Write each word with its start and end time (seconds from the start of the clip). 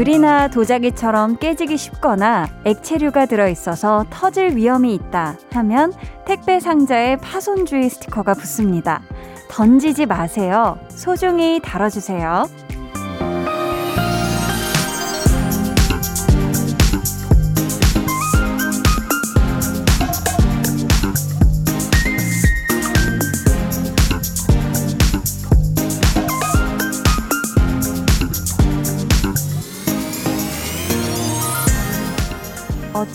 유리나 0.00 0.48
도자기처럼 0.48 1.36
깨지기 1.36 1.76
쉽거나 1.76 2.48
액체류가 2.64 3.26
들어있어서 3.26 4.06
터질 4.08 4.56
위험이 4.56 4.94
있다 4.94 5.36
하면 5.52 5.92
택배 6.24 6.58
상자에 6.58 7.16
파손주의 7.16 7.90
스티커가 7.90 8.32
붙습니다. 8.32 9.02
던지지 9.50 10.06
마세요. 10.06 10.78
소중히 10.88 11.60
다뤄주세요. 11.62 12.48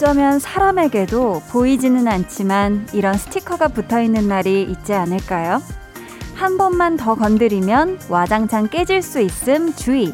어쩌면 0.05 0.37
사람에게도 0.37 1.41
보이지는 1.49 2.07
않지만 2.07 2.85
이런 2.93 3.17
스티커가 3.17 3.69
붙어 3.69 3.99
있는 3.99 4.27
날이 4.27 4.61
있지 4.61 4.93
않을까요? 4.93 5.59
한 6.35 6.59
번만 6.59 6.95
더 6.95 7.15
건드리면 7.15 8.01
와장창 8.07 8.69
깨질 8.69 9.01
수 9.01 9.19
있음 9.19 9.73
주의. 9.73 10.13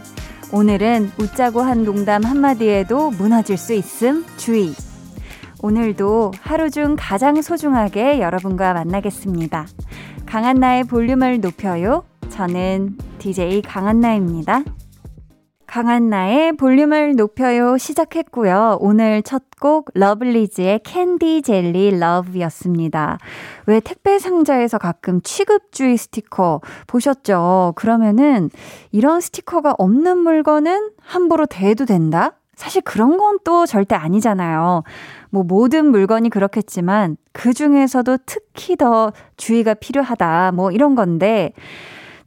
오늘은 0.54 1.12
웃자고 1.20 1.60
한 1.60 1.84
농담 1.84 2.24
한마디에도 2.24 3.12
무너질 3.12 3.58
수 3.58 3.74
있음 3.74 4.26
주의. 4.38 4.74
오늘도 5.62 6.32
하루 6.40 6.70
중 6.70 6.96
가장 6.98 7.42
소중하게 7.42 8.22
여러분과 8.22 8.74
만나겠습니다. 8.74 9.68
강한나의 10.26 10.86
볼륨을 10.86 11.42
높여요. 11.42 12.06
저는 12.30 12.96
DJ 13.20 13.62
강한나입니다. 13.64 14.64
강한나의 15.72 16.52
볼륨을 16.58 17.16
높여요 17.16 17.78
시작했고요. 17.78 18.78
오늘 18.82 19.24
첫 19.24 19.44
곡 19.62 19.92
러블리즈의 19.94 20.80
Candy 20.84 21.44
Jelly 21.44 22.00
Love였습니다. 22.00 23.20
왜 23.68 23.80
택배 23.80 24.18
상자에서 24.18 24.80
가끔 24.80 25.22
취급주의 25.22 25.98
스티커 25.98 26.62
보셨죠? 26.88 27.74
그러면은 27.76 28.50
이런 28.92 29.22
스티커가 29.22 29.76
없는 29.78 30.18
물건은 30.18 30.90
함부로 31.00 31.46
대도 31.46 31.86
된다? 31.86 32.34
사실 32.56 32.82
그런 32.82 33.18
건 33.18 33.38
또 33.44 33.66
절대 33.66 33.96
아니잖아요. 33.96 34.84
뭐 35.30 35.44
모든 35.44 35.86
물건이 35.92 36.30
그렇겠지만 36.30 37.18
그 37.34 37.54
중에서도 37.54 38.18
특히 38.26 38.76
더 38.76 39.14
주의가 39.38 39.76
필요하다. 39.76 40.52
뭐 40.54 40.72
이런 40.72 40.96
건데 40.96 41.54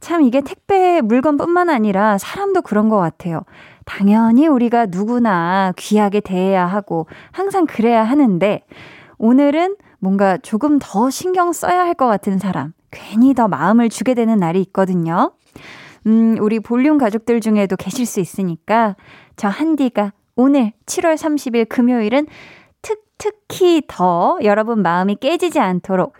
참 0.05 0.21
이게 0.21 0.39
택배 0.39 1.01
물건뿐만 1.01 1.67
아니라 1.71 2.19
사람도 2.19 2.61
그런 2.61 2.89
것 2.89 2.99
같아요. 2.99 3.41
당연히 3.85 4.45
우리가 4.45 4.85
누구나 4.85 5.73
귀하게 5.77 6.19
대해야 6.19 6.67
하고 6.67 7.07
항상 7.31 7.65
그래야 7.65 8.03
하는데 8.03 8.61
오늘은 9.17 9.77
뭔가 9.97 10.37
조금 10.37 10.77
더 10.79 11.09
신경 11.09 11.51
써야 11.53 11.79
할 11.79 11.95
것 11.95 12.05
같은 12.05 12.37
사람, 12.37 12.73
괜히 12.91 13.33
더 13.33 13.47
마음을 13.47 13.89
주게 13.89 14.13
되는 14.13 14.37
날이 14.37 14.61
있거든요. 14.61 15.31
음, 16.05 16.37
우리 16.39 16.59
볼륨 16.59 16.99
가족들 16.99 17.41
중에도 17.41 17.75
계실 17.75 18.05
수 18.05 18.19
있으니까 18.19 18.95
저 19.37 19.47
한디가 19.47 20.13
오늘 20.35 20.73
7월 20.85 21.15
30일 21.15 21.67
금요일은 21.67 22.27
특, 22.83 23.01
특히 23.17 23.81
더 23.87 24.37
여러분 24.43 24.83
마음이 24.83 25.15
깨지지 25.15 25.59
않도록 25.59 26.13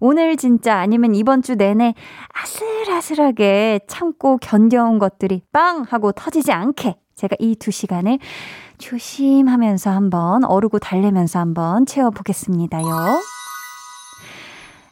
오늘 0.00 0.36
진짜 0.36 0.76
아니면 0.78 1.14
이번 1.14 1.42
주 1.42 1.54
내내 1.54 1.94
아슬아슬하게 2.32 3.80
참고 3.88 4.38
견뎌온 4.38 4.98
것들이 4.98 5.42
빵! 5.52 5.84
하고 5.88 6.12
터지지 6.12 6.52
않게 6.52 6.96
제가 7.16 7.36
이 7.40 7.56
두 7.56 7.70
시간을 7.70 8.18
조심하면서 8.78 9.90
한번 9.90 10.44
어르고 10.44 10.78
달래면서 10.78 11.40
한번 11.40 11.84
채워보겠습니다요. 11.86 12.84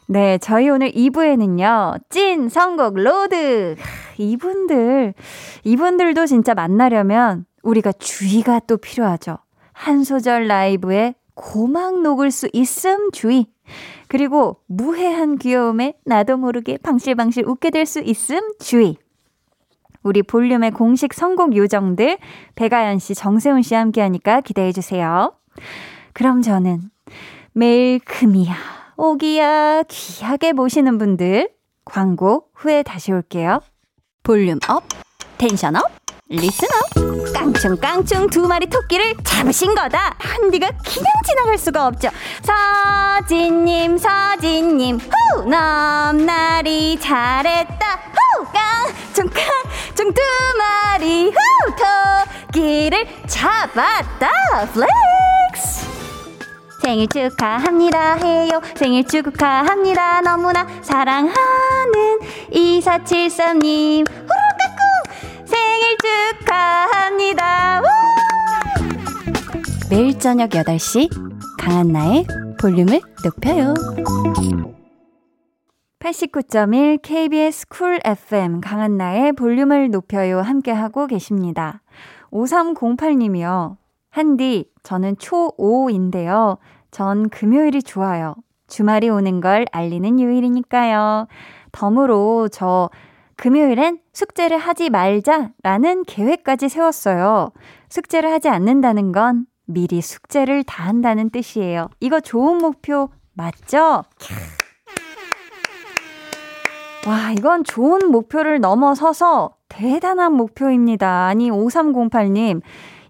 네, 0.09 0.37
저희 0.37 0.69
오늘 0.69 0.91
2부에는요, 0.91 1.99
찐 2.09 2.47
선곡 2.49 2.95
로드! 2.95 3.75
이분들, 4.17 5.13
이분들도 5.63 6.25
진짜 6.25 6.53
만나려면 6.53 7.45
우리가 7.63 7.91
주의가 7.93 8.59
또 8.67 8.77
필요하죠. 8.77 9.37
한 9.73 10.03
소절 10.03 10.47
라이브에 10.47 11.15
고막 11.35 12.01
녹을 12.01 12.31
수 12.31 12.49
있음 12.53 13.11
주의. 13.11 13.47
그리고 14.07 14.57
무해한 14.67 15.37
귀여움에 15.37 15.95
나도 16.05 16.37
모르게 16.37 16.77
방실방실 16.77 17.45
웃게 17.47 17.69
될 17.69 17.85
수 17.85 17.99
있음 18.01 18.53
주의. 18.59 18.97
우리 20.03 20.23
볼륨의 20.23 20.71
공식 20.71 21.13
선곡 21.13 21.55
요정들 21.55 22.17
백아연 22.55 22.99
씨, 22.99 23.13
정세훈 23.15 23.61
씨 23.61 23.75
함께 23.75 24.01
하니까 24.01 24.41
기대해 24.41 24.71
주세요. 24.71 25.33
그럼 26.13 26.41
저는 26.41 26.81
매일 27.53 27.99
금이야, 27.99 28.55
옥이야 28.97 29.83
귀하게 29.87 30.53
모시는 30.53 30.97
분들 30.97 31.49
광고 31.85 32.49
후에 32.53 32.83
다시 32.83 33.11
올게요. 33.11 33.61
Volume 34.23 34.59
up, 34.69 34.83
tension 35.37 35.75
up. 35.75 35.83
Listener. 36.29 36.69
깡충깡충 37.33 38.29
두 38.29 38.47
마리 38.47 38.67
토끼를 38.67 39.15
잡으신 39.23 39.73
거다. 39.75 40.13
한디가 40.19 40.67
그냥 40.67 41.05
지나갈 41.25 41.57
수가 41.57 41.87
없죠. 41.87 42.09
서진님 42.43 43.97
서진님 43.97 44.97
후! 44.97 45.43
넘나리 45.43 46.99
잘했다. 46.99 47.99
후! 48.11 48.45
깡충깡충 49.13 50.13
두 50.13 50.21
마리 50.57 51.29
후! 51.31 51.35
토끼를 52.51 53.07
잡았다. 53.27 54.29
Flex! 54.73 55.87
생일 56.81 57.07
축하합니다 57.07 58.13
해요. 58.15 58.61
생일 58.75 59.05
축하합니다 59.05 60.21
너무나 60.21 60.65
사랑하는 60.81 61.33
2473님 62.51 64.05
생일 65.67 65.97
축하합니다. 66.39 67.81
매일 69.89 70.17
저녁 70.17 70.51
8시 70.51 71.09
강한나의 71.59 72.25
볼륨을 72.59 73.01
높여요. 73.23 73.73
89.1 75.99 76.99
KBS 77.01 77.67
쿨 77.67 77.99
FM 78.05 78.61
강한나의 78.61 79.33
볼륨을 79.33 79.89
높여요 79.89 80.39
함께하고 80.39 81.07
계십니다. 81.07 81.81
5308님이요. 82.31 83.75
한디, 84.09 84.69
저는 84.83 85.15
초5인데요. 85.15 86.57
전 86.91 87.29
금요일이 87.29 87.83
좋아요. 87.83 88.35
주말이 88.67 89.09
오는 89.09 89.41
걸 89.41 89.65
알리는 89.71 90.19
요일이니까요. 90.19 91.27
덤으로 91.71 92.47
저 92.49 92.89
금요일엔 93.35 93.99
숙제를 94.17 94.57
하지 94.57 94.89
말자라는 94.89 96.03
계획까지 96.07 96.69
세웠어요. 96.69 97.51
숙제를 97.87 98.31
하지 98.31 98.49
않는다는 98.49 99.11
건 99.11 99.45
미리 99.67 100.01
숙제를 100.01 100.63
다 100.63 100.85
한다는 100.85 101.29
뜻이에요. 101.29 101.89
이거 101.99 102.19
좋은 102.19 102.57
목표 102.57 103.09
맞죠? 103.33 104.01
와, 107.05 107.31
이건 107.37 107.63
좋은 107.63 108.09
목표를 108.09 108.59
넘어서서 108.59 109.51
대단한 109.69 110.33
목표입니다. 110.33 111.27
아니, 111.27 111.51
5308님. 111.51 112.61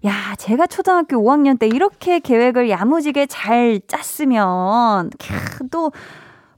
야, 0.04 0.34
제가 0.36 0.66
초등학교 0.66 1.16
5학년 1.16 1.58
때 1.58 1.66
이렇게 1.68 2.18
계획을 2.18 2.68
야무지게 2.68 3.24
잘 3.26 3.80
짰으면, 3.88 5.08
캬, 5.08 5.70
또, 5.70 5.90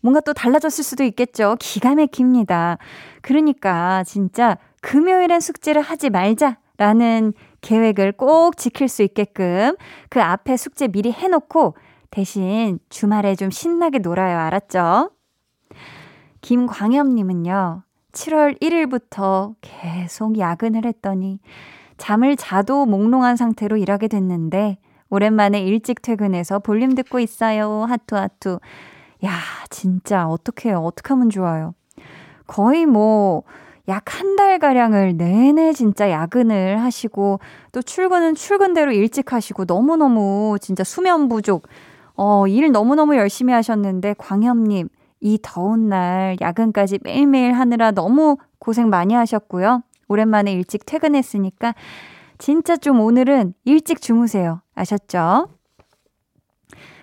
뭔가 0.00 0.20
또 0.20 0.32
달라졌을 0.32 0.85
수도 0.85 1.05
있겠죠. 1.05 1.56
기가 1.58 1.94
막힙니다. 1.94 2.79
그러니까 3.20 4.02
진짜 4.05 4.56
금요일엔 4.81 5.41
숙제를 5.41 5.82
하지 5.82 6.11
말자라는 6.11 7.32
계획을 7.61 8.12
꼭 8.12 8.56
지킬 8.56 8.88
수 8.88 9.02
있게끔 9.02 9.76
그 10.08 10.23
앞에 10.23 10.56
숙제 10.56 10.88
미리 10.88 11.12
해놓고 11.12 11.75
대신 12.11 12.79
주말에 12.88 13.35
좀 13.37 13.50
신나게 13.50 13.99
놀아요. 13.99 14.38
알았죠? 14.38 15.11
김광엽님은요, 16.41 17.82
7월 18.12 18.61
1일부터 18.61 19.55
계속 19.61 20.38
야근을 20.38 20.87
했더니 20.87 21.38
잠을 21.99 22.35
자도 22.37 22.87
몽롱한 22.87 23.37
상태로 23.37 23.76
일하게 23.76 24.08
됐는데 24.08 24.79
오랜만에 25.11 25.61
일찍 25.61 26.00
퇴근해서 26.02 26.58
볼륨 26.61 26.94
듣고 26.94 27.20
있어요. 27.20 27.85
하투 27.85 28.17
하투. 28.17 28.58
야, 29.25 29.39
진짜 29.71 30.27
어떡해요. 30.27 30.79
어떡하면 30.81 31.31
좋아요. 31.31 31.75
거의 32.47 32.87
뭐, 32.87 33.43
약 33.89 34.05
한 34.15 34.37
달 34.37 34.59
가량을 34.59 35.17
내내 35.17 35.73
진짜 35.73 36.11
야근을 36.11 36.81
하시고, 36.81 37.41
또 37.73 37.83
출근은 37.83 38.35
출근대로 38.35 38.93
일찍 38.93 39.33
하시고, 39.33 39.65
너무너무 39.65 40.57
진짜 40.61 40.85
수면 40.85 41.29
부족, 41.29 41.67
어, 42.17 42.47
일 42.47 42.71
너무너무 42.73 43.17
열심히 43.17 43.53
하셨는데, 43.53 44.15
광엽님, 44.19 44.89
이 45.21 45.39
더운 45.43 45.89
날 45.89 46.37
야근까지 46.41 47.01
매일매일 47.03 47.53
하느라 47.53 47.91
너무 47.91 48.37
고생 48.59 48.89
많이 48.89 49.15
하셨고요. 49.15 49.83
오랜만에 50.09 50.53
일찍 50.53 50.87
퇴근했으니까 50.87 51.75
진짜 52.39 52.77
좀 52.77 53.01
오늘은 53.01 53.53
일찍 53.65 54.01
주무세요. 54.01 54.63
아셨죠? 54.75 55.49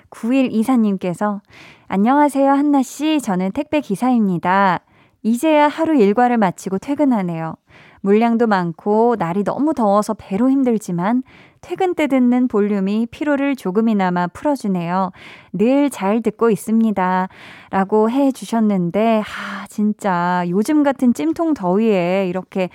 9124님께서 0.10 1.42
안녕하세요, 1.90 2.52
한나씨. 2.52 3.22
저는 3.22 3.52
택배 3.54 3.80
기사입니다. 3.80 4.82
이제야 5.24 5.70
하루 5.70 5.96
일과를 5.98 6.38
마치고 6.38 6.80
퇴근하네요. 6.80 7.56
물량도 8.02 8.48
많고 8.48 9.16
날이 9.18 9.44
너무 9.46 9.74
더워서 9.74 10.14
배로 10.14 10.50
힘들지만 10.50 11.24
퇴근 11.62 11.96
때 11.96 12.08
듣는 12.08 12.48
볼륨이 12.50 13.08
피로를 13.08 13.56
조금이나마 13.56 14.28
풀어주네요. 14.28 15.12
늘 15.54 15.90
잘 15.90 16.22
듣고 16.22 16.50
있습니다. 16.50 17.30
라고 17.72 18.10
해 18.12 18.32
주셨는데, 18.32 19.22
아, 19.22 19.66
진짜 19.68 20.44
요즘 20.50 20.84
같은 20.84 21.14
찜통 21.14 21.54
더위에 21.54 22.28
이렇게 22.28 22.70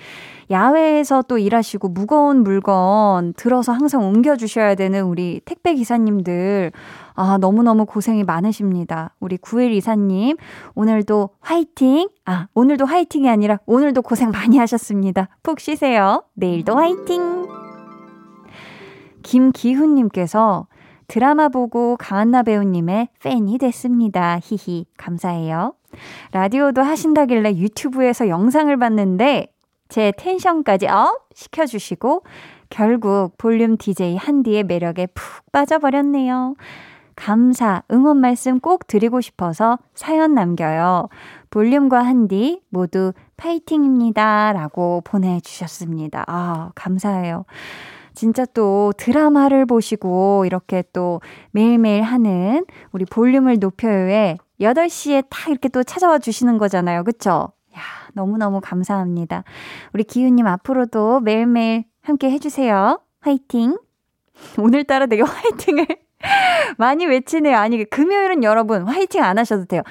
야외에서 0.51 1.21
또 1.27 1.37
일하시고 1.37 1.89
무거운 1.89 2.43
물건 2.43 3.33
들어서 3.37 3.71
항상 3.71 4.03
옮겨주셔야 4.03 4.75
되는 4.75 5.03
우리 5.05 5.39
택배 5.45 5.73
기사님들. 5.75 6.71
아, 7.15 7.37
너무너무 7.37 7.85
고생이 7.85 8.23
많으십니다. 8.23 9.13
우리 9.19 9.37
9일 9.37 9.71
이사님, 9.73 10.37
오늘도 10.75 11.29
화이팅! 11.39 12.09
아, 12.25 12.47
오늘도 12.53 12.85
화이팅이 12.85 13.29
아니라 13.29 13.59
오늘도 13.65 14.01
고생 14.01 14.31
많이 14.31 14.57
하셨습니다. 14.57 15.29
푹 15.43 15.59
쉬세요. 15.59 16.23
내일도 16.33 16.75
화이팅! 16.75 17.47
김기훈님께서 19.21 20.67
드라마 21.07 21.49
보고 21.49 21.95
강한나 21.97 22.43
배우님의 22.43 23.09
팬이 23.21 23.57
됐습니다. 23.57 24.39
히히. 24.41 24.85
감사해요. 24.97 25.73
라디오도 26.31 26.81
하신다길래 26.81 27.55
유튜브에서 27.55 28.27
영상을 28.27 28.75
봤는데 28.75 29.47
제 29.89 30.11
tension까지 30.17 30.87
up 30.87 31.27
시켜주시고 31.35 32.23
결국 32.69 33.37
볼륨 33.37 33.77
DJ 33.77 34.17
한디의 34.17 34.63
매력에 34.63 35.07
푹 35.13 35.51
빠져버렸네요. 35.51 36.55
감사, 37.15 37.83
응원 37.91 38.17
말씀 38.17 38.59
꼭 38.59 38.87
드리고 38.87 39.21
싶어서 39.21 39.77
사연 39.93 40.33
남겨요. 40.33 41.09
볼륨과 41.49 42.01
한디 42.01 42.61
모두 42.69 43.13
파이팅입니다. 43.37 44.53
라고 44.53 45.01
보내주셨습니다. 45.05 46.23
아, 46.27 46.71
감사해요. 46.75 47.45
진짜 48.13 48.45
또 48.45 48.93
드라마를 48.97 49.65
보시고 49.65 50.45
이렇게 50.45 50.83
또 50.93 51.21
매일매일 51.51 52.03
하는 52.03 52.65
우리 52.91 53.05
볼륨을 53.05 53.57
높여요에 53.59 54.37
8시에 54.61 55.25
딱 55.29 55.49
이렇게 55.49 55.67
또 55.69 55.83
찾아와 55.83 56.19
주시는 56.19 56.57
거잖아요. 56.57 57.03
그쵸? 57.03 57.51
야, 57.75 57.81
너무너무 58.13 58.61
감사합니다. 58.61 59.43
우리 59.93 60.03
기훈님 60.03 60.45
앞으로도 60.45 61.21
매일매일 61.21 61.85
함께 62.01 62.29
해주세요. 62.31 62.99
화이팅! 63.21 63.77
오늘따라 64.57 65.05
되게 65.05 65.21
화이팅을 65.23 65.87
많이 66.77 67.05
외치네요. 67.05 67.57
아니, 67.57 67.83
금요일은 67.85 68.43
여러분 68.43 68.83
화이팅 68.83 69.23
안 69.23 69.37
하셔도 69.37 69.65
돼요. 69.65 69.83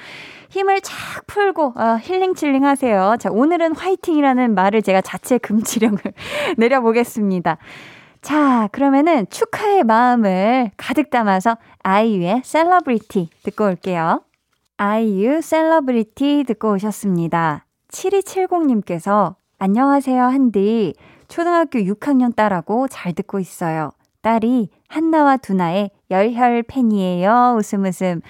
힘을 0.49 0.81
착 0.81 1.25
풀고 1.25 1.73
어, 1.75 1.97
healing 2.01 2.35
chilling 2.35 2.63
하세요. 2.63 3.15
자, 3.19 3.29
오늘은 3.31 3.75
화이팅이라는 3.75 4.53
말을 4.53 4.81
제가 4.83 5.01
자체 5.01 5.37
금지령을 5.37 5.99
내려보겠습니다. 6.57 7.57
자, 8.21 8.69
그러면은 8.71 9.25
축하의 9.29 9.83
마음을 9.83 10.71
가득 10.77 11.09
담아서 11.09 11.57
아이유의 11.81 12.41
셀러브리티 12.45 13.29
듣고 13.43 13.65
올게요. 13.65 14.21
아이유 14.77 15.41
셀러브리티 15.41 16.45
듣고 16.47 16.73
오셨습니다. 16.73 17.65
7270님께서 17.89 19.35
안녕하세요, 19.59 20.23
한디. 20.23 20.93
초등학교 21.27 21.79
6학년 21.79 22.35
딸하고 22.35 22.87
잘 22.87 23.13
듣고 23.13 23.39
있어요. 23.39 23.91
딸이 24.21 24.69
한나와 24.87 25.37
두나의 25.37 25.91
열혈 26.13 26.63
팬이에요. 26.63 27.55
웃음 27.57 27.85
웃음 27.85 28.21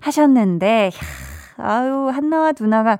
하셨는데, 0.00 0.90
아유, 1.56 2.10
한나와 2.12 2.52
두나가 2.52 2.98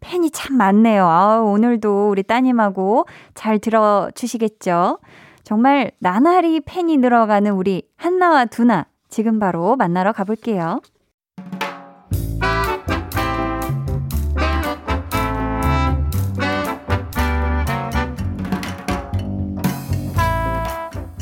팬이 0.00 0.30
참 0.30 0.56
많네요. 0.56 1.06
아우, 1.06 1.50
오늘도 1.52 2.08
우리 2.10 2.22
따님하고 2.22 3.06
잘 3.34 3.58
들어주시겠죠? 3.58 4.98
정말 5.44 5.90
나날이 5.98 6.60
팬이 6.60 6.96
늘어가는 6.96 7.52
우리 7.52 7.82
한나와 7.96 8.46
두나 8.46 8.86
지금 9.08 9.38
바로 9.38 9.76
만나러 9.76 10.12
가볼게요. 10.12 10.80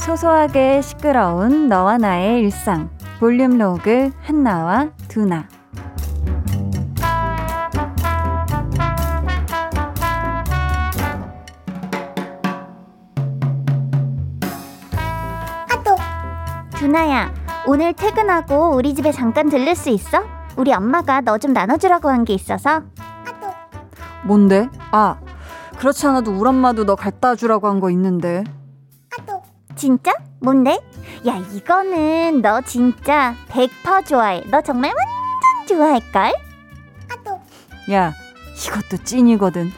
소소하게 0.05 0.83
시끄러운 0.83 1.69
너와 1.69 1.99
나의 1.99 2.41
일상 2.41 2.91
볼륨 3.19 3.59
로그 3.59 4.11
한나와 4.21 4.91
두나 5.09 5.49
두나야, 16.77 17.33
오늘 17.67 17.93
퇴근하고 17.95 18.75
우리 18.75 18.95
집에 18.95 19.11
잠깐 19.13 19.49
들를 19.49 19.75
수 19.75 19.89
있어? 19.91 20.23
우리 20.57 20.73
엄마가 20.73 21.21
너 21.23 21.39
좀 21.39 21.53
나눠주라고 21.53 22.09
한 22.09 22.25
게 22.25 22.35
있어서. 22.35 22.83
뭔데? 24.25 24.69
아, 24.93 25.17
그렇지 25.79 26.07
않아도 26.07 26.33
우리 26.33 26.49
엄마도 26.49 26.85
너 26.85 26.95
갖다 26.95 27.35
주라고 27.35 27.69
한 27.69 27.81
거 27.81 27.91
있는데. 27.91 28.45
진짜? 29.77 30.13
뭔데? 30.41 30.79
야, 31.27 31.37
이거는 31.53 32.43
너 32.43 32.61
진짜 32.63 33.35
100% 33.49 34.07
좋아해. 34.07 34.43
너 34.51 34.61
정말 34.61 34.93
완전 34.93 35.77
좋아할걸? 35.79 36.33
야, 37.93 38.13
이것도 38.67 39.03
찐이거든. 39.05 39.71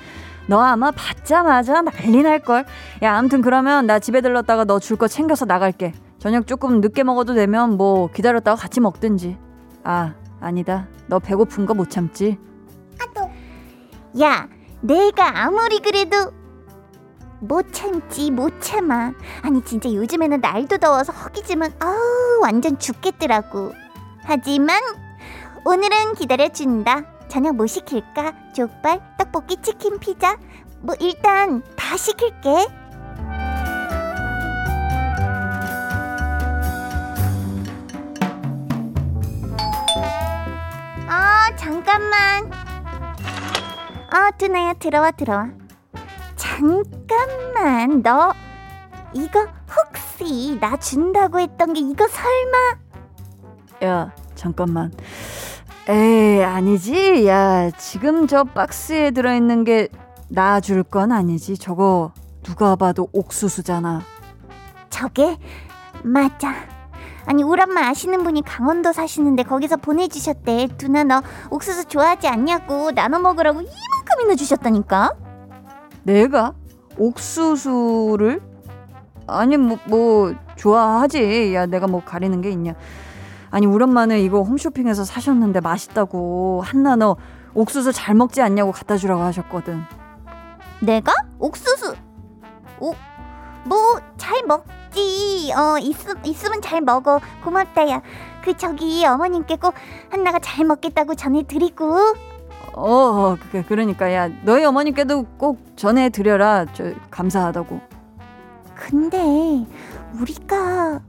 너 0.46 0.60
아마 0.60 0.90
받자마자 0.92 1.82
난리 1.82 2.22
날걸. 2.22 2.64
야, 3.02 3.16
아무튼 3.16 3.42
그러면 3.42 3.86
나 3.86 3.98
집에 3.98 4.20
들렀다가 4.20 4.64
너 4.64 4.78
줄 4.78 4.96
거 4.96 5.08
챙겨서 5.08 5.44
나갈게. 5.44 5.92
저녁 6.18 6.46
조금 6.46 6.80
늦게 6.80 7.02
먹어도 7.02 7.34
되면 7.34 7.76
뭐 7.76 8.08
기다렸다가 8.12 8.56
같이 8.60 8.80
먹든지. 8.80 9.36
아, 9.84 10.14
아니다. 10.40 10.86
너 11.08 11.18
배고픈 11.18 11.66
거 11.66 11.74
못 11.74 11.90
참지? 11.90 12.38
야, 14.20 14.48
내가 14.80 15.44
아무리 15.44 15.78
그래도 15.80 16.30
못 17.40 17.72
참지 17.72 18.30
못 18.30 18.60
참아. 18.60 19.12
아니 19.42 19.64
진짜 19.64 19.92
요즘에는 19.92 20.40
날도 20.40 20.78
더워서 20.78 21.12
허기지만 21.12 21.72
아우 21.78 22.40
완전 22.42 22.78
죽겠더라고. 22.78 23.72
하지만 24.24 24.80
오늘은 25.64 26.14
기다려준다. 26.14 27.04
저녁 27.28 27.56
뭐 27.56 27.66
시킬까? 27.66 28.52
족발, 28.54 29.00
떡볶이, 29.18 29.56
치킨, 29.60 29.98
피자. 29.98 30.36
뭐 30.80 30.94
일단 31.00 31.62
다 31.76 31.96
시킬게. 31.96 32.86
잠깐만. 41.66 42.46
어, 44.12 44.30
두나야, 44.38 44.74
들어와, 44.74 45.10
들어와. 45.10 45.48
잠깐만, 46.46 48.02
너, 48.02 48.32
이거 49.12 49.46
혹시 49.76 50.58
나 50.60 50.76
준다고 50.76 51.40
했던 51.40 51.72
게 51.72 51.80
이거 51.80 52.06
설마? 52.06 52.58
야, 53.84 54.12
잠깐만. 54.34 54.92
에이, 55.88 56.42
아니지. 56.42 57.26
야, 57.26 57.70
지금 57.72 58.26
저 58.26 58.44
박스에 58.44 59.10
들어있는 59.10 59.64
게 59.64 59.88
나 60.28 60.60
줄 60.60 60.82
건 60.82 61.12
아니지. 61.12 61.56
저거 61.56 62.12
누가 62.42 62.74
봐도 62.74 63.08
옥수수잖아. 63.12 64.02
저게? 64.90 65.38
맞아. 66.02 66.52
아니 67.26 67.42
우리 67.44 67.62
엄마 67.62 67.82
아시는 67.88 68.22
분이 68.24 68.42
강원도 68.42 68.92
사시는데 68.92 69.44
거기서 69.44 69.76
보내주셨대 69.76 70.68
두나 70.78 71.04
너 71.04 71.22
옥수수 71.50 71.84
좋아하지 71.86 72.26
않냐고 72.28 72.90
나눠 72.92 73.18
먹으라고 73.20 73.60
이만큼이나 73.60 74.34
주셨다니까 74.36 75.12
내가? 76.06 76.54
옥수수를? 76.98 78.40
아니 79.26 79.56
뭐, 79.56 79.76
뭐 79.86 80.34
좋아하지 80.54 81.52
야 81.52 81.66
내가 81.66 81.88
뭐 81.88 82.02
가리는 82.04 82.40
게 82.40 82.50
있냐 82.50 82.74
아니 83.50 83.66
우리 83.66 83.82
엄마는 83.82 84.20
이거 84.20 84.42
홈쇼핑에서 84.42 85.04
사셨는데 85.04 85.60
맛있다고 85.60 86.62
한나 86.64 86.94
너 86.94 87.16
옥수수 87.54 87.92
잘 87.92 88.14
먹지 88.14 88.40
않냐고 88.40 88.70
갖다 88.70 88.96
주라고 88.96 89.22
하셨거든 89.22 89.82
내가? 90.80 91.12
옥수수 91.40 91.96
오, 92.78 92.94
뭐잘 93.64 94.44
먹지. 94.46 95.50
어 95.56 95.78
있, 95.78 95.96
있으면 96.24 96.60
잘 96.60 96.80
먹어. 96.82 97.20
고맙다 97.42 97.88
야. 97.88 98.02
그 98.42 98.56
저기 98.56 99.04
어머님께 99.04 99.56
꼭 99.56 99.74
한나가 100.10 100.38
잘 100.38 100.66
먹겠다고 100.66 101.14
전해드리고. 101.14 102.14
어, 102.76 102.82
어 102.84 103.36
그, 103.50 103.62
그러니까 103.66 104.12
야 104.12 104.28
너희 104.44 104.64
어머님께도 104.64 105.24
꼭 105.38 105.60
전해드려라. 105.76 106.66
저 106.74 106.92
감사하다고. 107.10 107.80
근데 108.74 109.66
우리가 110.20 111.00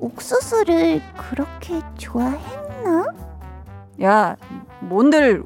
옥수수를 0.00 1.02
그렇게 1.30 1.80
좋아했나? 1.98 3.06
야, 4.02 4.36
뭔들 4.80 5.42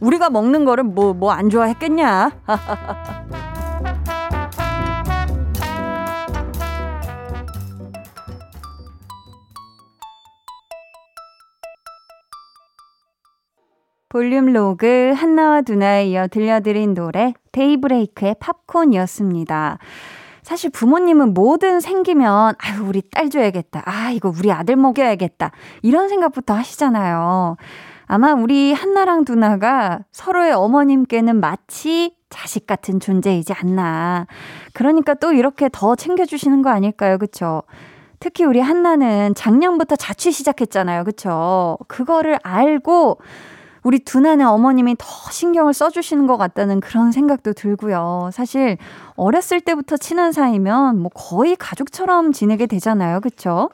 우리가 0.00 0.30
먹는 0.30 0.64
거를 0.64 0.84
뭐 0.84 1.12
뭐 1.12 1.30
안 1.32 1.50
좋아했겠냐? 1.50 2.30
볼륨 14.10 14.46
로그 14.46 15.12
한나와 15.16 15.62
두나에 15.62 16.08
이어 16.08 16.26
들려드린 16.26 16.94
노래 16.94 17.32
데이브레이크의 17.52 18.34
팝콘이었습니다. 18.40 19.78
사실 20.42 20.70
부모님은 20.70 21.32
뭐든 21.32 21.78
생기면 21.78 22.56
아유 22.58 22.82
우리 22.84 23.02
딸 23.02 23.30
줘야겠다. 23.30 23.84
아 23.86 24.10
이거 24.10 24.32
우리 24.36 24.50
아들 24.50 24.74
먹여야겠다. 24.74 25.52
이런 25.82 26.08
생각부터 26.08 26.54
하시잖아요. 26.54 27.56
아마 28.06 28.32
우리 28.32 28.72
한나랑 28.72 29.24
두나가 29.24 30.00
서로의 30.10 30.54
어머님께는 30.54 31.38
마치 31.38 32.16
자식 32.30 32.66
같은 32.66 32.98
존재이지 32.98 33.52
않나. 33.52 34.26
그러니까 34.72 35.14
또 35.14 35.32
이렇게 35.32 35.68
더 35.70 35.94
챙겨주시는 35.94 36.62
거 36.62 36.70
아닐까요? 36.70 37.16
그쵸? 37.16 37.62
특히 38.18 38.44
우리 38.44 38.58
한나는 38.58 39.36
작년부터 39.36 39.94
자취 39.94 40.32
시작했잖아요. 40.32 41.04
그쵸? 41.04 41.78
그거를 41.86 42.38
알고 42.42 43.18
우리 43.82 43.98
두나네 43.98 44.44
어머님이 44.44 44.96
더 44.98 45.06
신경을 45.30 45.72
써주시는 45.72 46.26
것 46.26 46.36
같다는 46.36 46.80
그런 46.80 47.12
생각도 47.12 47.52
들고요. 47.52 48.30
사실 48.32 48.76
어렸을 49.16 49.60
때부터 49.60 49.96
친한 49.96 50.32
사이면 50.32 50.98
뭐 50.98 51.10
거의 51.14 51.56
가족처럼 51.56 52.32
지내게 52.32 52.66
되잖아요. 52.66 53.20
그쵸? 53.20 53.70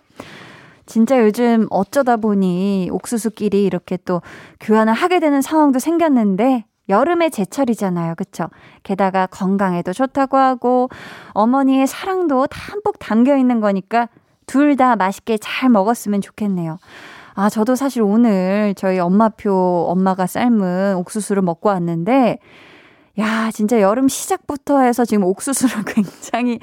진짜 0.86 1.20
요즘 1.20 1.66
어쩌다 1.70 2.16
보니 2.16 2.88
옥수수끼리 2.92 3.64
이렇게 3.64 3.98
또 4.04 4.22
교환을 4.60 4.92
하게 4.92 5.18
되는 5.18 5.42
상황도 5.42 5.80
생겼는데 5.80 6.64
여름의 6.88 7.32
제철이잖아요. 7.32 8.14
그쵸? 8.14 8.48
게다가 8.84 9.26
건강에도 9.26 9.92
좋다고 9.92 10.36
하고 10.36 10.88
어머니의 11.30 11.88
사랑도 11.88 12.46
담뿍 12.46 13.00
담겨 13.00 13.36
있는 13.36 13.60
거니까 13.60 14.08
둘 14.46 14.76
다 14.76 14.94
맛있게 14.94 15.38
잘 15.38 15.68
먹었으면 15.70 16.20
좋겠네요. 16.20 16.78
아, 17.38 17.50
저도 17.50 17.74
사실 17.74 18.00
오늘 18.00 18.72
저희 18.78 18.98
엄마표 18.98 19.84
엄마가 19.90 20.26
삶은 20.26 20.96
옥수수를 20.96 21.42
먹고 21.42 21.68
왔는데, 21.68 22.38
야, 23.18 23.50
진짜 23.52 23.78
여름 23.82 24.08
시작부터 24.08 24.80
해서 24.80 25.04
지금 25.04 25.24
옥수수를 25.24 25.84
굉장히 25.84 26.58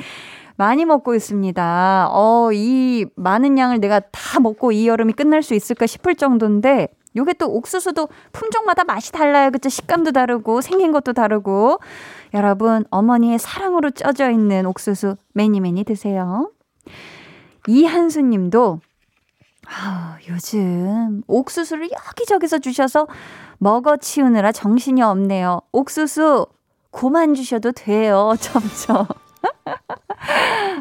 많이 0.55 0.83
먹고 0.85 1.13
있습니다. 1.13 2.07
어, 2.09 2.49
이 2.53 3.05
많은 3.15 3.59
양을 3.59 3.81
내가 3.81 3.99
다 3.99 4.39
먹고 4.39 4.71
이 4.71 4.87
여름이 4.87 5.13
끝날 5.13 5.43
수 5.43 5.53
있을까 5.53 5.85
싶을 5.85 6.15
정도인데, 6.15 6.87
요게 7.15 7.33
또 7.33 7.53
옥수수도 7.53 8.09
품종마다 8.31 8.83
맛이 8.83 9.11
달라요. 9.11 9.51
그쵸? 9.51 9.69
식감도 9.69 10.11
다르고, 10.11 10.61
생긴 10.61 10.91
것도 10.91 11.13
다르고. 11.13 11.81
여러분, 12.33 12.83
어머니의 12.89 13.37
사랑으로 13.37 13.91
쪄져 13.91 14.31
있는 14.31 14.65
옥수수 14.65 15.17
매니 15.33 15.59
매니 15.59 15.83
드세요. 15.83 16.49
이한수 17.67 18.21
님도 18.21 18.79
아, 19.75 20.17
요즘 20.29 21.23
옥수수를 21.27 21.89
여기저기서 21.91 22.59
주셔서 22.59 23.07
먹어 23.57 23.97
치우느라 23.97 24.51
정신이 24.51 25.01
없네요. 25.01 25.61
옥수수 25.71 26.45
고만 26.91 27.33
주셔도 27.33 27.71
돼요. 27.71 28.33
점점. 28.39 29.07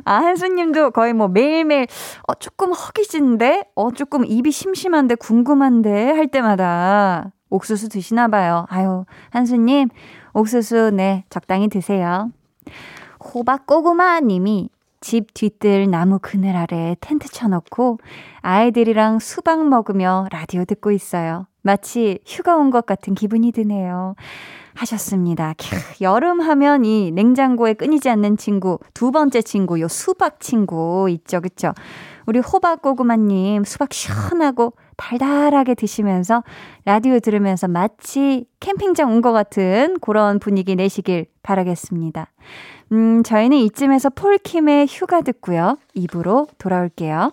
아, 0.05 0.15
한수님도 0.15 0.91
거의 0.91 1.13
뭐 1.15 1.29
매일매일, 1.29 1.87
어, 2.29 2.35
조금 2.35 2.73
허기진데? 2.73 3.71
어, 3.75 3.91
조금 3.93 4.25
입이 4.25 4.51
심심한데, 4.51 5.15
궁금한데? 5.17 6.11
할 6.13 6.29
때마다 6.29 7.33
옥수수 7.51 7.89
드시나 7.89 8.29
봐요. 8.29 8.67
아유, 8.69 9.05
한수님, 9.31 9.89
옥수수, 10.33 10.91
네, 10.95 11.25
적당히 11.31 11.69
드세요. 11.69 12.31
호박 13.21 13.67
꼬구마 13.67 14.21
님이 14.21 14.71
집 15.03 15.35
뒤뜰 15.35 15.91
나무 15.91 16.19
그늘 16.23 16.57
아래 16.57 16.97
텐트 17.01 17.29
쳐놓고 17.29 17.99
아이들이랑 18.41 19.19
수박 19.19 19.67
먹으며 19.69 20.29
라디오 20.31 20.65
듣고 20.65 20.91
있어요. 20.93 21.47
마치 21.61 22.19
휴가 22.27 22.57
온 22.57 22.71
것 22.71 22.87
같은 22.87 23.15
기분이 23.15 23.53
드네요. 23.53 24.15
하셨습니다. 24.75 25.53
캬, 25.59 26.01
여름 26.01 26.41
하면 26.41 26.85
이 26.87 27.11
냉장고에 27.11 27.75
끊이지 27.75 28.09
않는 28.09 28.39
친구, 28.39 28.79
두 28.95 29.11
번째 29.11 29.43
친구, 29.43 29.79
요 29.81 29.87
수박 29.89 30.41
친구 30.41 31.09
있죠, 31.11 31.43
그쵸? 31.43 31.73
우리 32.25 32.39
호박고구마님 32.39 33.65
수박 33.65 33.93
시원하고 33.93 34.73
달달하게 34.97 35.75
드시면서 35.75 36.43
라디오 36.85 37.19
들으면서 37.19 37.69
마치 37.69 38.47
캠핑장 38.61 39.13
온 39.13 39.21
것 39.21 39.33
같은 39.33 39.99
그런 40.01 40.39
분위기 40.39 40.75
내시길 40.77 41.27
바라겠습니다. 41.43 42.29
음, 42.93 43.23
저희는 43.23 43.57
이쯤에서 43.57 44.11
폴킴의 44.11 44.87
휴가 44.89 45.23
듣고요. 45.23 45.79
입으로 45.95 46.47
돌아올게요. 46.59 47.33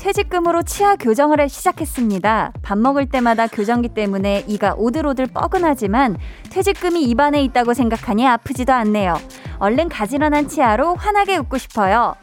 퇴직금으로 0.00 0.62
치아 0.62 0.96
교정을 0.96 1.46
시작했습니다. 1.50 2.54
밥 2.62 2.78
먹을 2.78 3.06
때마다 3.06 3.46
교정기 3.46 3.90
때문에 3.90 4.44
이가 4.48 4.74
오들오들 4.78 5.26
뻐근하지만 5.26 6.16
퇴직금이 6.50 7.02
입안에 7.02 7.42
있다고 7.44 7.74
생각하니 7.74 8.26
아프지도 8.26 8.72
않네요. 8.72 9.20
얼른 9.58 9.90
가지런한 9.90 10.48
치아로 10.48 10.94
환하게 10.94 11.36
웃고 11.36 11.58
싶어요. 11.58 12.14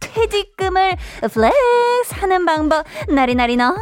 퇴직금을 0.00 0.96
flex 1.32 2.14
하는 2.20 2.44
방법 2.44 2.84
나리나리 3.08 3.56
너 3.56 3.74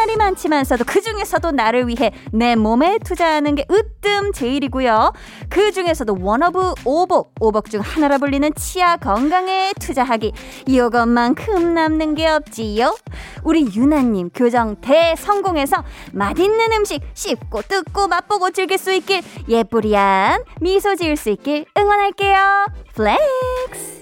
날이 0.00 0.16
많지만서도 0.16 0.84
그 0.86 1.02
중에서도 1.02 1.50
나를 1.50 1.86
위해 1.86 2.10
내 2.32 2.56
몸에 2.56 2.96
투자하는 3.04 3.54
게 3.54 3.66
으뜸 3.70 4.32
제일이고요. 4.32 5.12
그 5.50 5.72
중에서도 5.72 6.16
one 6.18 6.50
of 6.50 6.72
오복, 6.86 7.34
오복 7.38 7.70
중 7.70 7.82
하나라 7.82 8.16
불리는 8.16 8.50
치아 8.54 8.96
건강에 8.96 9.74
투자하기. 9.78 10.32
이것만큼 10.66 11.74
남는 11.74 12.14
게 12.14 12.28
없지요. 12.28 12.96
우리 13.44 13.68
유나님 13.74 14.30
교정 14.30 14.76
대성공해서 14.80 15.84
맛있는 16.12 16.72
음식 16.72 17.02
씹고 17.12 17.62
뜯고 17.62 18.08
맛보고 18.08 18.52
즐길 18.52 18.78
수 18.78 18.94
있길 18.94 19.20
예쁘리안 19.48 20.44
미소 20.62 20.96
지을 20.96 21.16
수 21.16 21.28
있길 21.28 21.66
응원할게요. 21.76 22.38
Flex! 22.94 23.99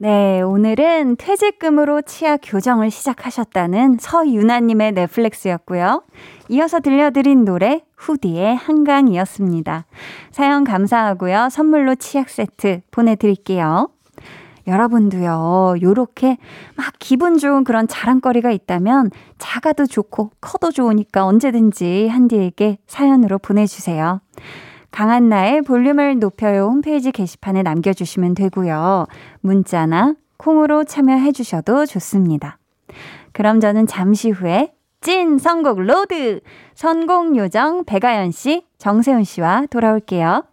네, 0.00 0.40
오늘은 0.42 1.16
퇴직금으로 1.16 2.02
치아 2.02 2.36
교정을 2.36 2.88
시작하셨다는 2.88 3.96
서유나님의 3.98 4.92
flex였고요. 4.92 6.04
이어서 6.50 6.78
들려드린 6.78 7.44
노래 7.44 7.82
후디의 7.96 8.54
한강이었습니다. 8.54 9.86
사연 10.30 10.62
감사하고요. 10.62 11.48
선물로 11.50 11.96
치약 11.96 12.28
세트 12.28 12.82
보내드릴게요. 12.92 13.90
여러분도요, 14.68 15.78
요렇게 15.82 16.38
막 16.76 16.92
기분 17.00 17.36
좋은 17.36 17.64
그런 17.64 17.88
자랑거리가 17.88 18.52
있다면 18.52 19.10
작아도 19.38 19.84
좋고 19.84 20.30
커도 20.40 20.70
좋으니까 20.70 21.26
언제든지 21.26 22.06
한디에게 22.06 22.78
사연으로 22.86 23.38
보내주세요. 23.38 24.20
강한나의 24.90 25.62
볼륨을 25.62 26.18
높여요 26.18 26.66
홈페이지 26.66 27.12
게시판에 27.12 27.62
남겨주시면 27.62 28.34
되고요. 28.34 29.06
문자나 29.40 30.14
콩으로 30.36 30.84
참여해 30.84 31.32
주셔도 31.32 31.86
좋습니다. 31.86 32.58
그럼 33.32 33.60
저는 33.60 33.86
잠시 33.86 34.30
후에 34.30 34.72
찐 35.00 35.38
선곡 35.38 35.80
로드 35.80 36.40
선곡 36.74 37.36
요정 37.36 37.84
백아연 37.84 38.32
씨, 38.32 38.64
정세훈 38.78 39.24
씨와 39.24 39.66
돌아올게요. 39.70 40.44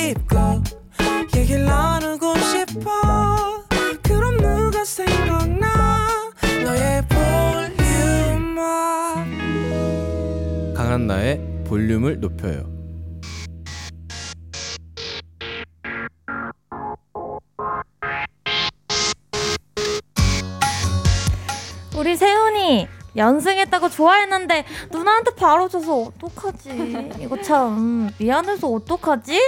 싶고 0.00 0.62
얘기를 1.36 1.64
나누고 1.66 2.34
싶어 2.38 3.64
그럼 4.02 4.38
누가 4.38 4.82
생각나 4.84 6.08
너의 6.64 7.04
볼륨업 7.06 8.64
강한나의 10.74 11.64
볼륨을 11.66 12.18
높여요. 12.18 12.68
우리 21.96 22.16
세훈이 22.16 22.88
연승했다고 23.16 23.90
좋아했는데 23.90 24.64
누나한테 24.90 25.34
바로 25.34 25.68
져서 25.68 25.94
어떡하지? 25.94 27.18
이거 27.20 27.40
참 27.42 28.10
미안해서 28.18 28.66
어떡하지? 28.68 29.38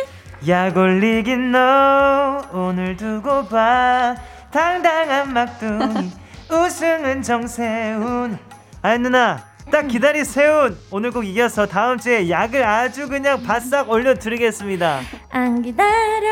약 0.48 0.76
올리긴 0.76 1.52
너. 1.52 2.42
오늘 2.52 2.96
두고 2.96 3.46
봐. 3.46 4.14
당당한 4.50 5.32
막둥이. 5.32 6.10
우승은 6.50 7.22
정세훈. 7.22 8.38
아이 8.82 8.98
누나 8.98 9.44
딱 9.70 9.86
기다리 9.86 10.24
세훈. 10.24 10.76
오늘 10.90 11.12
꼭 11.12 11.24
이겨서 11.24 11.66
다음 11.66 11.98
주에 11.98 12.28
약을 12.28 12.64
아주 12.64 13.08
그냥 13.08 13.42
바싹 13.42 13.88
올려드리겠습니다. 13.88 15.00
안 15.30 15.62
기다려 15.62 16.28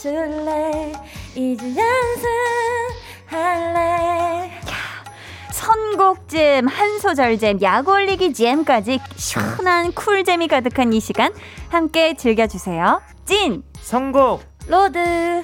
줄래? 0.00 0.92
이제 1.34 1.74
연승할래 3.30 4.50
선곡잼, 5.58 6.68
한 6.68 6.98
소절잼, 7.00 7.60
약 7.62 7.88
올리기 7.88 8.32
잼까지 8.32 9.00
시원한 9.16 9.92
쿨잼이 9.92 10.46
가득한 10.46 10.92
이 10.92 11.00
시간 11.00 11.32
함께 11.68 12.14
즐겨주세요. 12.14 13.02
찐! 13.24 13.64
선곡 13.80 14.40
로드 14.68 15.42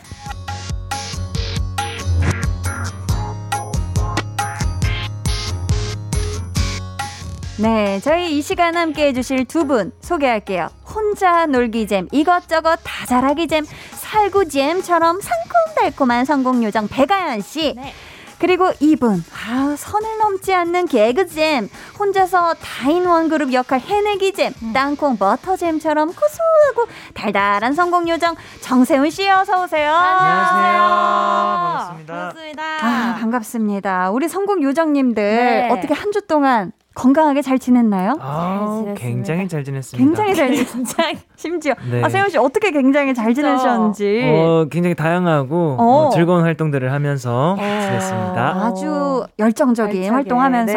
네, 7.59 8.00
저희 8.00 8.37
이 8.38 8.42
시간 8.42 8.76
함께 8.76 9.06
해주실 9.09 9.44
두 9.47 9.64
분 9.64 9.92
소개할게요. 10.00 10.68
혼자 10.85 11.47
놀기잼, 11.47 12.09
이것저것 12.12 12.76
다 12.85 13.06
잘하기잼, 13.06 13.64
살구잼처럼 13.92 15.18
상콤달콤한 15.21 16.25
선곡 16.25 16.62
요정 16.62 16.87
백아연 16.88 17.40
씨. 17.40 17.75
네. 17.75 17.92
그리고 18.38 18.71
이분, 18.81 19.25
아, 19.33 19.75
선을 19.76 20.19
넘지 20.19 20.53
않는 20.55 20.87
개그잼, 20.87 21.69
혼자서 21.99 22.55
다인 22.55 23.07
원 23.07 23.29
그룹 23.29 23.53
역할 23.53 23.81
해내기 23.81 24.33
잼, 24.33 24.53
땅콩 24.73 25.17
버터잼처럼 25.17 26.09
고소하고 26.09 26.92
달달한 27.14 27.73
성공 27.75 28.09
요정 28.09 28.35
정세훈 28.61 29.11
씨 29.11 29.29
어서 29.29 29.64
오세요. 29.64 29.92
안녕하세요 29.92 30.83
반갑습니다 30.83 32.14
반갑습니다. 32.14 32.62
아, 32.83 33.16
반갑습니다. 33.20 34.11
우리 34.11 34.29
성공 34.29 34.62
요정님들 34.62 35.23
네. 35.23 35.68
어떻게 35.70 35.92
한 35.94 36.12
주 36.14 36.20
동안 36.29 36.70
건강하게 36.94 37.42
잘 37.42 37.59
지냈나요? 37.59 38.16
아, 38.20 38.59
지냈습니다. 38.59 38.94
굉장히 39.00 39.48
잘 39.48 39.64
지냈습니다 39.64 40.04
굉장히 40.07 40.35
잘 40.35 40.52
지냈 40.52 40.72
굉장히 40.72 41.18
심지어 41.37 41.74
네. 41.90 42.02
아 42.04 42.09
세훈 42.09 42.28
씨 42.30 42.38
어떻게 42.38 42.70
굉장히 42.70 43.14
잘 43.14 43.35
지내셨는지 43.35 44.22
어, 44.33 44.66
굉장히 44.70 44.94
다양하고 44.94 45.76
어. 45.78 46.07
어, 46.07 46.11
즐거운 46.11 46.42
활동들을 46.42 46.92
하면서 46.92 47.57
지냈습니다 47.59 48.64
아주 48.64 49.24
열정적인 49.38 49.96
알차게. 49.96 50.09
활동하면서 50.14 50.72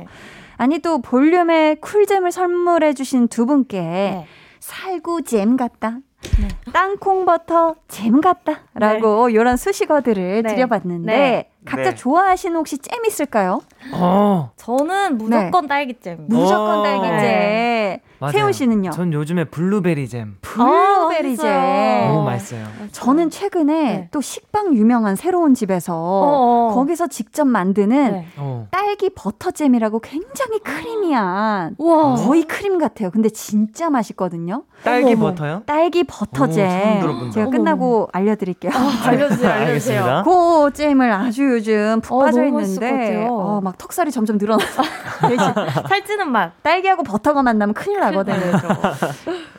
네. 0.00 0.06
아니 0.58 0.78
또 0.78 1.00
볼륨에 1.02 1.74
쿨잼을 1.80 2.30
선물해 2.32 2.94
주신 2.94 3.28
두 3.28 3.44
분께 3.46 3.80
네. 3.80 4.26
살구잼 4.60 5.56
같다. 5.56 5.98
땅콩버터 6.72 7.76
잼 7.88 8.20
같다라고 8.20 9.30
이런 9.30 9.56
수식어들을 9.56 10.42
네. 10.42 10.54
드려봤는데 10.54 11.12
네. 11.12 11.50
각자 11.66 11.90
네. 11.90 11.94
좋아하시는 11.94 12.56
혹시 12.56 12.78
잼 12.78 13.04
있을까요? 13.04 13.60
어, 13.92 14.50
저는 14.56 15.18
무조건 15.18 15.66
딸기잼. 15.66 16.26
무조건 16.28 16.80
오. 16.80 16.82
딸기잼. 16.82 17.98
맞아요. 18.18 18.32
세운 18.32 18.52
씨는요? 18.52 18.90
전 18.92 19.12
요즘에 19.12 19.44
블루베리 19.44 20.08
잼 20.08 20.38
블루베리 20.40 21.36
잼. 21.36 21.46
맛있어요. 21.46 22.08
너무 22.08 22.24
맛있어요 22.24 22.66
저는 22.92 23.28
최근에 23.28 23.82
네. 23.82 24.08
또 24.10 24.22
식빵 24.22 24.74
유명한 24.74 25.16
새로운 25.16 25.52
집에서 25.54 25.94
어어. 25.94 26.74
거기서 26.74 27.08
직접 27.08 27.44
만드는 27.46 28.12
네. 28.12 28.26
어. 28.38 28.68
딸기 28.70 29.10
버터잼이라고 29.10 29.98
굉장히 30.00 30.60
크리미한 30.60 31.74
우와. 31.78 32.14
거의 32.14 32.44
크림 32.44 32.78
같아요. 32.78 33.10
근데 33.10 33.28
진짜 33.28 33.90
맛있거든요. 33.90 34.64
딸기 34.82 35.12
어머. 35.12 35.26
버터요? 35.30 35.62
딸기 35.66 36.00
오, 36.00 36.04
버터잼. 36.04 37.00
들어본다. 37.00 37.30
제가 37.32 37.50
끝나고 37.50 38.08
알려드릴게요. 38.12 38.72
알려주세요, 39.04 39.50
알려주세요. 39.52 40.04
알겠습니다. 40.04 40.22
그 40.24 40.70
잼을 40.72 41.12
아주 41.12 41.55
요즘 41.56 42.00
푹 42.02 42.20
어, 42.20 42.24
빠져 42.26 42.44
있는데. 42.46 43.26
어, 43.28 43.60
막 43.62 43.78
턱살이 43.78 44.10
점점 44.10 44.36
늘어나서 44.38 44.82
살찌는 45.88 46.30
맛. 46.30 46.52
딸기하고 46.62 47.02
버터가 47.02 47.42
만나면 47.42 47.74
큰일 47.74 48.00
나거든요. 48.00 48.36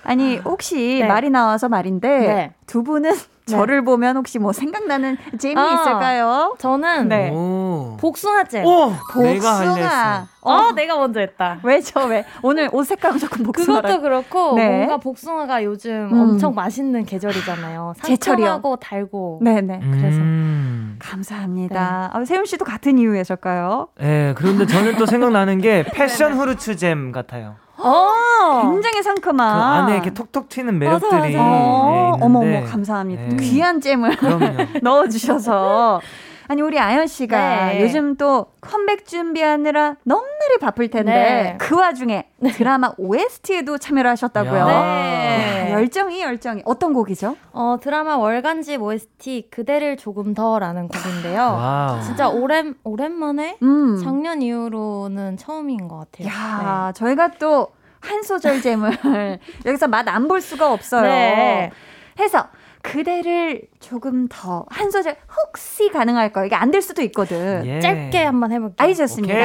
아니 0.03 0.37
혹시 0.37 0.99
네. 1.01 1.07
말이 1.07 1.29
나와서 1.29 1.67
말인데 1.69 2.07
네. 2.19 2.53
두 2.67 2.83
분은 2.83 3.11
저를 3.47 3.83
보면 3.83 4.17
혹시 4.17 4.39
뭐 4.39 4.53
생각나는 4.53 5.17
잼이 5.37 5.55
아. 5.57 5.73
있을까요? 5.73 6.55
저는 6.59 7.07
네. 7.07 7.29
오. 7.31 7.97
복숭아잼. 7.99 8.65
오, 8.65 8.91
복숭아. 9.13 9.73
했어. 9.75 10.27
어, 10.41 10.71
내가 10.71 10.95
먼저 10.97 11.19
했다. 11.19 11.59
왜죠 11.63 11.99
왜? 12.05 12.25
오늘 12.41 12.69
옷 12.71 12.83
색깔 12.85 13.13
무조건 13.13 13.43
복숭아. 13.43 13.81
그것도 13.81 14.01
그렇고 14.01 14.55
네. 14.55 14.69
뭔가 14.77 14.97
복숭아가 14.97 15.63
요즘 15.63 16.09
음. 16.11 16.19
엄청 16.21 16.53
맛있는 16.55 17.05
계절이잖아요. 17.05 17.93
제철이요. 18.03 18.45
상큼하고 18.45 18.75
달고. 18.77 19.39
네네. 19.43 19.79
그래서. 19.91 20.17
음. 20.19 20.97
감사합니다. 20.99 22.11
아, 22.13 22.25
세훈 22.25 22.45
씨도 22.45 22.65
같은 22.65 22.97
이유에서일까요? 22.97 23.89
예, 24.01 24.33
그런데 24.37 24.65
저는 24.65 24.95
또 24.97 25.05
생각나는 25.05 25.59
게 25.61 25.83
패션 25.93 26.33
후르츠 26.33 26.75
잼 26.75 27.11
같아요. 27.11 27.55
어. 27.77 28.61
굉장히 28.71 28.97
그 28.97 29.03
상큼한. 29.03 29.83
안에 29.83 29.93
이렇게 29.93 30.13
톡톡 30.13 30.49
튀는 30.49 30.79
매력들이 30.79 31.11
맞아, 31.11 31.25
맞아. 31.25 31.37
어, 31.41 32.07
있는데. 32.17 32.25
어머 32.25 32.39
어머 32.39 32.63
감사합니다. 32.65 33.21
네. 33.29 33.35
귀한 33.37 33.79
잼을. 33.81 34.15
넣어주셔서. 34.81 36.01
아니 36.49 36.61
우리 36.61 36.79
아연 36.79 37.07
씨가 37.07 37.65
네. 37.73 37.81
요즘 37.83 38.15
또 38.15 38.47
컴백 38.61 39.05
준비하느라 39.05 39.95
넘나리 40.03 40.57
바쁠 40.61 40.89
텐데 40.89 41.11
네. 41.11 41.57
그 41.59 41.75
와중에 41.75 42.29
드라마 42.53 42.91
OST에도 42.97 43.77
참여를 43.77 44.09
하셨다고요. 44.11 44.59
야. 44.59 44.65
네. 44.65 45.69
야, 45.71 45.71
열정이 45.73 46.21
열정이 46.21 46.61
어떤 46.65 46.93
곡이죠? 46.93 47.35
어, 47.51 47.77
드라마 47.81 48.17
월간 48.17 48.59
집 48.59 48.77
OST 48.77 49.49
그대를 49.51 49.97
조금 49.97 50.33
더라는 50.33 50.87
곡인데요. 50.87 51.39
와우. 51.41 52.01
진짜 52.03 52.29
오랜 52.29 52.75
오랜만에 52.83 53.57
음. 53.61 53.99
작년 54.03 54.41
이후로는 54.41 55.37
처음인 55.37 55.87
것 55.87 55.97
같아요. 56.11 56.27
야 56.29 56.91
저희가 56.95 57.31
또 57.39 57.71
한 57.99 58.21
소절 58.21 58.61
잼을 58.61 58.91
여기서 59.65 59.87
맛 59.87 60.07
안 60.07 60.27
볼 60.27 60.39
수가 60.39 60.71
없어요. 60.71 61.01
네. 61.01 61.71
해서 62.19 62.47
그대를 62.81 63.63
조금 63.79 64.27
더 64.29 64.65
한 64.69 64.91
소절 64.91 65.15
혹시 65.37 65.89
가능할까요? 65.89 66.45
이게 66.45 66.55
안 66.55 66.71
될 66.71 66.81
수도 66.81 67.01
있거든. 67.03 67.63
예. 67.65 67.79
짧게 67.79 68.23
한번 68.23 68.51
해볼게요. 68.51 68.75
아이 68.77 68.93
좋습니다. 68.95 69.35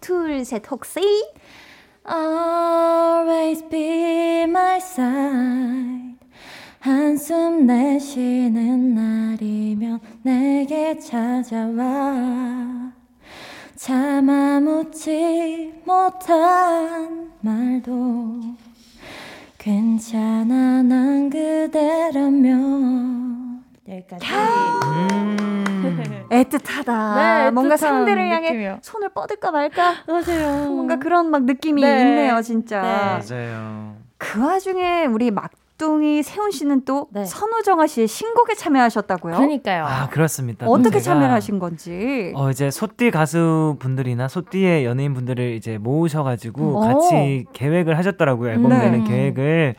둘, 0.00 0.44
셋, 0.44 0.62
혹시 0.70 1.00
Always 2.08 3.68
be 3.68 4.42
my 4.44 4.76
side. 4.78 6.16
한숨 6.80 7.66
내쉬는 7.66 8.94
날이면 8.94 10.00
내게 10.22 10.98
찾아와. 10.98 12.92
참아 13.76 14.60
묻지 14.60 15.72
못한 15.84 17.30
말도 17.40 18.40
괜찮아 19.60 20.82
난 20.82 21.28
그대라면 21.28 22.50
여기까지. 23.86 24.26
음. 24.32 26.26
애틋하다. 26.32 27.14
네, 27.16 27.50
뭔가 27.50 27.76
상대를 27.76 28.30
향해 28.30 28.52
느낌이요. 28.52 28.78
손을 28.80 29.10
뻗을까 29.10 29.50
말까. 29.50 29.96
맞아요. 30.06 30.70
뭔가 30.70 30.96
그런 30.96 31.30
막 31.30 31.44
느낌이 31.44 31.82
네. 31.82 32.00
있네요, 32.00 32.40
진짜. 32.40 32.80
네. 32.80 32.88
맞아요. 33.36 33.96
그 34.16 34.42
와중에 34.42 35.04
우리 35.04 35.30
막 35.30 35.50
막둥이 35.84 36.22
세훈 36.22 36.50
씨는 36.50 36.84
또 36.84 37.08
네. 37.10 37.24
선우정아 37.24 37.86
씨의 37.86 38.06
신곡에 38.06 38.54
참여하셨다고요? 38.54 39.34
그러니까요. 39.36 39.84
아 39.86 40.08
그렇습니다. 40.10 40.66
어떻게 40.68 41.00
제가, 41.00 41.14
참여를 41.14 41.34
하신 41.34 41.58
건지. 41.58 42.32
어 42.36 42.50
이제 42.50 42.70
소띠 42.70 43.10
가수 43.10 43.76
분들이나 43.78 44.28
소띠의 44.28 44.84
연예인 44.84 45.14
분들을 45.14 45.54
이제 45.54 45.78
모으셔가지고 45.78 46.76
오. 46.76 46.80
같이 46.80 47.46
계획을 47.54 47.96
하셨더라고요 47.96 48.50
앨범 48.50 48.68
네. 48.68 48.78
내는 48.78 49.04
계획을 49.04 49.74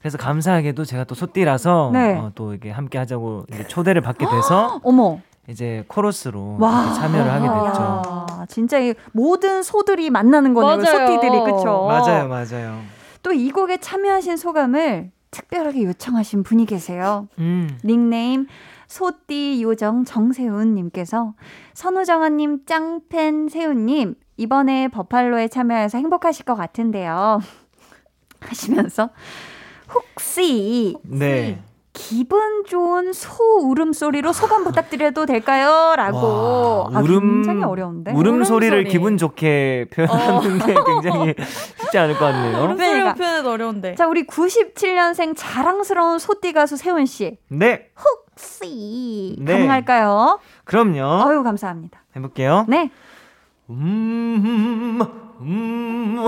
그래서 0.00 0.18
감사하게도 0.18 0.84
제가 0.84 1.04
또 1.04 1.14
소띠라서 1.14 1.90
네. 1.92 2.14
어, 2.16 2.30
또 2.34 2.52
이게 2.52 2.70
함께 2.70 2.98
하자고 2.98 3.46
이제 3.50 3.66
초대를 3.66 4.02
받게 4.02 4.26
돼서 4.26 4.80
어머. 4.84 5.18
이제 5.48 5.84
코러스로 5.88 6.56
와. 6.60 6.92
참여를 6.92 7.30
하게 7.32 7.46
됐죠. 7.68 7.82
야, 7.82 8.46
진짜 8.48 8.78
이 8.80 8.94
모든 9.12 9.62
소들이 9.62 10.10
만나는 10.10 10.54
거네요. 10.54 10.76
맞아요. 10.92 11.06
소띠들이 11.06 11.38
그쵸? 11.44 11.86
맞아요, 11.88 12.28
맞아요. 12.28 12.80
또 13.22 13.32
이 13.32 13.50
곡에 13.50 13.78
참여하신 13.78 14.36
소감을 14.36 15.10
특별하게 15.30 15.84
요청하신 15.84 16.42
분이 16.42 16.66
계세요. 16.66 17.28
음, 17.38 17.78
닉네임 17.84 18.46
소띠 18.86 19.62
요정 19.62 20.04
정세훈님께서 20.04 21.34
선우정아님 21.74 22.64
짱팬 22.66 23.48
세훈님 23.48 24.14
이번에 24.36 24.88
버팔로에 24.88 25.48
참여해서 25.48 25.98
행복하실 25.98 26.44
것 26.44 26.54
같은데요. 26.54 27.40
하시면서 28.40 29.10
혹시 29.92 30.96
네. 31.04 31.62
기분 31.96 32.64
좋은 32.66 33.14
소 33.14 33.42
울음소리로 33.70 34.34
소감 34.34 34.64
부탁드려도 34.64 35.24
될까요? 35.24 35.94
라고. 35.96 36.18
와, 36.92 36.98
아, 36.98 37.02
울음- 37.02 37.42
굉장히 37.42 37.62
어려운데. 37.64 38.12
울음 38.12 38.44
소리를 38.44 38.76
울음소리. 38.76 38.92
기분 38.92 39.16
좋게 39.16 39.86
표현하는 39.90 40.58
게 40.58 40.74
굉장히 40.86 41.34
쉽지 41.80 41.96
않을 41.96 42.18
것 42.18 42.26
같네요. 42.26 42.58
울음소리로 42.64 42.92
그러니까. 42.92 43.14
표현은 43.14 43.46
어려운데. 43.50 43.94
자, 43.94 44.06
우리 44.06 44.26
97년생 44.26 45.32
자랑스러운 45.36 46.18
소띠 46.18 46.52
가수 46.52 46.76
세훈 46.76 47.06
씨. 47.06 47.38
네, 47.48 47.88
혹시 47.96 49.36
네. 49.40 49.52
가능할까요? 49.54 50.38
그럼요. 50.64 51.00
어유 51.30 51.42
감사합니다. 51.42 52.02
해볼게요. 52.14 52.66
네. 52.68 52.90
음, 53.70 55.00
음, 55.40 56.26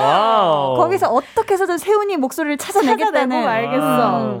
와우. 0.00 0.76
거기서 0.76 1.08
어떻게 1.08 1.54
해서든 1.54 1.78
세운이 1.78 2.16
목소리를 2.16 2.56
찾아내겠다는. 2.58 3.44
말겠어. 3.44 3.84
와우. 3.86 4.40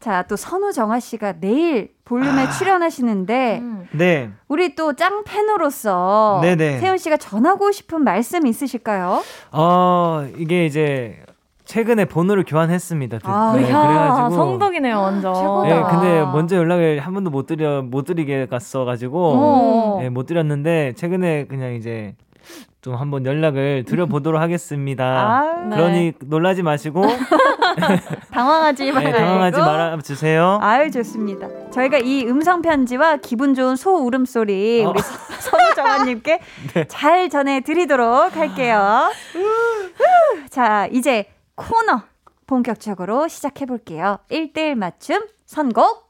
자, 0.00 0.24
또 0.28 0.36
선우정아 0.36 0.98
씨가 0.98 1.34
내일 1.40 1.90
볼륨에 2.06 2.48
출연하시는데 2.58 3.58
음. 3.58 3.86
네. 3.92 4.30
우리 4.48 4.74
또 4.74 4.94
짱 4.94 5.24
팬으로서 5.24 6.38
네네. 6.42 6.78
세운 6.78 6.96
씨가 6.96 7.18
전하고 7.18 7.70
싶은 7.70 8.02
말씀 8.02 8.46
있으실까요? 8.46 9.22
어, 9.52 10.26
이게 10.38 10.64
이제 10.64 11.22
최근에 11.66 12.06
번호를 12.06 12.44
교환했습니다. 12.48 13.18
그- 13.18 13.30
아, 13.30 13.52
네, 13.54 13.70
야, 13.70 13.86
그래가지고 13.86 14.30
성덕이네요, 14.30 15.00
완전. 15.00 15.34
최고다. 15.34 15.68
네, 15.68 15.82
근데 15.90 16.20
먼저 16.32 16.56
연락을 16.56 16.98
한 17.00 17.12
번도 17.14 17.30
못 17.30 17.46
드려 17.46 17.82
못 17.82 18.06
드리게 18.06 18.46
갔어가지고 18.46 19.32
어. 19.36 19.98
네, 20.00 20.08
못 20.08 20.24
드렸는데 20.26 20.94
최근에 20.96 21.44
그냥 21.46 21.74
이제 21.74 22.14
좀 22.80 22.94
한번 22.94 23.26
연락을 23.26 23.84
드려보도록 23.86 24.40
하겠습니다. 24.40 25.04
아, 25.20 25.64
네. 25.68 25.76
그러니 25.76 26.12
놀라지 26.20 26.62
마시고 26.62 27.04
당황하지 28.32 28.84
네, 28.86 28.92
말고. 28.92 29.18
당황하지 29.18 29.58
말아 29.60 29.98
주세요. 29.98 30.58
아유 30.62 30.90
좋습니다. 30.90 31.48
저희가 31.70 31.98
이 31.98 32.24
음성 32.26 32.62
편지와 32.62 33.18
기분 33.18 33.54
좋은 33.54 33.76
소 33.76 33.96
울음소리 34.06 34.84
어. 34.86 34.90
우리 34.90 35.00
선우정아님께 35.40 36.40
잘 36.88 37.28
전해드리도록 37.28 38.36
할게요. 38.36 39.10
후, 39.32 40.48
자 40.48 40.86
이제 40.90 41.26
코너 41.54 42.02
본격적으로 42.46 43.28
시작해 43.28 43.66
볼게요. 43.66 44.18
1대1 44.30 44.74
맞춤 44.74 45.20
선곡. 45.44 46.08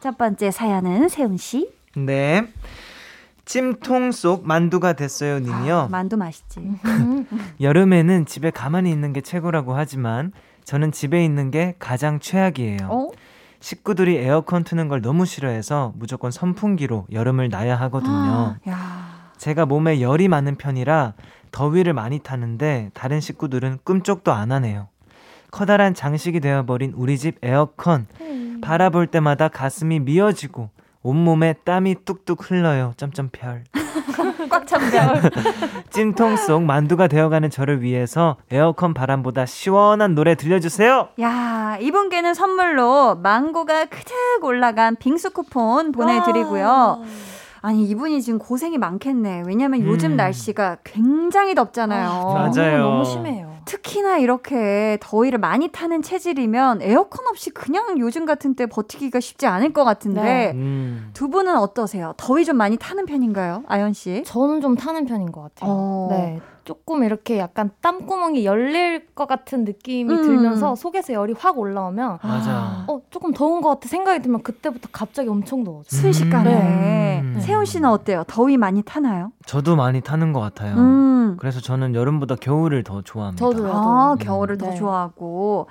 첫 0.00 0.18
번째 0.18 0.50
사연은 0.50 1.08
세훈 1.08 1.38
씨. 1.38 1.70
네. 1.96 2.46
찜통 3.44 4.12
속 4.12 4.46
만두가 4.46 4.94
됐어요, 4.94 5.38
님이요. 5.38 5.78
아, 5.78 5.88
만두 5.88 6.16
맛있지. 6.16 6.60
여름에는 7.60 8.26
집에 8.26 8.50
가만히 8.50 8.90
있는 8.90 9.12
게 9.12 9.20
최고라고 9.20 9.74
하지만 9.74 10.32
저는 10.64 10.92
집에 10.92 11.24
있는 11.24 11.50
게 11.50 11.74
가장 11.78 12.20
최악이에요. 12.20 12.88
어? 12.90 13.10
식구들이 13.60 14.16
에어컨 14.16 14.64
트는 14.64 14.88
걸 14.88 15.00
너무 15.00 15.24
싫어해서 15.26 15.92
무조건 15.96 16.30
선풍기로 16.30 17.06
여름을 17.12 17.48
나야 17.48 17.76
하거든요. 17.76 18.56
야. 18.68 19.30
제가 19.38 19.66
몸에 19.66 20.00
열이 20.00 20.28
많은 20.28 20.56
편이라 20.56 21.14
더위를 21.50 21.92
많이 21.92 22.18
타는데 22.18 22.90
다른 22.94 23.20
식구들은 23.20 23.78
꿈쩍도 23.84 24.32
안 24.32 24.52
하네요. 24.52 24.88
커다란 25.50 25.94
장식이 25.94 26.40
되어버린 26.40 26.92
우리 26.96 27.16
집 27.16 27.38
에어컨. 27.42 28.06
바라볼 28.60 29.06
때마다 29.06 29.48
가슴이 29.48 30.00
미어지고 30.00 30.70
온몸에 31.04 31.52
땀이 31.64 31.96
뚝뚝 32.06 32.50
흘러요. 32.50 32.94
점점별. 32.96 33.64
꽉 34.50 34.66
찬다. 34.66 35.20
찜통 35.90 36.36
속 36.36 36.62
만두가 36.62 37.08
되어가는 37.08 37.50
저를 37.50 37.82
위해서 37.82 38.36
에어컨 38.50 38.94
바람보다 38.94 39.44
시원한 39.44 40.14
노래 40.14 40.34
들려주세요. 40.34 41.08
야, 41.20 41.76
이분께는 41.80 42.32
선물로 42.32 43.16
망고가 43.16 43.84
크득 43.84 44.42
올라간 44.42 44.96
빙수 44.96 45.30
쿠폰 45.30 45.92
보내드리고요. 45.92 47.02
아니, 47.60 47.84
이분이 47.84 48.22
지금 48.22 48.38
고생이 48.38 48.78
많겠네. 48.78 49.44
왜냐면 49.46 49.82
요즘 49.82 50.12
음. 50.12 50.16
날씨가 50.16 50.78
굉장히 50.84 51.54
덥잖아요. 51.54 52.52
맞아요. 52.54 52.78
너무 52.78 53.04
심해요. 53.04 53.53
특히나 53.64 54.18
이렇게 54.18 54.98
더위를 55.00 55.38
많이 55.38 55.68
타는 55.68 56.02
체질이면 56.02 56.82
에어컨 56.82 57.26
없이 57.28 57.50
그냥 57.50 57.98
요즘 57.98 58.26
같은 58.26 58.54
때 58.54 58.66
버티기가 58.66 59.20
쉽지 59.20 59.46
않을 59.46 59.72
것 59.72 59.84
같은데 59.84 60.22
네. 60.22 60.52
음. 60.54 61.10
두 61.14 61.28
분은 61.28 61.56
어떠세요? 61.56 62.14
더위 62.16 62.44
좀 62.44 62.56
많이 62.56 62.76
타는 62.76 63.06
편인가요? 63.06 63.64
아연 63.66 63.92
씨? 63.92 64.22
저는 64.24 64.60
좀 64.60 64.76
타는 64.76 65.06
편인 65.06 65.32
것 65.32 65.42
같아요. 65.42 65.70
어. 65.70 66.08
네. 66.10 66.40
조금 66.64 67.04
이렇게 67.04 67.38
약간 67.38 67.70
땀구멍이 67.80 68.44
열릴 68.44 69.06
것 69.14 69.26
같은 69.26 69.64
느낌이 69.64 70.12
음. 70.12 70.22
들면서 70.22 70.74
속에서 70.74 71.12
열이 71.12 71.34
확 71.38 71.58
올라오면 71.58 72.18
맞아. 72.22 72.84
어 72.88 73.00
조금 73.10 73.32
더운 73.32 73.60
것 73.60 73.68
같아 73.70 73.88
생각이 73.88 74.22
들면 74.22 74.42
그때부터 74.42 74.88
갑자기 74.92 75.28
엄청 75.28 75.62
더워져. 75.64 75.88
순식간에. 75.90 77.20
음. 77.20 77.36
세훈 77.40 77.64
씨는 77.64 77.88
어때요? 77.88 78.24
더위 78.26 78.56
많이 78.56 78.82
타나요? 78.82 79.32
저도 79.46 79.76
많이 79.76 80.00
타는 80.00 80.32
것 80.32 80.40
같아요. 80.40 80.74
음. 80.76 81.36
그래서 81.38 81.60
저는 81.60 81.94
여름보다 81.94 82.36
겨울을 82.36 82.82
더 82.82 83.02
좋아합니다. 83.02 83.44
저도요. 83.44 83.72
아, 83.72 84.16
저도. 84.18 84.24
겨울을 84.24 84.58
더 84.58 84.70
네. 84.70 84.74
좋아하고. 84.76 85.68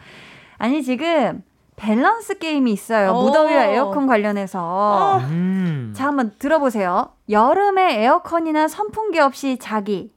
아니, 0.58 0.84
지금 0.84 1.44
밸런스 1.76 2.38
게임이 2.38 2.72
있어요. 2.72 3.12
오. 3.14 3.24
무더위와 3.24 3.66
에어컨 3.66 4.06
관련해서. 4.08 5.20
음. 5.30 5.94
자, 5.96 6.08
한번 6.08 6.34
들어보세요. 6.38 7.10
여름에 7.30 8.04
에어컨이나 8.04 8.68
선풍기 8.68 9.20
없이 9.20 9.58
자기. 9.60 10.12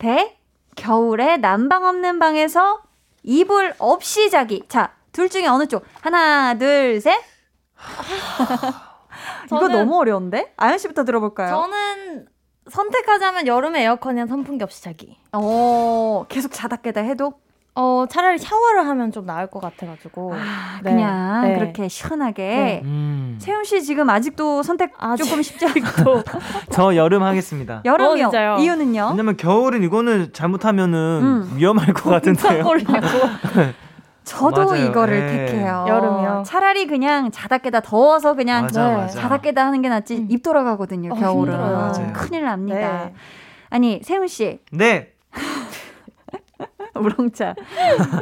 대 0.00 0.36
겨울에 0.76 1.36
난방 1.36 1.84
없는 1.84 2.18
방에서 2.18 2.80
이불 3.22 3.74
없이 3.78 4.30
자기. 4.30 4.64
자, 4.66 4.94
둘 5.12 5.28
중에 5.28 5.46
어느 5.46 5.66
쪽? 5.66 5.84
하나, 6.00 6.54
둘, 6.54 7.00
셋. 7.02 7.20
이거 9.46 9.68
너무 9.68 9.98
어려운데? 9.98 10.54
아연 10.56 10.78
씨부터 10.78 11.04
들어볼까요? 11.04 11.50
저는 11.50 12.26
선택하자면 12.70 13.46
여름에 13.46 13.82
에어컨이랑 13.84 14.26
선풍기 14.26 14.64
없이 14.64 14.82
자기. 14.82 15.18
어, 15.32 16.24
계속 16.30 16.50
자다 16.52 16.76
깨다 16.76 17.02
해도? 17.02 17.34
어, 17.76 18.04
차라리 18.10 18.36
샤워를 18.38 18.86
하면 18.88 19.12
좀 19.12 19.26
나을 19.26 19.46
것 19.46 19.60
같아가지고. 19.60 20.34
아, 20.34 20.80
네. 20.82 20.90
그냥 20.90 21.42
네. 21.42 21.58
그렇게 21.58 21.88
시원하게. 21.88 22.42
네. 22.42 22.80
음. 22.84 23.36
세훈 23.40 23.64
씨 23.64 23.82
지금 23.82 24.10
아직도 24.10 24.62
선택 24.62 24.92
아직- 24.98 25.24
조금 25.24 25.40
쉽지 25.42 25.66
않고 25.66 26.22
저 26.70 26.96
여름 26.96 27.22
하겠습니다. 27.22 27.82
여름이요. 27.84 28.30
어? 28.34 28.58
이유는요? 28.60 29.08
왜냐면 29.10 29.36
겨울은 29.36 29.82
이거는 29.84 30.32
잘못하면은 30.32 30.98
음. 31.22 31.52
위험할 31.56 31.94
것 31.94 32.10
같은데요. 32.10 32.64
저도 34.24 34.66
맞아요. 34.66 34.84
이거를 34.86 35.26
네. 35.26 35.46
택해요. 35.46 35.86
여름이요? 35.88 36.42
차라리 36.46 36.86
그냥 36.86 37.30
자다 37.30 37.58
깨다 37.58 37.80
더워서 37.80 38.34
그냥 38.34 38.64
맞아, 38.64 38.88
네. 38.88 38.96
맞아. 38.96 39.20
자다 39.20 39.38
깨다 39.38 39.66
하는 39.66 39.80
게 39.82 39.88
낫지 39.88 40.16
음. 40.18 40.26
입 40.28 40.42
돌아가거든요. 40.42 41.12
어, 41.12 41.16
겨울은. 41.16 42.12
큰일 42.12 42.44
납니다. 42.44 42.78
네. 43.06 43.14
아니 43.70 44.00
세운 44.04 44.26
씨 44.28 44.60
네. 44.72 45.12
우렁차 47.00 47.54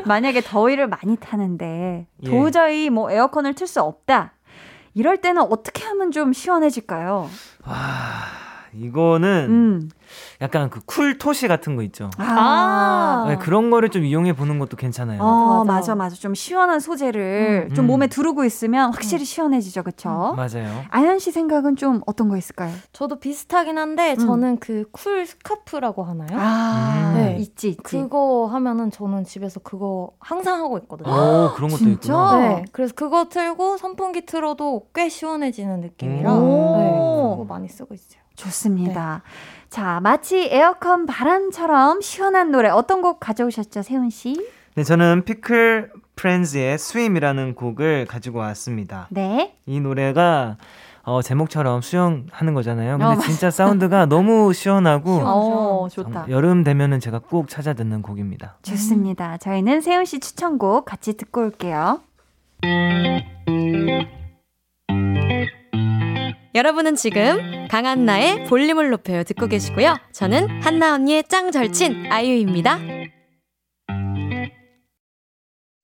만약에 0.06 0.40
더위를 0.40 0.88
많이 0.88 1.16
타는데 1.16 2.06
예. 2.22 2.28
도저히 2.30 2.90
뭐 2.90 3.10
에어컨을 3.10 3.54
틀 3.54 3.66
수 3.66 3.80
없다. 3.82 4.32
이럴 4.94 5.18
때는 5.18 5.42
어떻게 5.42 5.84
하면 5.84 6.10
좀 6.10 6.32
시원해질까요? 6.32 7.28
와, 7.66 7.74
이거는 8.74 9.46
음. 9.48 9.90
약간 10.40 10.70
그 10.70 10.80
쿨토시 10.86 11.48
같은 11.48 11.76
거 11.76 11.82
있죠. 11.82 12.10
아. 12.16 13.24
네, 13.28 13.36
그런 13.36 13.70
거를 13.70 13.88
좀 13.90 14.04
이용해 14.04 14.34
보는 14.34 14.58
것도 14.58 14.76
괜찮아요. 14.76 15.20
어, 15.22 15.64
맞아. 15.64 15.72
맞아, 15.78 15.94
맞아. 15.94 16.16
좀 16.16 16.34
시원한 16.34 16.80
소재를 16.80 17.68
음. 17.70 17.74
좀 17.74 17.84
음. 17.84 17.86
몸에 17.88 18.06
두르고 18.06 18.44
있으면 18.44 18.92
확실히 18.94 19.24
시원해지죠, 19.24 19.82
그쵸? 19.82 20.34
맞아요. 20.36 20.82
아연 20.90 21.18
씨 21.18 21.30
생각은 21.30 21.76
좀 21.76 22.00
어떤 22.06 22.28
거 22.28 22.36
있을까요? 22.36 22.72
저도 22.92 23.18
비슷하긴 23.20 23.76
한데, 23.78 24.12
음. 24.12 24.18
저는 24.18 24.58
그 24.58 24.84
쿨 24.92 25.26
스카프라고 25.26 26.02
하나요? 26.04 26.28
아, 26.32 27.12
음. 27.12 27.14
네. 27.16 27.36
있지, 27.40 27.68
있지. 27.70 27.82
그거 27.82 28.46
하면은 28.46 28.90
저는 28.90 29.24
집에서 29.24 29.60
그거 29.60 30.10
항상 30.20 30.62
하고 30.62 30.78
있거든요. 30.78 31.10
오, 31.10 31.52
그런 31.54 31.70
것도? 31.70 31.88
있구나. 31.88 32.38
네. 32.38 32.64
그래서 32.72 32.94
그거 32.94 33.26
틀고 33.28 33.76
선풍기 33.76 34.24
틀어도 34.24 34.86
꽤 34.94 35.08
시원해지는 35.08 35.80
느낌이라 35.80 36.32
오. 36.34 36.76
네, 36.78 36.90
그거 37.32 37.44
많이 37.48 37.68
쓰고 37.68 37.94
있어요. 37.94 38.20
좋습니다. 38.38 39.22
자, 39.68 40.00
마치 40.02 40.48
에어컨 40.50 41.04
바람처럼 41.06 42.00
시원한 42.00 42.50
노래 42.50 42.68
어떤 42.70 43.02
곡 43.02 43.20
가져오셨죠, 43.20 43.82
세훈 43.82 44.08
씨? 44.10 44.34
네, 44.76 44.84
저는 44.84 45.24
피클 45.24 45.90
프렌즈의 46.16 46.78
스윙이라는 46.78 47.54
곡을 47.54 48.06
가지고 48.06 48.38
왔습니다. 48.40 49.08
네. 49.10 49.54
이 49.66 49.80
노래가 49.80 50.56
어, 51.02 51.22
제목처럼 51.22 51.80
수영하는 51.80 52.54
거잖아요. 52.54 52.98
근데 52.98 53.12
어. 53.14 53.20
진짜 53.20 53.50
사운드가 53.50 54.06
너무 54.06 54.52
시원하고 54.52 55.20
어, 55.24 55.88
정- 55.90 56.04
좋다. 56.06 56.26
여름 56.28 56.64
되면은 56.64 57.00
제가 57.00 57.18
꼭 57.18 57.48
찾아 57.48 57.72
듣는 57.72 58.02
곡입니다. 58.02 58.58
좋습니다. 58.62 59.36
저희는 59.38 59.80
세훈 59.80 60.04
씨 60.04 60.20
추천곡 60.20 60.84
같이 60.84 61.16
듣고 61.16 61.40
올게요. 61.42 62.00
여러분은 66.58 66.96
지금 66.96 67.68
강한나의 67.70 68.46
볼륨을 68.46 68.90
높여요 68.90 69.22
듣고 69.22 69.46
계시고요. 69.46 69.96
저는 70.10 70.60
한나 70.60 70.92
언니의 70.94 71.22
짱 71.28 71.52
절친 71.52 72.10
아이유입니다. 72.10 72.80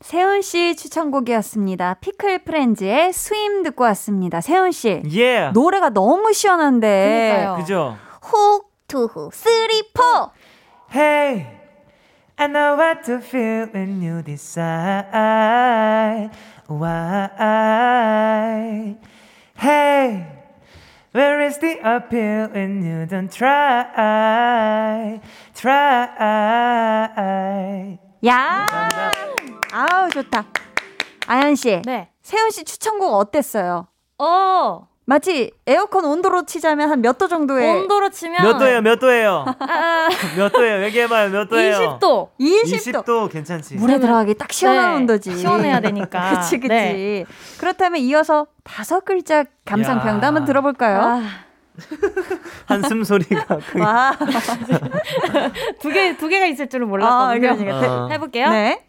세운 0.01 0.43
씨 0.43 0.75
추천곡이었습니다. 0.75 1.95
Fickle 2.01 2.43
Friends의 2.43 3.13
Swim 3.13 3.63
듣고 3.63 3.85
왔습니다. 3.85 4.41
세운 4.41 4.73
씨. 4.73 5.01
예. 5.13 5.53
노래가 5.55 5.91
너무 5.91 6.33
시원한데. 6.33 7.37
그러니까요. 7.37 7.57
그죠? 7.57 7.97
훅 8.23 8.69
투후 8.89 9.31
쓰리 9.33 9.93
포 9.95 10.33
Hey, 10.93 11.47
I 12.37 12.49
know 12.49 12.77
what 12.77 13.05
to 13.07 13.19
feel 13.19 13.69
when 13.73 14.03
you 14.03 14.25
decide. 14.25 14.71
Why? 16.69 16.99
Hey, 19.57 20.44
where 21.15 21.41
is 21.47 21.59
the 21.59 21.79
appeal 21.83 22.49
when 22.53 22.83
you 22.83 23.07
don't 23.07 23.31
try? 23.31 25.21
Try. 25.55 26.09
야! 28.27 28.67
아우, 29.73 30.11
좋다. 30.11 30.45
아연 31.27 31.55
씨. 31.55 31.83
네. 31.85 32.11
세훈 32.23 32.51
씨 32.51 32.65
추천곡 32.65 33.15
어땠어요? 33.15 33.87
어, 34.19 34.89
마치 35.07 35.53
에어컨 35.67 36.05
온도로 36.07 36.45
치자면 36.47 36.91
한 36.91 37.01
몇 37.03 37.19
도 37.19 37.29
정도의 37.29 37.71
온도로 37.83 38.09
치면 38.09 38.43
몇 38.43 38.59
도예요? 38.59 38.81
몇 38.81 38.99
도예요? 38.99 39.45
아, 39.59 40.09
몇 40.37 40.51
도예요? 40.51 40.83
얘기해봐요. 40.85 41.29
몇 41.31 41.49
도예요? 41.49 41.99
20도. 42.01 42.29
20도. 42.41 43.05
20도 43.05 43.31
괜찮지? 43.31 43.75
물에 43.77 43.99
들어가기 43.99 44.35
딱 44.35 44.51
시원한 44.53 44.91
네, 44.91 44.97
온도지. 44.97 45.37
시원해야 45.37 45.81
되니까. 45.81 46.31
그치, 46.41 46.57
그치. 46.59 46.69
네. 46.69 47.25
그렇다면 47.59 48.01
이어서 48.01 48.47
다섯 48.63 49.05
글자 49.05 49.45
감상평도 49.67 50.25
야. 50.25 50.29
한번 50.29 50.45
들어볼까요? 50.47 51.01
아, 51.03 51.23
한숨 52.67 53.05
소리가 53.05 53.59
크게. 53.59 53.81
와. 53.81 54.17
두 55.81 55.91
개, 55.91 56.17
두 56.17 56.29
개가 56.29 56.47
있을 56.47 56.69
줄은 56.69 56.87
아, 56.87 56.89
몰랐거든요. 56.89 57.57
그러니까. 57.59 58.05
어. 58.05 58.09
해볼게요. 58.11 58.49
네. 58.51 58.87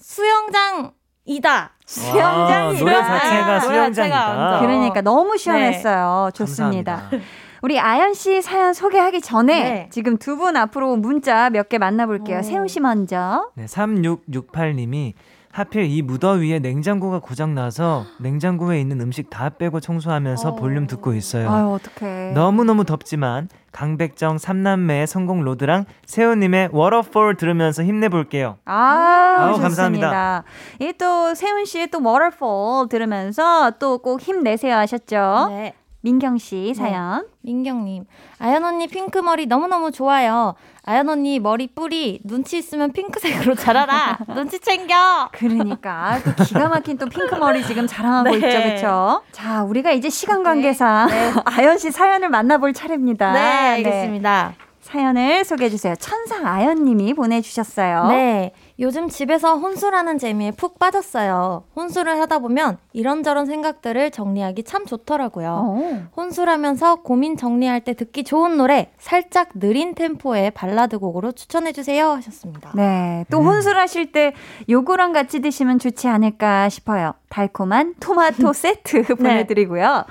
수영장 0.00 0.92
이다. 1.28 1.70
수영장이다. 1.86 2.78
노래 2.80 2.94
자체가 2.94 3.46
노래 3.46 3.60
수영장이다. 3.60 3.92
자체가 3.92 4.28
완전. 4.50 4.60
그러니까 4.66 5.00
너무 5.02 5.36
시원했어요. 5.38 6.30
좋습니다. 6.34 6.96
감사합니다. 6.96 7.28
우리 7.60 7.78
아연 7.80 8.14
씨 8.14 8.40
사연 8.42 8.72
소개하기 8.72 9.20
전에 9.20 9.62
네. 9.62 9.88
지금 9.90 10.16
두 10.16 10.36
분 10.36 10.56
앞으로 10.56 10.96
문자 10.96 11.50
몇 11.50 11.68
개 11.68 11.78
만나볼게요. 11.78 12.38
오. 12.38 12.42
세훈 12.42 12.68
씨 12.68 12.78
먼저. 12.80 13.50
네, 13.54 13.64
3668님이 13.66 15.14
하필 15.58 15.86
이 15.90 16.02
무더위에 16.02 16.60
냉장고가 16.60 17.18
고장 17.18 17.52
나서 17.52 18.04
냉장고에 18.20 18.80
있는 18.80 19.00
음식 19.00 19.28
다 19.28 19.48
빼고 19.48 19.80
청소하면서 19.80 20.50
어. 20.50 20.54
볼륨 20.54 20.86
듣고 20.86 21.14
있어요. 21.14 21.50
아유 21.50 21.66
어떡해. 21.72 22.30
너무너무 22.32 22.84
덥지만 22.84 23.48
강백정 23.72 24.38
삼남매의 24.38 25.08
선곡 25.08 25.42
로드랑 25.42 25.84
세운님의 26.06 26.68
Waterfall 26.72 27.36
들으면서 27.36 27.82
힘내볼게요. 27.82 28.58
아, 28.66 29.36
아우, 29.38 29.46
좋습니다. 29.54 29.62
감사합니다. 29.62 30.44
이 30.80 30.92
또 30.98 31.34
세운 31.34 31.64
씨의 31.64 31.88
또 31.88 32.00
Waterfall 32.02 32.88
들으면서 32.88 33.72
또 33.80 33.98
꼭 33.98 34.20
힘내세요 34.20 34.76
하셨죠? 34.76 35.46
네. 35.50 35.74
민경 36.00 36.38
씨 36.38 36.74
사연. 36.74 37.26
민경님, 37.42 38.04
아연 38.38 38.64
언니 38.64 38.86
핑크 38.86 39.18
머리 39.18 39.46
너무너무 39.46 39.90
좋아요. 39.90 40.54
아연 40.84 41.08
언니 41.08 41.40
머리 41.40 41.66
뿌리 41.66 42.20
눈치 42.24 42.56
있으면 42.58 42.92
핑크색으로 42.92 43.54
자라라. 43.56 44.18
눈치 44.34 44.60
챙겨. 44.60 45.28
그러니까 45.32 46.18
또 46.24 46.44
기가 46.44 46.68
막힌 46.68 46.98
또 46.98 47.06
핑크 47.06 47.34
머리 47.34 47.64
지금 47.64 47.86
자랑하고 47.86 48.30
네. 48.36 48.36
있죠, 48.36 48.46
그렇죠? 48.62 49.22
자, 49.32 49.64
우리가 49.64 49.90
이제 49.90 50.08
시간 50.08 50.42
관계상 50.44 51.08
아연 51.44 51.78
씨 51.78 51.90
사연을 51.90 52.28
만나볼 52.28 52.72
차례입니다. 52.74 53.32
네, 53.32 53.40
알겠습니다. 53.40 54.54
사연을 54.80 55.44
소개해 55.44 55.68
주세요. 55.68 55.94
천상 55.96 56.46
아연님이 56.46 57.12
보내주셨어요. 57.14 58.06
네. 58.08 58.52
요즘 58.80 59.08
집에서 59.08 59.56
혼술하는 59.56 60.18
재미에 60.18 60.52
푹 60.52 60.78
빠졌어요. 60.78 61.64
혼술을 61.74 62.20
하다 62.20 62.38
보면 62.38 62.78
이런저런 62.92 63.46
생각들을 63.46 64.12
정리하기 64.12 64.62
참 64.62 64.86
좋더라고요. 64.86 65.48
어. 65.48 66.02
혼술하면서 66.16 67.02
고민 67.02 67.36
정리할 67.36 67.80
때 67.80 67.94
듣기 67.94 68.22
좋은 68.22 68.56
노래, 68.56 68.92
살짝 68.98 69.48
느린 69.58 69.94
템포의 69.94 70.52
발라드 70.52 71.00
곡으로 71.00 71.32
추천해 71.32 71.72
주세요. 71.72 72.10
하셨습니다. 72.10 72.70
네, 72.76 73.24
또 73.30 73.40
음. 73.40 73.46
혼술하실 73.46 74.12
때 74.12 74.32
요거랑 74.68 75.12
같이 75.12 75.40
드시면 75.40 75.80
좋지 75.80 76.06
않을까 76.06 76.68
싶어요. 76.68 77.14
달콤한 77.30 77.94
토마토 77.98 78.52
세트 78.54 79.16
보내 79.16 79.46
드리고요. 79.46 80.04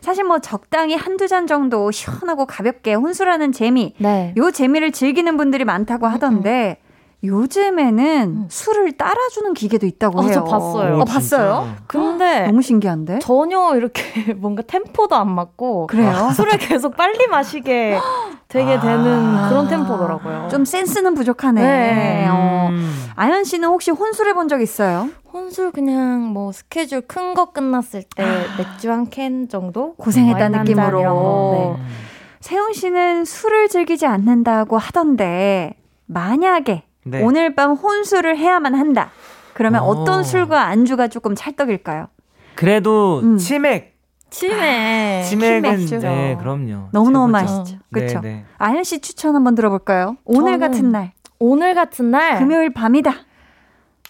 사실 0.00 0.22
뭐 0.22 0.38
적당히 0.38 0.94
한두 0.94 1.26
잔 1.26 1.46
정도 1.46 1.90
시원하고 1.90 2.46
가볍게 2.46 2.94
혼술하는 2.94 3.52
재미, 3.52 3.94
네. 3.98 4.34
요 4.36 4.50
재미를 4.50 4.92
즐기는 4.92 5.36
분들이 5.36 5.64
많다고 5.64 6.06
하던데 6.06 6.76
요즘에는 7.24 8.22
음. 8.22 8.46
술을 8.48 8.92
따라주는 8.92 9.54
기계도 9.54 9.86
있다고 9.86 10.20
어, 10.20 10.22
해요. 10.22 10.32
저 10.34 10.44
봤어요. 10.44 10.98
어, 11.00 11.04
봤어요? 11.04 11.74
근데 11.86 12.46
너무 12.46 12.62
신기한데? 12.62 13.18
전혀 13.20 13.74
이렇게 13.76 14.34
뭔가 14.34 14.62
템포도 14.62 15.14
안 15.16 15.30
맞고 15.30 15.86
그래요? 15.86 16.30
술을 16.36 16.58
계속 16.58 16.96
빨리 16.96 17.26
마시게 17.26 17.98
되게 18.48 18.74
아. 18.74 18.80
되는 18.80 19.48
그런 19.48 19.68
템포더라고요. 19.68 20.48
좀 20.50 20.64
센스는 20.64 21.14
부족하네. 21.14 21.60
네. 21.62 22.26
어. 22.28 22.68
음. 22.70 22.94
아연 23.16 23.44
씨는 23.44 23.68
혹시 23.68 23.90
혼술해 23.90 24.32
본 24.34 24.44
적 24.48 24.60
있어요? 24.60 25.08
혼술 25.32 25.72
그냥 25.72 26.20
뭐 26.32 26.52
스케줄 26.52 27.00
큰 27.00 27.34
거 27.34 27.46
끝났을 27.52 28.02
때 28.14 28.24
맥주 28.58 28.90
한 28.92 29.06
캔 29.10 29.48
정도 29.48 29.94
한잔 30.52 30.64
느낌으로. 30.64 31.02
거. 31.02 31.76
네. 31.78 31.84
세훈 32.40 32.72
씨는 32.74 33.24
술을 33.24 33.68
즐기지 33.68 34.06
않는다고 34.06 34.76
하던데 34.78 35.74
만약에 36.06 36.84
네. 37.04 37.22
오늘 37.22 37.54
밤 37.54 37.72
혼술을 37.72 38.36
해야만 38.36 38.74
한다. 38.74 39.10
그러면 39.52 39.82
오. 39.82 39.86
어떤 39.86 40.24
술과 40.24 40.62
안주가 40.66 41.08
조금 41.08 41.34
찰떡일까요? 41.34 42.08
그래도 42.54 43.20
음. 43.22 43.36
치맥. 43.36 43.94
치매. 44.30 45.22
치맥은 45.28 45.62
맥주. 45.62 45.98
네, 46.00 46.36
그럼요. 46.40 46.88
너무너무. 46.92 47.28
맛있죠. 47.28 47.78
그렇죠? 47.92 48.20
네, 48.20 48.28
네. 48.28 48.44
아연 48.58 48.82
씨 48.82 49.00
추천 49.00 49.36
한번 49.36 49.54
들어볼까요? 49.54 50.16
오늘 50.24 50.58
같은 50.58 50.90
날, 50.90 51.12
오늘 51.38 51.74
같은 51.74 52.10
날 52.10 52.38
금요일 52.40 52.72
밤이다. 52.74 53.12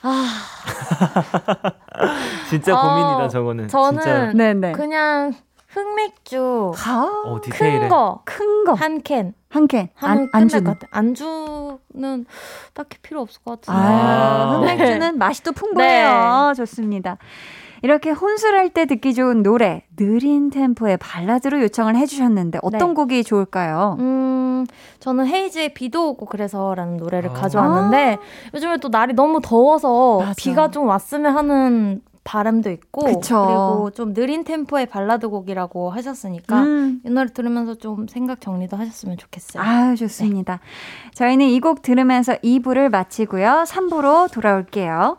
아, 0.03 0.27
진짜 2.49 2.75
어, 2.75 2.89
고민이다 2.89 3.29
저거는. 3.29 3.69
저는 3.69 4.01
진짜. 4.03 4.33
네네. 4.33 4.73
그냥 4.73 5.35
흑맥주 5.75 6.73
가? 6.77 7.05
어, 7.25 7.41
디테일해. 7.43 7.81
큰 7.81 7.89
거. 7.89 8.21
큰 8.25 8.65
거. 8.65 8.73
한 8.75 9.03
캔. 9.03 9.35
한 9.49 9.67
캔. 9.67 9.89
하면 9.95 10.19
안, 10.19 10.27
끝날 10.31 10.43
안주는. 10.43 10.65
것 10.65 10.79
같아. 10.79 10.87
안주는 10.97 12.27
딱히 12.73 12.99
필요 13.03 13.21
없을 13.21 13.43
것 13.45 13.61
같은데. 13.61 13.79
아, 13.79 14.61
네. 14.65 14.73
흑맥주는 14.77 15.19
맛이 15.19 15.43
또 15.43 15.53
풍부해요. 15.53 16.53
좋습니다. 16.57 17.19
이렇게 17.83 18.11
혼술할 18.13 18.71
때 18.71 18.87
듣기 18.87 19.13
좋은 19.13 19.43
노래, 19.43 19.85
느린 19.97 20.49
템포의 20.49 20.97
발라드로 20.97 21.61
요청을 21.65 21.97
해주셨는데 21.97 22.61
어떤 22.63 22.89
네. 22.89 22.95
곡이 22.95 23.25
좋을까요? 23.25 23.97
음, 24.01 24.65
저는 25.01 25.27
헤이즈의 25.27 25.75
비도 25.75 26.09
오고 26.11 26.25
그래서라는 26.27 26.97
노래를 26.97 27.29
아. 27.31 27.33
가져왔는데 27.35 28.17
요즘에 28.55 28.79
또 28.79 28.89
날이 28.89 29.13
너무 29.13 29.41
더워서 29.43 30.21
맞아. 30.21 30.33
비가 30.39 30.71
좀 30.71 30.87
왔으면 30.87 31.37
하는 31.37 32.01
바람도 32.25 32.71
있고 32.71 33.05
그쵸. 33.05 33.45
그리고 33.47 33.91
좀 33.95 34.15
느린 34.15 34.45
템포의 34.45 34.87
발라드 34.87 35.29
곡이라고 35.29 35.91
하셨으니까 35.91 36.63
음. 36.63 37.01
이 37.05 37.11
노래 37.11 37.31
들으면서 37.33 37.75
좀 37.75 38.09
생각 38.09 38.41
정리도 38.41 38.77
하셨으면 38.77 39.19
좋겠어요. 39.19 39.63
아유, 39.63 39.97
좋습니다. 39.97 40.61
저희는 41.15 41.47
이 41.47 41.61
곡 41.61 41.81
들으면서 41.83 42.35
2부를 42.37 42.91
마치고요. 42.91 43.65
3부로 43.67 44.31
돌아올게요. 44.33 45.19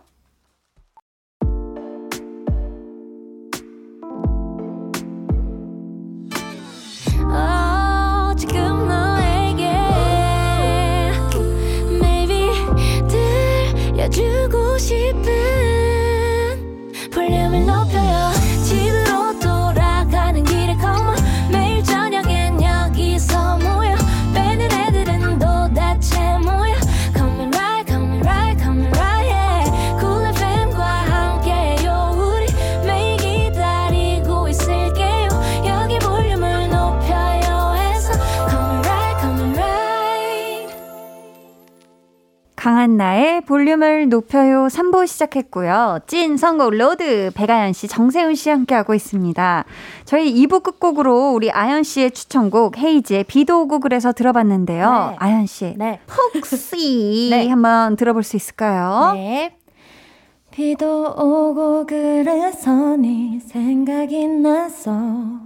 들려주고 13.88 14.78
싶은 14.78 15.55
강한나의 42.66 43.42
볼륨을 43.42 44.10
높여요 44.10 44.66
3부 44.72 45.06
시작했고요. 45.06 46.00
찐 46.08 46.36
선곡 46.36 46.74
로드 46.74 47.30
백아연 47.36 47.74
씨, 47.74 47.88
정세운 47.88 48.34
씨 48.34 48.50
함께하고 48.50 48.96
있습니다. 48.96 49.66
저희 50.06 50.34
2부 50.34 50.64
끝곡으로 50.64 51.34
우리 51.34 51.52
아연 51.52 51.84
씨의 51.84 52.10
추천곡 52.10 52.80
헤이즈의 52.80 53.26
비도 53.26 53.62
오고 53.62 53.82
그래서 53.82 54.12
들어봤는데요. 54.14 55.10
네. 55.12 55.16
아연 55.20 55.46
씨, 55.46 55.76
네. 55.78 56.00
혹시 56.34 57.28
네. 57.30 57.48
한번 57.50 57.96
들어볼 57.98 58.24
수 58.24 58.36
있을까요? 58.36 59.12
네. 59.14 59.56
비도 60.50 61.14
오고 61.20 61.86
그래서 61.86 62.98
네 62.98 63.40
생각이 63.46 64.28
나서 64.28 65.45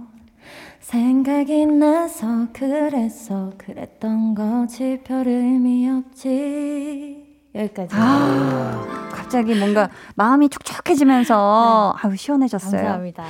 생각이 0.90 1.66
나서 1.66 2.48
그래서 2.52 3.52
그랬던 3.58 4.34
거지 4.34 5.00
별 5.04 5.28
의미 5.28 5.88
없지 5.88 7.24
여기까지 7.54 7.94
아, 7.96 9.08
갑자기 9.12 9.54
뭔가 9.54 9.88
마음이 10.16 10.48
촉촉해지면서 10.48 11.94
아유 11.96 12.16
시원해졌어요. 12.16 12.72
네. 12.72 12.76
감사합니다. 12.78 13.24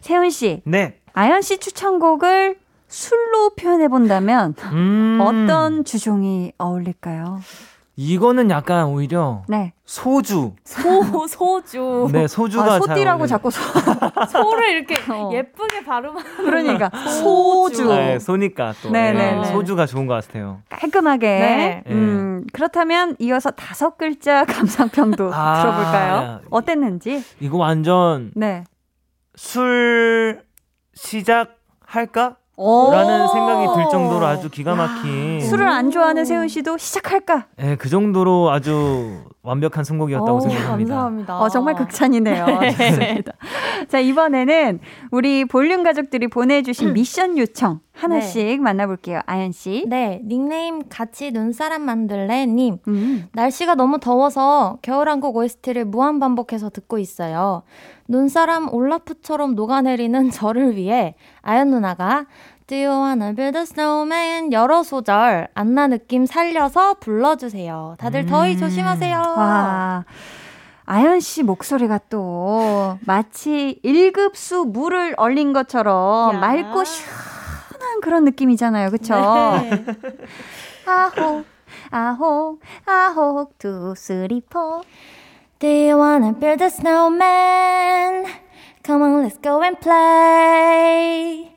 세훈 0.00 0.28
씨, 0.28 0.60
네. 0.66 1.00
아연 1.14 1.40
씨 1.40 1.56
추천곡을 1.56 2.58
술로 2.88 3.54
표현해 3.58 3.88
본다면 3.88 4.54
음. 4.72 5.18
어떤 5.22 5.84
주종이 5.86 6.52
어울릴까요? 6.58 7.40
이거는 8.08 8.48
약간 8.50 8.84
오히려 8.86 9.42
네. 9.48 9.72
소주. 9.84 10.52
소 10.64 11.26
소주 11.26 12.08
네, 12.12 12.28
소주가 12.28 12.64
아, 12.64 12.68
잘 12.78 12.80
소띠라고. 12.94 13.26
자꾸 13.26 13.50
소, 13.50 13.60
소를 14.30 14.68
이렇게 14.70 14.94
어. 15.10 15.30
예쁘게 15.32 15.82
발음하는 15.82 16.22
그러니까 16.38 16.90
소주. 17.20 17.88
네, 17.88 18.20
소니까 18.20 18.74
또 18.84 18.90
네네네. 18.90 19.40
네, 19.40 19.44
소주가 19.46 19.84
좋은 19.86 20.06
것 20.06 20.14
같아요. 20.14 20.62
깔끔하게. 20.68 21.26
네. 21.26 21.82
음, 21.88 22.44
그렇다면 22.52 23.16
이어서 23.18 23.50
다섯 23.50 23.98
글자 23.98 24.44
감상평도 24.46 25.34
아. 25.34 25.60
들어볼까요? 25.60 26.40
어땠는지? 26.50 27.24
이거 27.40 27.58
완전 27.58 28.30
네. 28.36 28.62
술 29.34 30.44
시작할까? 30.94 32.36
오. 32.60 32.90
라는 32.90 33.28
생각이 33.28 33.66
들 33.74 33.88
정도로 33.88 34.26
아주 34.26 34.50
기가 34.50 34.74
막힌 34.74 35.40
술을 35.40 35.68
안 35.68 35.92
좋아하는 35.92 36.24
세훈 36.24 36.48
씨도 36.48 36.76
시작할까? 36.76 37.46
네, 37.56 37.76
그 37.76 37.88
정도로 37.88 38.50
아주 38.50 39.22
완벽한 39.48 39.82
선곡이었다고 39.82 40.36
오, 40.36 40.40
생각합니다. 40.40 40.94
감사합니다. 40.94 41.40
어, 41.40 41.48
정말 41.48 41.74
극찬이네요. 41.74 42.44
좋습니다. 42.76 43.32
자, 43.88 43.98
이번에는 43.98 44.80
우리 45.10 45.46
볼륨 45.46 45.82
가족들이 45.82 46.28
보내주신 46.28 46.92
미션 46.92 47.38
요청 47.38 47.80
하나씩 47.92 48.60
만나볼게요. 48.60 49.20
아연 49.26 49.52
씨. 49.52 49.84
네, 49.88 50.20
닉네임 50.24 50.82
같이 50.88 51.32
눈사람 51.32 51.82
만들래님. 51.82 52.78
음. 52.86 53.28
날씨가 53.32 53.74
너무 53.74 53.98
더워서 53.98 54.78
겨울왕국 54.82 55.34
OST를 55.36 55.86
무한 55.86 56.20
반복해서 56.20 56.68
듣고 56.68 56.98
있어요. 56.98 57.62
눈사람 58.06 58.72
올라프처럼 58.72 59.54
녹아내리는 59.54 60.30
저를 60.30 60.76
위해 60.76 61.14
아연 61.40 61.70
누나가 61.70 62.26
Do 62.68 62.76
you 62.76 62.90
wanna 62.90 63.32
build 63.32 63.56
a 63.56 63.62
snowman? 63.62 64.52
여러 64.52 64.82
소절 64.82 65.48
안나 65.54 65.86
느낌 65.86 66.26
살려서 66.26 66.96
불러주세요. 67.00 67.96
다들 67.98 68.26
더위 68.26 68.56
음. 68.56 68.58
조심하세요. 68.58 69.16
와. 69.16 70.04
아연 70.84 71.20
씨 71.20 71.42
목소리가 71.42 71.98
또 72.10 72.98
마치 73.06 73.80
1급수 73.82 74.66
물을 74.70 75.14
얼린 75.16 75.54
것처럼 75.54 76.34
야. 76.34 76.38
맑고 76.38 76.84
시원한 76.84 78.00
그런 78.02 78.24
느낌이잖아요. 78.24 78.90
그쵸? 78.90 79.14
네. 79.14 79.84
아호, 80.84 81.44
아호, 81.90 82.58
아호, 82.84 83.48
two, 83.58 83.94
three, 83.96 84.42
four. 84.42 84.82
Do 85.58 85.66
you 85.66 85.96
wanna 85.96 86.34
build 86.38 86.62
a 86.62 86.66
snowman? 86.66 88.26
Come 88.84 89.02
on, 89.04 89.22
let's 89.22 89.38
go 89.40 89.62
and 89.62 89.80
play. 89.80 91.48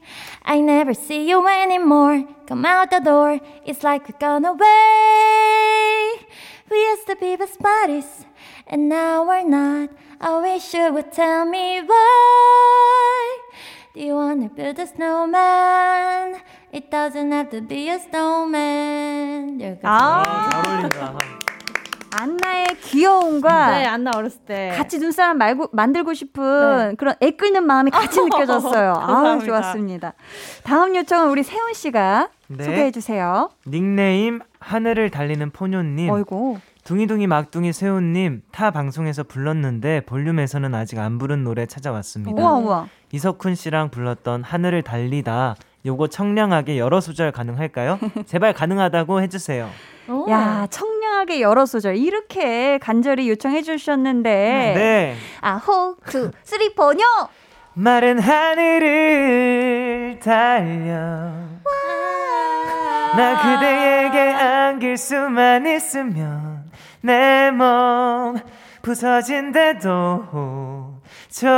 I 0.45 0.61
never 0.61 0.95
see 0.95 1.29
you 1.29 1.47
anymore. 1.49 2.25
Come 2.47 2.65
out 2.65 2.91
the 2.91 3.01
door, 3.01 3.41
it's 3.65 3.83
like 3.83 4.09
we're 4.09 4.19
gone 4.19 4.45
away. 4.45 6.27
We 6.71 6.77
used 6.77 7.07
to 7.07 7.17
be 7.17 7.37
best 7.37 7.59
buddies, 7.61 8.25
and 8.67 8.89
now 8.89 9.27
we're 9.27 9.45
not. 9.49 9.91
I 10.21 10.41
wish 10.41 10.75
you 10.75 10.93
would 10.93 11.13
tell 11.13 11.45
me 11.45 11.83
why. 11.83 13.39
Do 13.95 14.01
you 14.01 14.15
wanna 14.15 14.49
build 14.49 14.79
a 14.79 14.87
snowman? 14.87 16.41
It 16.73 16.91
doesn't 16.91 17.33
have 17.33 17.51
to 17.51 17.61
be 17.61 17.89
a 17.89 17.99
snowman. 17.99 19.59
여기까지. 19.61 19.81
아. 19.85 20.23
잘 20.51 20.67
어울린다. 20.67 21.50
안나의 22.16 22.66
귀여움과 22.82 23.78
네, 23.78 23.86
안나 23.86 24.12
어렸을 24.16 24.42
때. 24.46 24.74
같이 24.76 25.00
눈사람 25.00 25.38
말고 25.38 25.70
만들고 25.74 26.14
싶은 26.14 26.96
그런 26.98 27.16
애끓는 27.22 27.64
마음이 27.66 27.92
같이 27.92 28.20
느껴졌어요. 28.24 28.92
아, 28.94 29.08
감사합니다. 29.08 29.46
좋았습니다. 29.46 30.14
다음 30.64 30.96
요청은 30.96 31.30
우리 31.30 31.44
세훈 31.44 31.74
씨가 31.74 32.30
네. 32.48 32.64
소개해 32.64 32.92
주세요. 32.92 33.50
닉네임 33.68 34.42
하늘을 34.60 35.10
달리는 35.10 35.50
포뇨님. 35.52 36.10
어이고. 36.10 36.60
둥이둥이 36.84 37.28
막둥이 37.28 37.74
세훈님 37.74 38.42
타 38.52 38.72
방송에서 38.72 39.24
불렀는데 39.24 40.02
볼륨에서는 40.02 40.74
아직 40.74 40.98
안 40.98 41.20
부른 41.20 41.44
노래 41.44 41.66
찾아왔습니다. 41.68 42.42
우와 42.42 42.54
우와. 42.56 42.88
이석훈 43.12 43.54
씨랑 43.56 43.90
불렀던 43.92 44.44
하늘을 44.44 44.82
달리다 44.82 45.56
요거 45.86 46.08
청량하게 46.08 46.78
여러 46.78 47.02
소절 47.02 47.32
가능할까요? 47.32 48.00
제발 48.28 48.54
가능하다고 48.54 49.22
해주세요. 49.22 49.70
오. 50.10 50.30
야, 50.30 50.68
청량하게 50.70 51.42
여러 51.42 51.66
소절 51.66 51.96
이렇게 51.98 52.78
간절히 52.80 53.28
요청해 53.30 53.62
주셨는데 53.64 54.30
네. 54.76 55.16
아호, 55.42 55.96
two, 56.08 56.32
three, 56.44 56.74
four요. 56.76 57.04
마른 57.74 58.20
하늘을 58.20 59.40
달려 60.22 61.32
나 63.16 63.42
그대에게 63.42 64.20
안길 64.20 64.98
수만 64.98 65.66
있으면 65.66 66.70
내 67.02 67.50
몸 67.52 68.36
부서진대도 68.82 70.26
좋아 71.30 71.54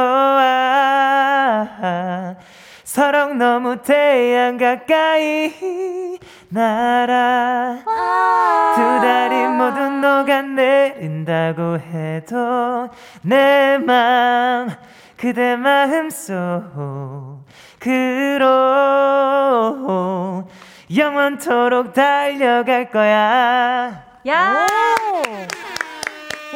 설혹 2.98 3.40
너무 3.40 3.82
태양 3.82 4.56
가까이 4.60 6.20
나라 6.50 7.78
두 8.76 8.82
다리 9.02 9.48
모두 9.48 9.90
녹아내린다고 9.90 11.80
해도 11.80 12.90
내 13.24 13.80
맘 13.80 14.70
그대 15.18 15.56
마음 15.56 16.12
속으로 16.12 17.42
영원토록 20.96 21.94
달려갈 21.94 22.92
거야 22.92 24.04
야! 24.28 24.68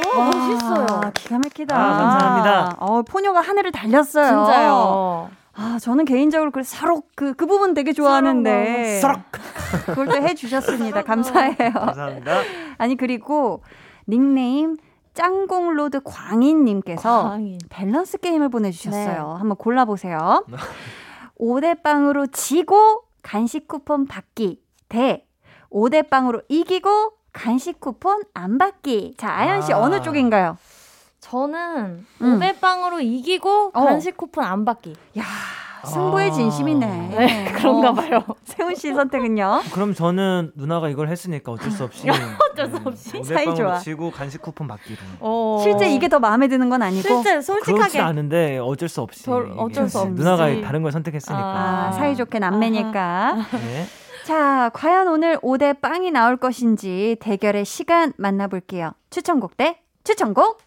오, 0.06 0.22
멋있어요. 0.22 0.86
기가 1.16 1.38
막히다. 1.40 1.76
아, 1.76 1.98
감사합니다. 1.98 2.76
어, 2.78 3.02
포뇨가 3.02 3.42
하늘을 3.42 3.72
달렸어요. 3.72 4.28
진짜요. 4.46 5.30
아, 5.60 5.80
저는 5.82 6.06
개인적으로 6.06 6.52
그 6.52 6.64
설혹 6.64 7.10
그, 7.16 7.34
그 7.34 7.48
부분 7.48 7.74
되게 7.74 7.92
좋아하는데. 7.92 9.00
설혹. 9.02 9.22
그걸 9.88 10.08
또 10.08 10.16
해주셨습니다. 10.16 11.04
감사해요. 11.04 11.72
감사합니다 11.74 12.42
아니, 12.78 12.96
그리고 12.96 13.64
닉네임 14.08 14.78
짱공로드 15.16 16.02
광인님께서 16.04 17.24
광인. 17.24 17.58
밸런스 17.70 18.20
게임을 18.20 18.50
보내주셨어요. 18.50 19.36
한번 19.40 19.58
골라보세요. 19.58 20.46
5대 21.40 21.82
빵으로 21.82 22.28
지고 22.28 23.02
간식 23.24 23.68
쿠폰 23.68 24.06
받기 24.06 24.62
대 24.90 25.26
5대 25.72 26.10
빵으로 26.10 26.42
이기고 26.50 27.14
간식 27.34 27.80
쿠폰 27.80 28.22
안 28.36 28.58
받기. 28.60 29.16
자, 29.18 29.30
아연 29.32 29.62
씨 29.64 29.74
아. 29.74 29.80
어느 29.80 30.02
쪽인가요? 30.02 30.58
저는 31.30 32.06
음. 32.22 32.40
5대빵으로 32.40 33.02
이기고 33.02 33.72
어. 33.74 33.86
간식 33.86 34.16
쿠폰 34.16 34.46
안 34.46 34.64
받기. 34.64 34.96
야, 35.20 35.24
승부의 35.86 36.30
아. 36.30 36.34
진심이네. 36.34 36.86
네, 37.18 37.52
그런가 37.56 37.90
어. 37.90 37.94
봐요. 37.94 38.24
세훈 38.46 38.76
씨 38.76 38.94
선택은요? 38.94 39.62
그럼 39.74 39.94
저는 39.94 40.54
누나가 40.56 40.88
이걸 40.88 41.10
했으니까 41.10 41.52
어쩔 41.52 41.70
수 41.70 41.84
없이 41.84 42.08
어쩔 42.10 42.70
수 42.70 42.78
없이. 42.86 43.24
사이 43.26 43.54
좋아. 43.56 43.78
치고 43.78 44.12
간식 44.12 44.42
쿠폰 44.42 44.68
받기로 44.70 44.98
어. 45.20 45.60
실제 45.64 45.90
이게 45.90 46.08
더 46.08 46.20
마음에 46.20 46.48
드는 46.48 46.70
건 46.70 46.82
아니고 46.82 47.02
실제 47.02 47.30
그렇지 47.32 47.46
솔직하게 47.46 48.00
않은데 48.00 48.58
어쩔 48.60 48.88
수 48.88 49.02
없이 49.02 49.26
별- 49.26 49.52
어쩔 49.58 49.90
수 49.90 50.00
없이. 50.00 50.12
누나가 50.14 50.48
다른 50.62 50.82
걸 50.82 50.94
선택했으니까 50.94 51.44
아, 51.44 51.92
사이 51.92 52.16
좋게 52.16 52.40
남매니까. 52.40 53.36
네. 53.52 53.86
자, 54.24 54.70
과연 54.74 55.08
오늘 55.10 55.38
5대 55.40 55.80
빵이 55.82 56.12
나올 56.12 56.38
것인지 56.38 57.18
대결의 57.20 57.66
시간 57.66 58.14
만나볼게요. 58.18 58.92
추천곡 59.10 59.58
대 59.58 59.82
추천곡! 60.06 60.60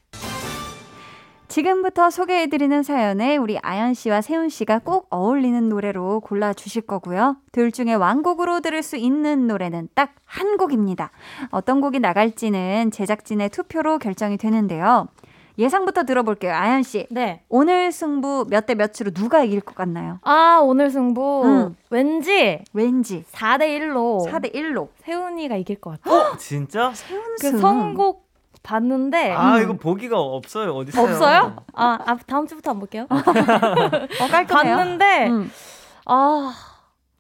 지금부터 1.51 2.11
소개해드리는 2.11 2.85
사연에 2.85 3.37
우리 3.37 3.59
아연 3.61 3.93
씨와 3.95 4.21
세훈 4.21 4.49
씨가 4.49 4.79
꼭 4.85 5.09
어울리는 5.11 5.69
노래로 5.69 6.21
골라주실 6.21 6.83
거고요. 6.83 7.37
둘 7.51 7.73
중에 7.73 7.93
완곡으로 7.95 8.61
들을 8.61 8.81
수 8.85 8.97
있는 8.97 9.47
노래는 9.49 9.89
딱 9.95 10.15
한 10.31 10.57
곡입니다. 10.57 11.11
어떤 11.51 11.81
곡이 11.81 11.99
나갈지는 11.99 12.93
제작진의 12.93 13.49
투표로 13.49 13.99
결정이 13.99 14.37
되는데요. 14.37 15.09
예상부터 15.59 16.05
들어볼게요. 16.05 16.53
아연 16.55 16.85
씨. 16.85 17.09
네. 17.11 17.43
오늘 17.49 17.91
승부 17.91 18.47
몇 18.49 18.65
대 18.65 18.77
몇으로 18.77 19.11
누가 19.13 19.43
이길 19.43 19.61
것 19.61 19.75
같나요? 19.75 20.21
아, 20.23 20.61
오늘 20.63 20.89
승부 20.91 21.43
음. 21.45 21.75
왠지 21.91 22.63
왠지 22.73 23.25
4대 23.33 23.63
1로 23.81 24.25
4대 24.31 24.55
1로 24.55 24.87
세훈이가 24.99 25.57
이길 25.57 25.81
것 25.81 26.01
같아요. 26.01 26.37
진짜? 26.39 26.93
그 27.41 27.59
선곡 27.59 28.30
봤는데 28.63 29.33
아 29.33 29.57
음. 29.57 29.63
이거 29.63 29.73
보기가 29.75 30.19
없어요 30.19 30.75
어디 30.75 30.91
있어요? 30.91 31.05
없어요? 31.05 31.57
아, 31.75 31.99
아, 32.05 32.17
다음 32.27 32.47
주부터 32.47 32.71
안 32.73 32.79
볼게요. 32.79 33.07
어, 33.11 34.29
깔끔해요. 34.29 34.77
봤는데 34.77 35.29
음. 35.29 35.51
아, 36.07 36.53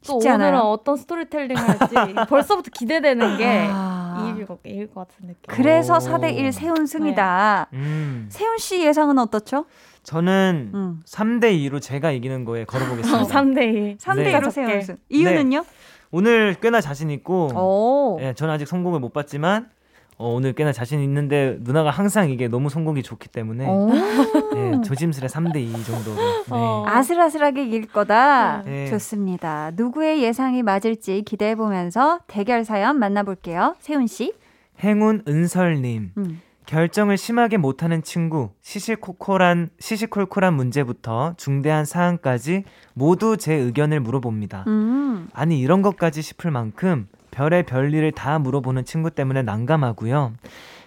또 0.07 0.15
쉽지 0.21 0.29
오늘은 0.29 0.45
않아요. 0.47 0.63
어떤 0.63 0.97
스토리텔링 0.97 1.57
할지 1.57 1.95
벌써부터 2.29 2.71
기대되는 2.73 3.39
게 3.39 3.67
아. 3.71 4.31
이길 4.33 4.47
것, 4.47 4.59
이길 4.65 4.87
것 4.93 5.09
같은 5.09 5.29
느낌. 5.29 5.41
그래서 5.47 5.95
오. 5.95 5.99
4대 5.99 6.35
1 6.35 6.53
세훈 6.53 6.87
승이다. 6.87 7.69
음, 7.73 8.27
세훈 8.31 8.59
씨 8.59 8.85
예상은 8.85 9.19
어떻죠? 9.19 9.65
저는 10.03 10.71
음. 10.75 11.01
3대 11.07 11.53
2로 11.71 11.81
제가 11.81 12.11
이기는 12.11 12.45
거에 12.45 12.65
걸어보겠습니다. 12.65 13.25
3대 13.25 13.95
2. 13.95 13.97
3대 13.99 14.17
네. 14.17 14.33
1로 14.33 14.33
다섯 14.33 14.51
세훈 14.51 14.69
개. 14.69 14.81
승. 14.81 14.97
이유는요? 15.09 15.65
오늘 16.11 16.55
꽤나 16.61 16.81
자신 16.81 17.11
있고, 17.11 17.49
오. 17.55 18.19
예, 18.21 18.35
저는 18.35 18.53
아직 18.55 18.67
성공을 18.67 18.99
못 18.99 19.13
봤지만 19.13 19.69
어, 20.21 20.35
오늘 20.35 20.53
꽤나 20.53 20.71
자신 20.71 21.01
있는데 21.01 21.57
누나가 21.61 21.89
항상 21.89 22.29
이게 22.29 22.47
너무 22.47 22.69
성공이 22.69 23.03
좋기 23.03 23.29
때문에 23.31 23.67
오. 23.67 23.91
예, 24.55 24.83
조심스레 24.85 25.29
3대 25.29 25.57
2 25.57 25.83
정도로. 25.83 26.17
네. 26.17 26.45
어. 26.51 26.85
아슬아슬하게 26.87 27.65
이길 27.65 27.87
거다. 27.87 28.63
네. 28.65 28.87
좋습니다. 28.91 29.71
누구의 29.75 30.23
예상이 30.23 30.63
맞을지 30.63 31.23
기대해 31.23 31.55
보면서 31.55 32.21
대결 32.27 32.67
사연 32.67 32.99
만나볼게요. 32.99 33.77
세훈 33.81 34.07
씨. 34.07 34.35
행운 34.81 35.23
은설님. 35.27 36.13
음. 36.19 36.43
결정을 36.67 37.17
심하게 37.17 37.57
못하는 37.57 38.03
친구, 38.03 38.51
시시콜콜한, 38.61 39.71
시시콜콜한 39.79 40.53
문제부터 40.55 41.33
중대한 41.39 41.87
사안까지 41.87 42.65
모두 42.93 43.39
제 43.39 43.55
의견을 43.55 44.01
물어봅니다. 44.01 44.65
음. 44.67 45.29
아니, 45.33 45.59
이런 45.59 45.81
것까지 45.81 46.21
싶을 46.21 46.51
만큼 46.51 47.09
별의 47.31 47.65
별일을 47.65 48.13
다 48.13 48.39
물어보는 48.39 48.85
친구 48.85 49.11
때문에 49.11 49.43
난감하고요. 49.43 50.33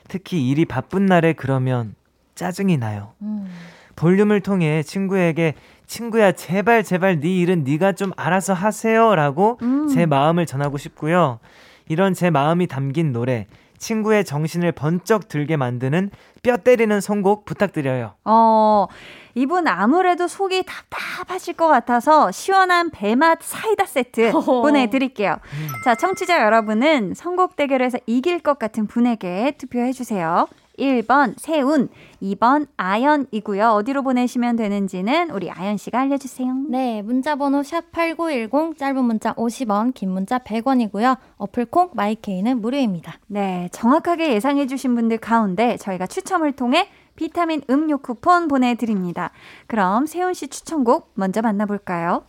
특히 0.08 0.50
일이 0.50 0.66
바쁜 0.66 1.06
날에 1.06 1.34
그러면 1.34 1.96
짜증이 2.36 2.78
나요. 2.78 3.14
음. 3.22 3.48
볼륨을 3.96 4.41
통해 4.41 4.84
친구에게 4.84 5.54
친구야 5.86 6.32
제발 6.32 6.84
제발 6.84 7.20
네 7.20 7.30
일은 7.30 7.64
네가 7.64 7.94
좀 7.94 8.12
알아서 8.18 8.54
하세요라고 8.54 9.60
음. 9.62 9.88
제 9.88 10.06
마음을 10.06 10.46
전하고 10.46 10.78
싶고요. 10.78 11.39
이런 11.88 12.14
제 12.14 12.30
마음이 12.30 12.68
담긴 12.68 13.12
노래 13.12 13.48
친구의 13.84 14.24
정신을 14.24 14.72
번쩍 14.72 15.28
들게 15.28 15.58
만드는 15.58 16.10
뼈 16.42 16.56
때리는 16.56 17.02
선곡 17.02 17.44
부탁드려요. 17.44 18.14
어, 18.24 18.88
이분 19.36 19.68
아무래도 19.68 20.28
속이 20.28 20.64
답답하실 20.64 21.56
것 21.56 21.68
같아서 21.68 22.32
시원한 22.32 22.90
배맛 22.92 23.40
사이다 23.42 23.86
세트 23.86 24.32
어허. 24.34 24.62
보내드릴게요. 24.62 25.38
자, 25.84 25.96
청취자 25.96 26.44
여러분은 26.44 27.14
선곡 27.14 27.58
대결에서 27.58 27.98
이길 28.06 28.40
것 28.40 28.58
같은 28.58 28.88
분에게 28.88 29.56
투표해주세요. 29.58 30.48
1번 30.78 31.36
세운, 31.38 31.89
2번 32.21 32.67
아연이고요. 32.78 33.69
어디로 33.69 34.03
보내시면 34.03 34.55
되는지는 34.55 35.30
우리 35.32 35.51
아연 35.51 35.78
씨가 35.78 36.01
알려주세요. 36.01 36.53
네, 36.69 37.01
문자 37.01 37.36
번호 37.36 37.61
샵8910 37.61 38.78
짧은 38.78 39.03
문자 39.03 39.34
50원, 39.36 39.93
긴 39.93 40.11
문자 40.11 40.39
100원이고요. 40.39 41.17
어플 41.38 41.65
콩 41.65 41.89
마이케이는 41.93 42.61
무료입니다. 42.61 43.19
네, 43.28 43.69
정확하게 43.71 44.34
예상해 44.34 44.67
주신 44.67 44.95
분들 44.95 45.17
가운데 45.19 45.78
저희가 45.78 46.07
추첨을 46.07 46.53
통해 46.53 46.89
비타민 47.15 47.61
음료 47.69 47.97
쿠폰 47.97 48.47
보내드립니다. 48.47 49.32
그럼 49.67 50.07
세훈 50.07 50.34
씨 50.34 50.47
추천곡 50.47 51.11
먼저 51.13 51.41
만나볼까요? 51.41 52.24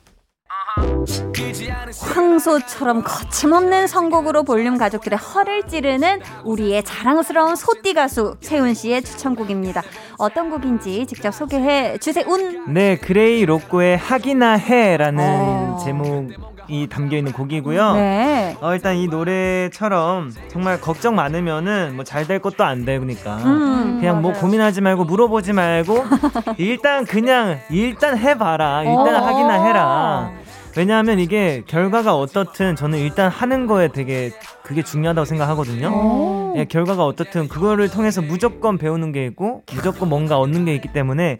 황소처럼 2.01 3.03
거침없는 3.05 3.87
선곡으로 3.87 4.43
볼륨 4.43 4.77
가족들의 4.79 5.19
허를 5.19 5.67
찌르는 5.67 6.21
우리의 6.45 6.83
자랑스러운 6.85 7.55
소띠 7.57 7.95
가수 7.95 8.37
세훈 8.41 8.75
씨의 8.75 9.03
추천곡입니다. 9.03 9.83
어떤 10.19 10.51
곡인지 10.51 11.07
직접 11.07 11.33
소개해 11.33 11.99
주세요. 11.99 12.25
운. 12.29 12.73
네, 12.73 12.97
그레이 12.97 13.45
로꼬의 13.45 13.97
하기나 13.97 14.53
해라는 14.55 15.25
어. 15.25 15.79
제목이 15.85 16.89
담겨 16.89 17.17
있는 17.17 17.33
곡이고요. 17.33 17.95
네. 17.95 18.57
어, 18.61 18.75
일단 18.75 18.97
이 18.97 19.07
노래처럼 19.09 20.33
정말 20.49 20.81
걱정 20.81 21.15
많으면은 21.15 21.95
뭐 21.95 22.05
잘 22.05 22.27
될 22.27 22.39
것도 22.41 22.65
안 22.65 22.85
되니까 22.85 23.37
음. 23.45 23.99
그냥 24.01 24.23
뭐 24.23 24.31
맞아요. 24.31 24.41
고민하지 24.43 24.81
말고 24.81 25.05
물어보지 25.05 25.53
말고 25.53 26.05
일단 26.59 27.05
그냥 27.05 27.61
일단 27.71 28.17
해봐라 28.17 28.83
일단 28.85 29.15
어. 29.17 29.27
하기나 29.27 29.65
해라 29.67 30.31
왜냐하면 30.77 31.19
이게 31.21 31.63
결과가 31.67 32.17
어떻든 32.17 32.77
저는 32.77 32.99
일단 32.99 33.31
하는 33.31 33.67
거에 33.67 33.89
되게 33.89 34.33
그게 34.63 34.83
중요하다고 34.83 35.25
생각하거든요 35.25 35.89
오. 35.89 36.55
예, 36.57 36.65
결과가 36.65 37.05
어떻든 37.05 37.49
그거를 37.49 37.89
통해서 37.91 38.23
무조건 38.23 38.79
배우는 38.79 39.13
게 39.13 39.25
있고 39.27 39.63
무조건 39.73 40.09
뭔가 40.09 40.39
얻는 40.39 40.65
게 40.65 40.75
있기 40.75 40.93
때문에 40.93 41.39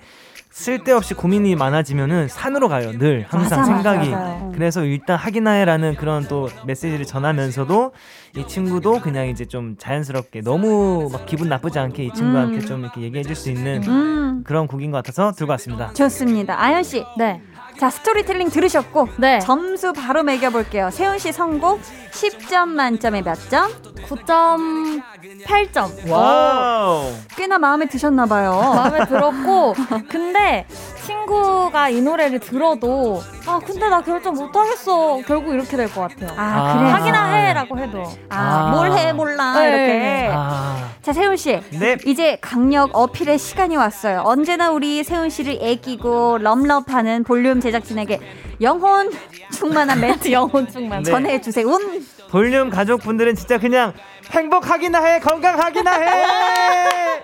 쓸데없이 0.51 1.15
고민이 1.15 1.57
많아지면은 1.57 2.29
산으로 2.29 2.69
가요 2.69 2.93
늘 2.97 3.27
항상 3.29 3.61
맞아, 3.61 3.75
생각이 3.75 4.11
맞아. 4.11 4.51
그래서 4.55 4.85
일단 4.85 5.17
하기나 5.19 5.51
해라는 5.51 5.97
그런 5.97 6.29
또 6.29 6.49
메시지를 6.65 7.05
전하면서도 7.05 7.91
이 8.37 8.47
친구도 8.47 9.01
그냥 9.01 9.27
이제 9.27 9.45
좀 9.47 9.75
자연스럽게 9.79 10.43
너무 10.43 11.09
막 11.13 11.27
기분 11.27 11.49
나쁘지 11.49 11.81
않게 11.81 12.05
이 12.05 12.13
친구한테 12.13 12.59
음. 12.59 12.61
좀 12.67 12.81
이렇게 12.83 13.01
얘기해 13.01 13.25
줄 13.25 13.35
수 13.35 13.51
있는 13.51 13.83
음. 13.89 14.45
그런 14.45 14.69
곡인 14.69 14.93
것 14.93 14.99
같아서 14.99 15.33
들고 15.33 15.51
왔습니다. 15.53 15.93
좋습니다. 15.93 16.61
아연 16.63 16.85
씨. 16.85 17.05
네. 17.19 17.41
자, 17.85 17.91
스토리텔링 17.91 18.49
들으셨고 18.49 19.09
네. 19.19 19.41
점수 19.41 19.93
바로 19.93 20.23
매겨 20.23 20.49
볼게요. 20.49 20.89
세훈 20.91 21.19
씨 21.19 21.33
선곡 21.33 21.83
10점 22.13 22.69
만점에 22.69 23.21
몇 23.21 23.35
점? 23.51 23.71
9점 24.09 25.03
8점. 25.25 26.11
와우. 26.11 27.13
꽤나 27.37 27.59
마음에 27.59 27.87
드셨나 27.87 28.27
봐요. 28.27 28.53
마음에 28.77 29.07
들었고 29.07 29.75
근데 30.09 30.67
친구가 31.05 31.89
이 31.91 32.01
노래를 32.01 32.39
들어도 32.41 33.23
아 33.47 33.59
근데 33.65 33.89
나 33.89 34.01
결정 34.03 34.35
못 34.35 34.55
하겠어. 34.55 35.21
결국 35.27 35.55
이렇게 35.55 35.77
될 35.77 35.89
것 35.89 36.01
같아요. 36.09 36.31
아, 36.37 36.75
그래. 36.79 36.91
하기나 36.91 37.27
해라고 37.35 37.79
해도. 37.79 38.03
아, 38.31 38.37
아. 38.37 38.71
뭘 38.71 38.91
해 38.93 39.13
몰라 39.13 39.55
네. 39.55 39.69
이렇게. 39.69 40.31
아. 40.33 40.91
자, 41.03 41.13
세훈 41.13 41.37
씨. 41.37 41.61
네. 41.71 41.97
이제 42.07 42.39
강력 42.41 42.91
어필의 42.95 43.39
시간이 43.39 43.77
왔어요. 43.77 44.23
언제나 44.25 44.71
우리 44.71 45.03
세훈 45.05 45.29
씨를 45.31 45.59
애끼고 45.61 46.39
love 46.39 46.63
love하는 46.63 47.25
볼륨 47.25 47.61
제작진에게 47.61 48.21
영혼 48.61 49.11
충만한 49.53 50.01
멘트 50.01 50.31
영혼 50.33 50.69
충만. 50.69 51.03
네. 51.03 51.11
전해 51.11 51.41
주세요. 51.41 51.67
음. 51.69 52.07
볼륨 52.31 52.69
가족분들은 52.71 53.37
진짜 53.37 53.59
그냥 53.59 53.93
행복하기나 54.31 55.03
해, 55.05 55.21
건강하기나 55.21 55.93
해. 55.93 57.23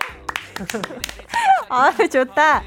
아, 1.69 1.93
좋다. 1.93 2.63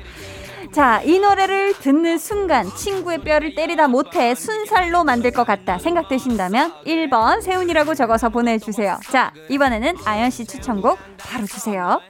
자, 0.71 1.01
이 1.03 1.19
노래를 1.19 1.73
듣는 1.73 2.17
순간 2.17 2.67
친구의 2.75 3.19
뼈를 3.19 3.53
때리다 3.53 3.87
못해 3.87 4.33
순살로 4.33 5.03
만들 5.03 5.29
것 5.29 5.45
같다 5.45 5.77
생각되신다면 5.77 6.73
1번 6.85 7.41
세훈이라고 7.43 7.93
적어서 7.93 8.29
보내주세요. 8.29 8.99
자, 9.11 9.31
이번에는 9.49 9.97
아연 10.03 10.31
씨 10.31 10.45
추천곡 10.45 10.97
바로 11.19 11.45
주세요. 11.45 12.01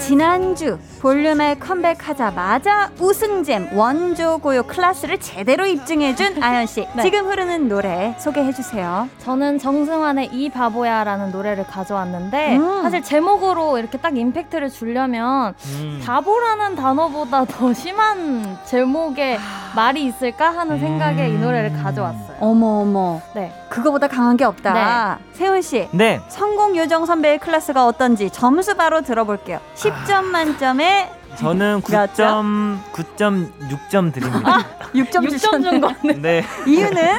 지난주 0.00 0.78
볼륨에 1.00 1.54
컴백하자마자 1.56 2.90
우승잼 2.98 3.70
원조 3.76 4.38
고요 4.38 4.62
클래스를 4.62 5.18
제대로 5.18 5.66
입증해준 5.66 6.40
아연 6.44 6.66
씨. 6.66 6.86
네. 6.94 7.02
지금 7.02 7.26
흐르는 7.26 7.68
노래 7.68 8.14
소개해 8.18 8.52
주세요. 8.52 9.08
저는 9.18 9.58
정승환의 9.58 10.30
이 10.32 10.50
바보야라는 10.50 11.32
노래를 11.32 11.66
가져왔는데 11.66 12.56
음. 12.56 12.82
사실 12.82 13.02
제목으로 13.02 13.78
이렇게 13.78 13.98
딱 13.98 14.16
임팩트를 14.16 14.70
주려면 14.70 15.54
음. 15.66 16.02
바보라는 16.04 16.76
단어보다 16.76 17.44
더 17.46 17.72
심한 17.72 18.58
제목의 18.64 19.38
말이 19.74 20.04
있을까 20.04 20.50
하는 20.56 20.78
생각에 20.78 21.28
이 21.28 21.38
노래를 21.38 21.72
가져왔어요. 21.82 22.36
어머 22.40 22.80
어머, 22.80 23.20
네. 23.34 23.52
그거보다 23.68 24.06
강한 24.06 24.36
게 24.36 24.44
없다. 24.44 25.18
세훈 25.32 25.62
씨. 25.62 25.88
네. 25.92 26.20
성공 26.28 26.76
요정 26.76 27.06
선배의 27.06 27.38
클래스가 27.38 27.86
어떤지 27.86 28.30
점수 28.30 28.74
바로 28.76 29.02
들어볼게요. 29.02 29.58
10점 29.76 30.24
만점에 30.24 31.10
저는 31.36 31.82
몇 31.90 32.14
점? 32.14 32.80
9점, 32.92 33.50
9.6점 33.58 34.12
드립니다. 34.12 34.66
6점 34.94 35.26
6점 35.26 35.30
주셨네. 35.30 35.70
준 35.70 35.80
거네. 35.80 36.14
네. 36.20 36.44
이유는 36.66 37.18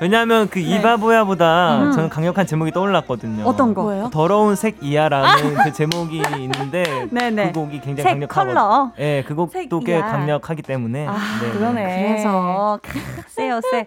왜냐하면 0.00 0.48
그 0.48 0.58
이바보야보다 0.58 1.84
음. 1.84 1.92
저는 1.92 2.08
강력한 2.08 2.46
제목이 2.46 2.72
떠올랐거든요. 2.72 3.44
어떤 3.44 3.74
거? 3.74 3.82
뭐예요? 3.82 4.10
더러운 4.12 4.56
색 4.56 4.78
이하라는 4.82 5.54
그 5.64 5.72
제목이 5.72 6.22
있는데 6.38 7.08
네네. 7.10 7.52
그 7.52 7.60
곡이 7.60 7.80
굉장히 7.80 8.02
색 8.02 8.10
강력하고 8.12 8.48
컬러. 8.48 8.92
예, 8.98 9.24
그 9.26 9.34
곡도 9.34 9.80
꽤 9.80 9.94
색이야. 9.94 10.06
강력하기 10.06 10.62
때문에 10.62 11.06
아, 11.06 11.16
네. 11.40 11.50
그러네. 11.50 12.08
그래서 12.08 12.80
세요 13.28 13.60
세. 13.70 13.86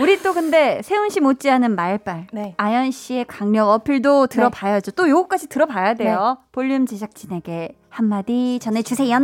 우리 0.00 0.22
또 0.22 0.32
근데 0.32 0.80
세훈 0.82 1.10
씨 1.10 1.20
못지않은 1.20 1.74
말빨. 1.74 2.28
네. 2.32 2.54
아연 2.56 2.90
씨의 2.90 3.24
강력 3.26 3.68
어필도 3.68 4.28
들어봐야죠. 4.28 4.92
또 4.92 5.08
요거까지 5.08 5.48
들어봐야 5.48 5.94
돼요. 5.94 6.38
볼륨 6.52 6.86
제작진에게 6.86 7.76
한마디 7.90 8.58
전해주세요. 8.60 9.18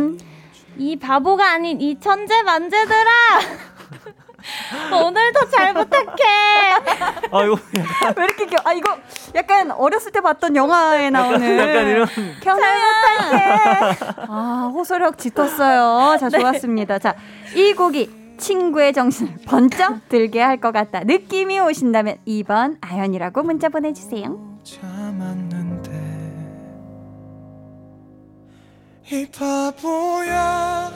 이 0.77 0.97
바보가 0.97 1.53
아닌 1.53 1.79
이 1.79 1.97
천재 1.99 2.41
만재들아! 2.43 3.09
오늘도 4.91 5.49
잘 5.49 5.73
부탁해! 5.73 6.23
아, 7.31 7.43
이거 7.43 7.57
왜 8.17 8.23
이렇게 8.25 8.45
겨? 8.45 8.57
아 8.63 8.73
이거 8.73 8.95
약간 9.35 9.71
어렸을 9.71 10.11
때 10.11 10.21
봤던 10.21 10.55
영화에 10.55 11.09
나오는 11.09 11.39
약간 11.59 11.87
이런 11.87 12.07
견해 12.41 12.63
아 14.27 14.71
호소력 14.73 15.17
짙었어요. 15.17 16.17
자 16.19 16.29
좋았습니다. 16.29 16.99
자이 16.99 17.73
곡이 17.75 18.35
친구의 18.37 18.93
정신을 18.93 19.35
번쩍 19.47 20.07
들게 20.09 20.41
할 20.41 20.57
것 20.59 20.71
같다. 20.71 21.01
느낌이 21.03 21.59
오신다면 21.59 22.17
2번 22.27 22.77
아연이라고 22.81 23.43
문자 23.43 23.69
보내주세요. 23.69 24.37
참았는데 24.63 25.91
이 29.11 29.27
바보야 29.31 30.91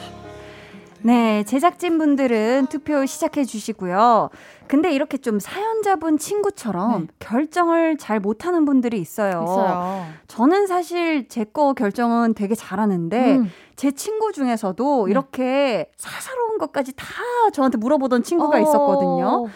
네, 1.02 1.44
제작진분들은 1.44 2.68
투표 2.70 3.06
시작해 3.06 3.46
주시고요. 3.46 4.30
근데 4.68 4.92
이렇게 4.94 5.18
좀 5.18 5.40
사연자분 5.40 6.18
친구처럼 6.18 7.08
결정을 7.20 7.98
잘 7.98 8.20
못하는 8.20 8.66
분들이 8.66 9.00
있어요. 9.00 9.44
있어요. 9.44 10.06
저는 10.28 10.68
사실 10.68 11.28
제 11.28 11.46
거 11.52 11.74
결정은 11.74 12.34
되게 12.36 12.54
잘하는데 12.54 13.38
음. 13.38 13.52
제 13.76 13.92
친구 13.92 14.32
중에서도 14.32 15.06
네. 15.06 15.12
이렇게 15.12 15.90
사사로운 15.98 16.58
것까지 16.60 16.94
다 16.96 17.06
저한테 17.54 17.78
물어보던 17.78 18.22
친구가 18.24 18.58
어. 18.58 18.62
있었거든요. 18.62 19.48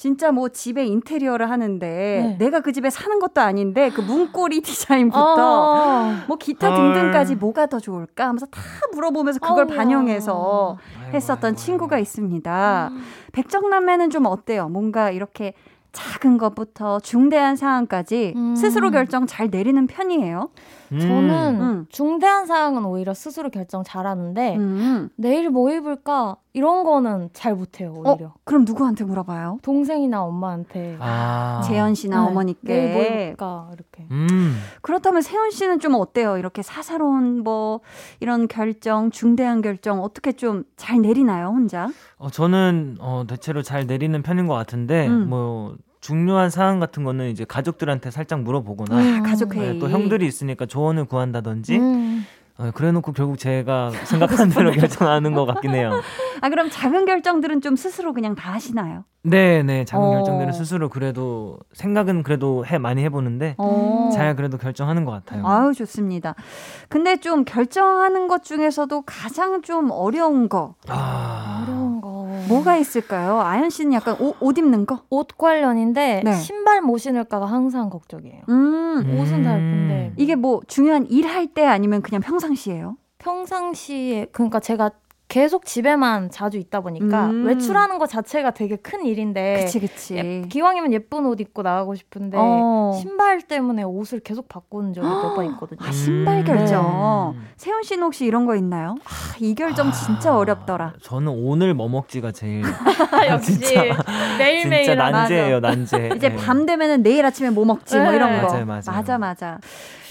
진짜 0.00 0.32
뭐 0.32 0.48
집에 0.48 0.86
인테리어를 0.86 1.50
하는데 1.50 1.86
네. 1.86 2.36
내가 2.38 2.60
그 2.60 2.72
집에 2.72 2.88
사는 2.88 3.18
것도 3.18 3.42
아닌데 3.42 3.90
그 3.90 4.00
문고리 4.00 4.62
디자인부터 4.64 5.34
어. 5.36 6.14
뭐 6.26 6.38
기타 6.38 6.70
헐. 6.70 6.94
등등까지 6.94 7.34
뭐가 7.34 7.66
더 7.66 7.78
좋을까 7.78 8.28
하면서 8.28 8.46
다 8.46 8.62
물어보면서 8.94 9.40
그걸 9.40 9.66
아우야. 9.70 9.76
반영해서 9.76 10.78
아이고, 11.02 11.14
했었던 11.14 11.48
아이고, 11.48 11.56
친구가 11.58 11.96
아이고. 11.96 12.02
있습니다. 12.02 12.90
백정남매는 13.32 14.08
좀 14.08 14.24
어때요? 14.24 14.70
뭔가 14.70 15.10
이렇게 15.10 15.52
작은 15.92 16.38
것부터 16.38 17.00
중대한 17.00 17.56
사안까지 17.56 18.32
음. 18.36 18.56
스스로 18.56 18.90
결정 18.90 19.26
잘 19.26 19.50
내리는 19.50 19.86
편이에요. 19.86 20.48
음. 20.92 20.98
저는 21.00 21.60
음. 21.60 21.86
중대한 21.88 22.46
사항은 22.46 22.84
오히려 22.84 23.14
스스로 23.14 23.50
결정 23.50 23.82
잘하는데 23.84 24.56
음. 24.56 25.08
내일 25.16 25.50
뭐 25.50 25.70
입을까 25.70 26.36
이런 26.52 26.82
거는 26.82 27.30
잘 27.32 27.54
못해요 27.54 27.94
어, 28.04 28.12
오히려 28.12 28.34
그럼 28.44 28.64
누구한테 28.64 29.04
물어봐요? 29.04 29.58
동생이나 29.62 30.22
엄마한테 30.24 30.96
아. 30.98 31.62
재현 31.64 31.94
씨나 31.94 32.22
네. 32.22 32.26
어머니께. 32.28 32.60
내일 32.66 32.92
뭐 32.92 33.02
입을까 33.04 33.70
이렇게 33.72 34.06
음. 34.10 34.56
그렇다면 34.82 35.22
세훈 35.22 35.50
씨는 35.50 35.78
좀 35.78 35.94
어때요? 35.94 36.38
이렇게 36.38 36.62
사사로운 36.62 37.42
뭐 37.44 37.80
이런 38.18 38.48
결정, 38.48 39.10
중대한 39.10 39.62
결정 39.62 40.02
어떻게 40.02 40.32
좀 40.32 40.64
잘 40.76 41.00
내리나요, 41.02 41.48
혼자? 41.48 41.88
어, 42.16 42.30
저는 42.30 42.96
어, 43.00 43.24
대체로 43.28 43.62
잘 43.62 43.86
내리는 43.86 44.22
편인 44.22 44.46
것 44.46 44.54
같은데 44.54 45.06
음. 45.08 45.28
뭐 45.28 45.76
중요한 46.00 46.50
사항 46.50 46.80
같은 46.80 47.04
거는 47.04 47.30
이제 47.30 47.44
가족들한테 47.44 48.10
살짝 48.10 48.40
물어보거나 48.42 49.18
아, 49.18 49.22
가족 49.22 49.54
회의. 49.54 49.74
네, 49.74 49.78
또 49.78 49.88
형들이 49.90 50.26
있으니까 50.26 50.66
조언을 50.66 51.04
구한다든지 51.04 51.78
음. 51.78 52.26
어, 52.60 52.70
그래놓고 52.74 53.12
결국 53.12 53.38
제가 53.38 53.90
생각하는 54.04 54.52
대로 54.52 54.70
결정하는 54.72 55.32
것 55.32 55.46
같긴 55.46 55.74
해요. 55.74 55.92
아, 56.42 56.50
그럼 56.50 56.68
작은 56.70 57.06
결정들은 57.06 57.62
좀 57.62 57.74
스스로 57.74 58.12
그냥 58.12 58.34
다 58.34 58.52
하시나요? 58.52 59.04
네, 59.22 59.62
네. 59.62 59.84
작은 59.86 60.04
어. 60.04 60.10
결정들은 60.12 60.52
스스로 60.52 60.90
그래도 60.90 61.58
생각은 61.72 62.22
그래도 62.22 62.66
해 62.66 62.76
많이 62.78 63.02
해보는데 63.02 63.54
어. 63.56 64.10
잘 64.12 64.36
그래도 64.36 64.58
결정하는 64.58 65.06
것 65.06 65.12
같아요. 65.12 65.46
아유, 65.46 65.72
좋습니다. 65.74 66.34
근데 66.88 67.16
좀 67.16 67.44
결정하는 67.44 68.28
것 68.28 68.42
중에서도 68.44 69.02
가장 69.06 69.62
좀 69.62 69.90
어려운 69.90 70.48
거, 70.50 70.74
아. 70.88 71.64
어려운 71.66 71.79
거 71.79 71.79
뭐가 72.50 72.76
있을까요? 72.76 73.40
아연 73.40 73.70
씨는 73.70 73.92
약간 73.94 74.16
옷, 74.20 74.36
옷 74.40 74.58
입는 74.58 74.84
거? 74.86 75.02
옷 75.10 75.28
관련인데 75.38 76.22
네. 76.24 76.32
신발 76.34 76.80
못 76.82 76.98
신을까가 76.98 77.46
항상 77.46 77.88
걱정이에요 77.90 78.42
음, 78.48 79.02
음. 79.06 79.18
옷은 79.18 79.42
다 79.42 79.54
예쁜데 79.54 80.12
이게 80.16 80.34
뭐 80.36 80.60
중요한 80.66 81.06
일 81.06 81.26
할 81.26 81.46
때 81.54 81.64
아니면 81.64 82.02
그냥 82.02 82.20
평상시에요? 82.20 82.96
평상시에 83.18 84.26
그러니까 84.32 84.60
제가 84.60 84.90
계속 85.30 85.64
집에만 85.64 86.28
자주 86.30 86.58
있다 86.58 86.80
보니까 86.80 87.26
음. 87.26 87.46
외출하는 87.46 87.98
것 87.98 88.08
자체가 88.10 88.50
되게 88.50 88.74
큰 88.74 89.06
일인데 89.06 89.60
그치, 89.62 89.78
그치. 89.78 90.16
예, 90.16 90.42
기왕이면 90.48 90.92
예쁜 90.92 91.24
옷 91.24 91.40
입고 91.40 91.62
나가고 91.62 91.94
싶은데 91.94 92.36
어. 92.38 92.98
신발 93.00 93.40
때문에 93.40 93.84
옷을 93.84 94.18
계속 94.20 94.48
바꾸는 94.48 94.92
적이 94.92 95.06
몇 95.06 95.34
번 95.36 95.46
있거든요. 95.52 95.78
아, 95.86 95.92
신발 95.92 96.38
음. 96.38 96.44
결정. 96.44 97.34
네. 97.38 97.46
세훈 97.56 97.82
씨는 97.84 98.02
혹시 98.02 98.24
이런 98.26 98.44
거 98.44 98.56
있나요? 98.56 98.96
아, 99.04 99.36
이 99.38 99.54
결정 99.54 99.92
진짜 99.92 100.32
아, 100.32 100.36
어렵더라. 100.36 100.94
저는 101.00 101.28
오늘 101.28 101.74
뭐 101.74 101.88
먹지가 101.88 102.32
제일 102.32 102.64
역시 103.30 103.52
진짜 103.60 103.82
매일매일 104.36 104.84
진짜. 104.86 105.10
난제예요, 105.10 105.60
난제. 105.60 106.10
이제 106.16 106.30
네. 106.30 106.36
밤 106.36 106.66
되면은 106.66 107.04
내일 107.04 107.24
아침에 107.24 107.50
뭐 107.50 107.64
먹지 107.64 107.96
뭐 107.96 108.10
네. 108.10 108.16
이런 108.16 108.40
거. 108.42 108.48
맞아요, 108.48 108.66
맞아요. 108.66 108.82
맞아, 108.86 109.16
맞아. 109.18 109.58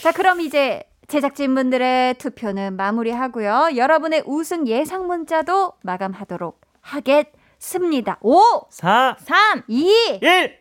자, 0.01 0.13
그럼 0.13 0.39
이제 0.39 0.81
제작진분들의 1.09 2.13
투표는 2.15 2.75
마무리하고요. 2.75 3.69
여러분의 3.75 4.23
우승 4.25 4.67
예상 4.67 5.07
문자도 5.07 5.73
마감하도록 5.81 6.61
하겠습니다. 6.81 8.17
5, 8.21 8.41
4, 8.69 9.17
3 9.19 9.63
2, 9.67 10.19
1. 10.21 10.59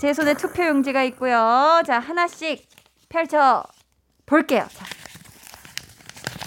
제 0.00 0.12
손에 0.12 0.34
투표 0.34 0.66
용지가 0.66 1.02
있고요. 1.04 1.82
자, 1.86 1.98
하나씩 1.98 2.66
펼쳐 3.10 3.62
볼게요. 4.26 4.66
자. 4.72 4.84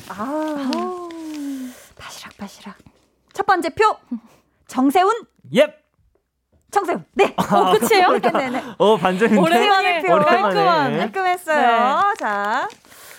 아. 0.10 0.72
바시락 1.96 2.38
바시락. 2.38 2.76
첫 3.34 3.46
번째 3.46 3.70
표. 3.70 3.96
정세훈. 4.68 5.12
옙. 5.52 5.68
정 5.68 5.87
세훈. 6.72 7.06
네. 7.14 7.34
어, 7.38 7.78
끝이에요? 7.78 8.10
네네네. 8.18 8.64
어 8.78 8.98
반전인데. 8.98 9.42
오랜만에 9.42 10.02
세훈 10.02 10.14
오랜만에. 10.20 10.42
깔끔한. 10.42 10.98
깔끔했어요. 10.98 12.14
자, 12.20 12.68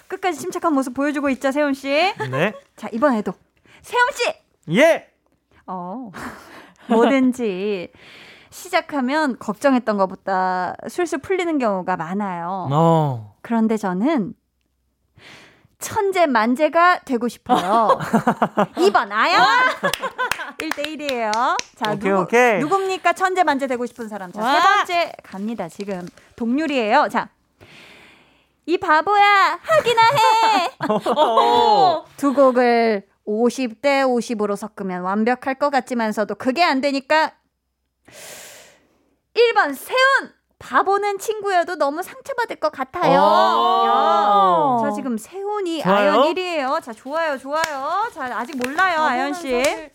끝까지 0.06 0.38
침착한 0.38 0.72
모습 0.74 0.94
보여주고 0.94 1.28
있죠, 1.30 1.50
세훈 1.50 1.74
씨. 1.74 1.88
네. 2.30 2.52
자, 2.76 2.88
이번에도 2.92 3.32
세훈 3.82 4.02
씨. 4.12 4.76
예. 4.76 5.08
어. 5.66 6.10
뭐든지 6.88 7.90
시작하면 8.50 9.38
걱정했던 9.38 9.96
것보다 9.98 10.74
술술 10.88 11.18
풀리는 11.20 11.58
경우가 11.58 11.96
많아요. 11.96 12.68
어. 12.72 13.34
그런데 13.42 13.76
저는 13.76 14.32
천재 15.78 16.26
만재가 16.26 17.00
되고 17.04 17.28
싶어요. 17.28 17.88
2번 18.76 19.12
아연 19.12 19.40
1대1이에요. 20.58 21.32
자, 21.76 21.92
오케이, 21.92 22.10
누구, 22.10 22.22
오케이. 22.22 22.58
누굽니까? 22.60 23.12
천재 23.14 23.42
만재 23.44 23.66
되고 23.66 23.86
싶은 23.86 24.08
사람. 24.08 24.32
자, 24.32 24.40
세 24.42 24.46
와. 24.46 24.62
번째 24.62 25.12
갑니다. 25.22 25.68
지금 25.68 26.06
동률이에요. 26.36 27.08
자. 27.10 27.28
이 28.66 28.76
바보야 28.76 29.58
하기나 29.62 30.02
해. 30.02 30.70
어. 31.16 32.04
두 32.18 32.34
곡을 32.34 33.06
50대 33.26 34.04
50으로 34.04 34.56
섞으면 34.56 35.02
완벽할 35.02 35.54
것 35.54 35.70
같지만서도 35.70 36.34
그게 36.34 36.62
안 36.62 36.80
되니까 36.82 37.32
1번 39.34 39.74
세훈 39.74 40.32
바보는 40.58 41.18
친구여도 41.18 41.76
너무 41.76 42.02
상처받을 42.02 42.56
것 42.56 42.70
같아요. 42.72 43.16
자 44.82 44.90
지금 44.92 45.16
세훈이 45.16 45.82
좋아요? 45.82 46.10
아연 46.12 46.34
1위에요. 46.34 46.82
자 46.82 46.92
좋아요 46.92 47.38
좋아요. 47.38 48.08
자 48.12 48.24
아직 48.38 48.56
몰라요 48.56 49.00
아연 49.00 49.32
씨. 49.34 49.90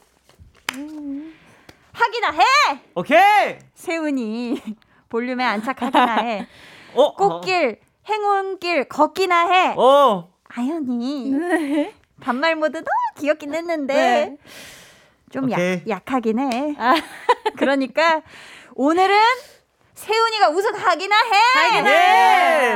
하기나 1.92 2.32
해. 2.32 2.80
오케이. 2.96 3.58
세훈이 3.76 4.62
볼륨에 5.10 5.44
안착하기나 5.44 6.16
해. 6.18 6.48
어. 6.96 7.14
꽃길 7.16 7.80
행운길 8.10 8.86
걷기나 8.86 9.48
해. 9.50 9.76
어. 9.78 10.30
아연이 10.56 11.34
반말 12.22 12.56
모드 12.56 12.78
너무 12.78 12.88
귀엽긴 13.18 13.54
했는데 13.54 13.94
네. 13.94 14.38
좀 15.32 15.50
약, 15.52 15.56
오케이. 15.58 15.82
약하긴 15.88 16.40
해. 16.40 16.76
그러니까 17.58 18.22
오늘은 18.76 19.16
세훈이가 19.96 20.50
우승하기나 20.50 21.16
해. 21.16 21.60
하기나 21.76 21.90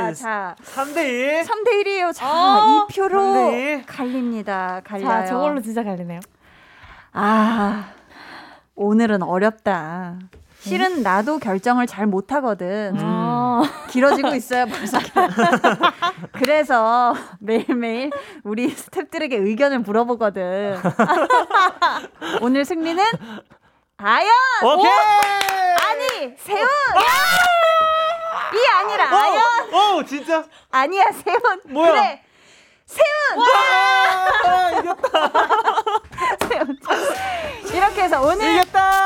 해. 0.07 0.13
자, 0.13 0.55
3대 0.63 0.97
1. 0.97 1.43
3대 1.43 1.83
1이에요. 1.83 2.13
자, 2.13 2.27
어, 2.31 2.87
이 2.89 2.93
표로 2.95 3.19
3대 3.19 3.53
1. 3.79 3.85
갈립니다. 3.85 4.81
갈려요. 4.83 5.07
자, 5.07 5.25
저걸로 5.25 5.61
진짜 5.61 5.83
갈리네요. 5.83 6.19
아, 7.19 7.93
오늘은 8.75 9.23
어렵다. 9.23 10.19
실은 10.59 11.01
나도 11.01 11.39
결정을 11.39 11.87
잘 11.87 12.05
못하거든. 12.05 12.95
음. 12.95 13.01
어. 13.01 13.63
길어지고 13.89 14.35
있어요, 14.35 14.67
벌써. 14.67 14.99
그래서 16.33 17.15
매일매일 17.39 18.11
우리 18.43 18.67
스탭들에게 18.67 19.33
의견을 19.33 19.79
물어보거든. 19.79 20.77
오늘 22.41 22.65
승리는 22.65 23.03
아연! 23.97 24.29
오케이. 24.63 24.91
아니, 24.91 26.35
세훈! 26.37 26.67
이 28.53 28.67
아니라 28.75 29.09
아연! 29.09 29.73
어, 29.73 29.77
어, 29.97 30.03
진짜. 30.03 30.43
아니야, 30.69 31.05
세훈! 31.11 31.61
뭐야? 31.65 31.91
그래! 31.91 32.26
세훈! 32.87 33.39
와, 34.45 34.71
이겼다. 34.79 35.31
세훈. 36.49 36.77
이렇게 37.73 38.01
해서 38.03 38.21
오늘 38.21 38.53
이겼다. 38.53 39.03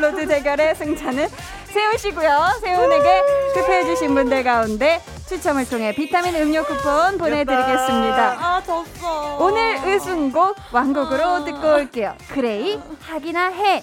로드 0.00 0.26
대결의 0.26 0.74
승자는 0.76 1.28
세훈 1.66 1.98
씨고요. 1.98 2.60
세훈에게 2.62 3.22
투표해주신 3.54 4.14
분들 4.14 4.44
가운데 4.44 5.02
추첨을 5.28 5.68
통해 5.68 5.92
비타민 5.94 6.34
음료 6.36 6.64
쿠폰 6.64 7.18
보내드리겠습니다. 7.18 8.36
아, 8.38 8.62
졌어. 8.64 9.36
오늘 9.40 9.76
우승곡 9.84 10.56
완곡으로 10.72 11.44
듣고 11.44 11.74
올게요. 11.74 12.16
그레이 12.32 12.80
하기나 13.02 13.48
해. 13.48 13.82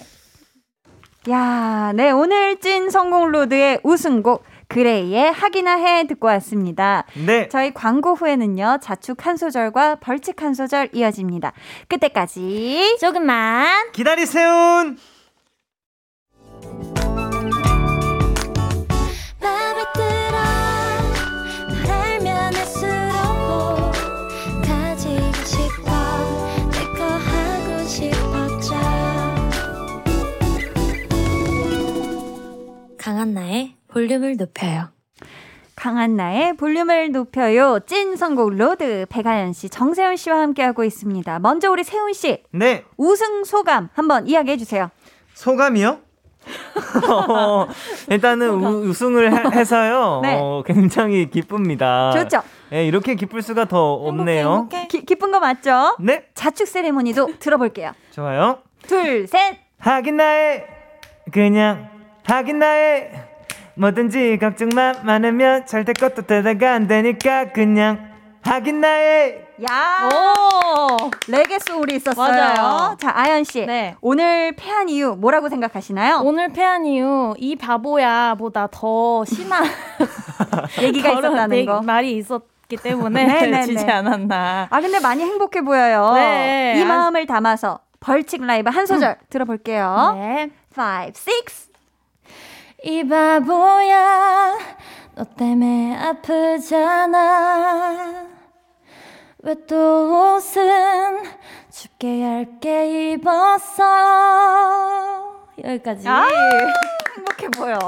야, 1.30 1.92
네 1.94 2.10
오늘 2.10 2.58
찐 2.60 2.90
선곡 2.90 3.30
로드의 3.30 3.80
우승곡 3.82 4.44
그레이의 4.68 5.32
하기나 5.32 5.76
해 5.76 6.06
듣고 6.06 6.26
왔습니다. 6.28 7.04
네. 7.26 7.48
저희 7.48 7.72
광고 7.72 8.14
후에는요 8.14 8.78
자축 8.82 9.26
한 9.26 9.36
소절과 9.36 9.96
벌칙 9.96 10.42
한 10.42 10.54
소절 10.54 10.90
이어집니다. 10.92 11.52
그때까지 11.88 12.98
조금만. 13.00 13.92
기다리세요. 13.92 14.94
강한나의 32.98 33.75
볼륨을 33.96 34.36
높여요. 34.36 34.90
강한나의 35.74 36.54
볼륨을 36.58 37.12
높여요. 37.12 37.78
찐 37.86 38.14
선곡 38.14 38.54
로드 38.54 39.06
백아연 39.08 39.54
씨, 39.54 39.70
정세훈 39.70 40.16
씨와 40.16 40.38
함께하고 40.42 40.84
있습니다. 40.84 41.38
먼저 41.38 41.70
우리 41.70 41.82
세훈 41.82 42.12
씨 42.12 42.42
네. 42.50 42.84
우승 42.98 43.44
소감 43.44 43.88
한번 43.94 44.26
이야기해 44.26 44.58
주세요. 44.58 44.90
소감이요? 45.32 45.98
어, 47.08 47.66
일단은 48.10 48.50
우, 48.62 48.86
우승을 48.86 49.32
해, 49.32 49.58
해서요. 49.58 50.20
네. 50.22 50.38
어, 50.38 50.62
굉장히 50.66 51.30
기쁩니다. 51.30 52.10
좋죠? 52.12 52.42
예, 52.74 52.86
이렇게 52.86 53.14
기쁠 53.14 53.40
수가 53.40 53.64
더 53.64 53.94
없네요. 53.94 54.68
기, 54.90 55.06
기쁜 55.06 55.32
거 55.32 55.40
맞죠? 55.40 55.96
네, 56.00 56.26
자축 56.34 56.68
세레모니도 56.68 57.38
들어볼게요. 57.38 57.92
좋아요. 58.10 58.58
둘, 58.86 59.26
셋. 59.26 59.56
하긴 59.78 60.18
나의 60.18 60.66
그냥 61.32 61.88
하긴 62.24 62.58
나의 62.58 63.25
뭐든지 63.76 64.38
걱정만 64.40 64.96
많으면 65.04 65.66
절대 65.66 65.92
것도 65.92 66.22
되다가 66.22 66.72
안 66.72 66.86
되니까 66.86 67.52
그냥 67.52 68.10
하긴 68.42 68.80
나의 68.80 69.44
야, 69.68 70.08
오! 70.12 71.10
레게 71.28 71.58
소울이 71.58 71.96
있었어요. 71.96 72.28
맞아요. 72.30 72.96
자, 73.00 73.10
아연 73.14 73.42
씨. 73.44 73.64
네. 73.66 73.96
오늘 74.02 74.52
패한 74.54 74.88
이유 74.88 75.16
뭐라고 75.16 75.48
생각하시나요? 75.48 76.20
오늘 76.22 76.52
패한 76.52 76.84
이유 76.86 77.34
이 77.38 77.56
바보야 77.56 78.34
보다 78.34 78.68
더 78.70 79.24
심한 79.24 79.64
얘기가 80.82 81.10
있었다는 81.10 81.56
얘기- 81.56 81.66
거. 81.66 81.80
말이 81.82 82.16
있었 82.16 82.42
기 82.68 82.76
때문에 82.76 83.24
네네네. 83.24 83.62
지지 83.66 83.84
않았나. 83.84 84.66
아, 84.70 84.80
근데 84.80 84.98
많이 85.00 85.22
행복해 85.22 85.60
보여요. 85.62 86.12
네. 86.14 86.74
이 86.80 86.84
마음을 86.84 87.24
담아서 87.24 87.78
벌칙 88.00 88.44
라이브 88.44 88.70
한 88.70 88.86
소절 88.86 89.16
들어볼게요. 89.30 90.14
네. 90.18 90.50
5, 90.76 90.82
6. 91.06 91.14
이 92.82 93.06
바보야 93.08 94.56
너 95.14 95.24
때문에 95.24 95.96
아프잖아 95.96 97.16
왜 99.42 99.54
또 99.68 100.34
옷은 100.36 101.22
춥게 101.70 102.22
얇게 102.22 103.12
입었어 103.12 103.84
여기까지 105.62 106.08
아, 106.08 106.26
행복해 107.16 107.48
보여. 107.48 107.78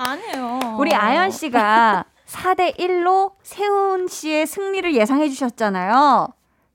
아니에요. 0.00 0.76
우리 0.78 0.94
아연 0.94 1.30
씨가 1.30 2.04
4대 2.26 2.76
1로 2.78 3.32
세훈 3.42 4.06
씨의 4.08 4.46
승리를 4.46 4.94
예상해 4.94 5.28
주셨잖아요. 5.28 6.28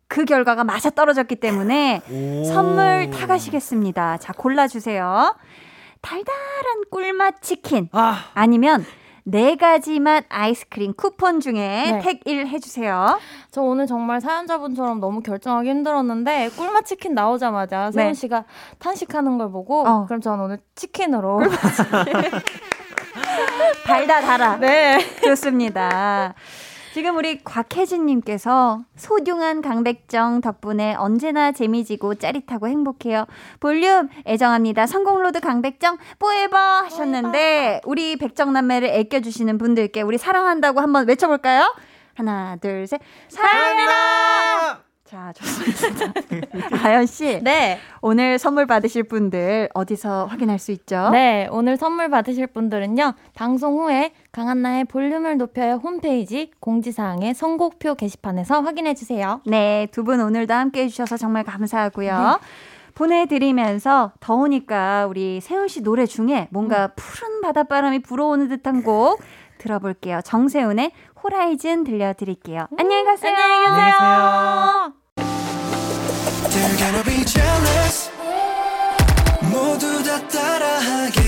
그 0.07 0.26
결과가 0.26 0.63
맞아 0.65 0.89
떨어졌기 0.89 1.36
때문에 1.38 2.01
선물 2.51 3.09
타가시겠습니다. 3.11 4.17
자, 4.17 4.34
골라주세요. 4.34 5.36
달달한 6.01 6.83
꿀맛 6.89 7.41
치킨. 7.41 7.89
아 7.91 8.29
아니면 8.33 8.85
네 9.23 9.55
가지 9.55 9.99
맛 9.99 10.25
아이스크림 10.29 10.93
쿠폰 10.95 11.39
중에 11.39 11.53
네. 11.53 12.01
택1 12.01 12.47
해주세요. 12.47 13.19
저 13.51 13.61
오늘 13.61 13.85
정말 13.85 14.19
사연자분처럼 14.19 14.99
너무 14.99 15.21
결정하기 15.21 15.69
힘들었는데 15.69 16.49
꿀맛 16.57 16.85
치킨 16.85 17.13
나오자마자 17.13 17.91
세훈 17.91 18.07
네. 18.09 18.13
씨가 18.13 18.45
탄식하는 18.79 19.37
걸 19.37 19.51
보고 19.51 19.87
어. 19.87 20.05
그럼 20.07 20.21
저는 20.21 20.45
오늘 20.45 20.59
치킨으로 20.75 21.41
달다 23.85 24.21
달아. 24.21 24.57
네. 24.57 24.99
좋습니다. 25.23 26.33
지금 26.93 27.15
우리 27.15 27.41
곽혜진님께서 27.43 28.81
소중한 28.97 29.61
강백정 29.61 30.41
덕분에 30.41 30.93
언제나 30.95 31.53
재미지고 31.53 32.15
짜릿하고 32.15 32.67
행복해요. 32.67 33.27
볼륨 33.61 34.09
애정합니다. 34.27 34.87
성공로드 34.87 35.39
강백정 35.39 35.97
뽀에버 36.19 36.57
하셨는데 36.57 37.81
우리 37.85 38.17
백정남매를 38.17 38.89
애껴주시는 38.89 39.57
분들께 39.57 40.01
우리 40.01 40.17
사랑한다고 40.17 40.81
한번 40.81 41.07
외쳐볼까요? 41.07 41.73
하나 42.15 42.57
둘 42.57 42.85
셋 42.87 42.99
사랑합니다. 43.29 44.81
자, 45.05 45.33
좋습니다. 45.33 46.13
아연 46.87 47.05
씨. 47.05 47.41
네. 47.43 47.79
오늘 48.01 48.39
선물 48.39 48.65
받으실 48.65 49.03
분들 49.03 49.67
어디서 49.73 50.25
확인할 50.27 50.57
수 50.57 50.71
있죠? 50.71 51.09
네, 51.11 51.49
오늘 51.51 51.75
선물 51.75 52.09
받으실 52.09 52.47
분들은요. 52.47 53.13
방송 53.33 53.77
후에 53.79 54.13
강한나의 54.32 54.86
볼륨을 54.86 55.38
높여요 55.38 55.73
홈페이지 55.84 56.51
공지사항의 56.61 57.34
선곡표 57.34 57.95
게시판에서 57.95 58.61
확인해 58.61 58.93
주세요. 58.93 59.41
네, 59.45 59.88
두 59.91 60.03
분 60.03 60.21
오늘도 60.21 60.53
함께 60.53 60.84
해주셔서 60.84 61.17
정말 61.17 61.43
감사하고요. 61.43 62.39
보내드리면서 62.95 64.13
더우니까 64.21 65.05
우리 65.07 65.41
세훈 65.41 65.67
씨 65.67 65.82
노래 65.82 66.05
중에 66.05 66.47
뭔가 66.51 66.88
푸른 66.95 67.41
바닷바람이 67.41 67.99
불어오는 68.03 68.47
듯한 68.47 68.84
곡 68.84 69.21
들어볼게요. 69.57 70.21
정세훈의 70.23 70.91
호라이즌 71.23 71.84
들려드릴게요. 71.84 72.67
안녕히 72.79 73.03
가세요. 73.03 73.34
안녕히 73.36 73.65
계세요. 73.65 74.93
They're 76.51 76.77
gonna 76.77 77.03
be 77.03 77.25
jealous 77.25 78.09
모두 79.51 80.03
다 80.03 80.25
따라하게 80.27 81.20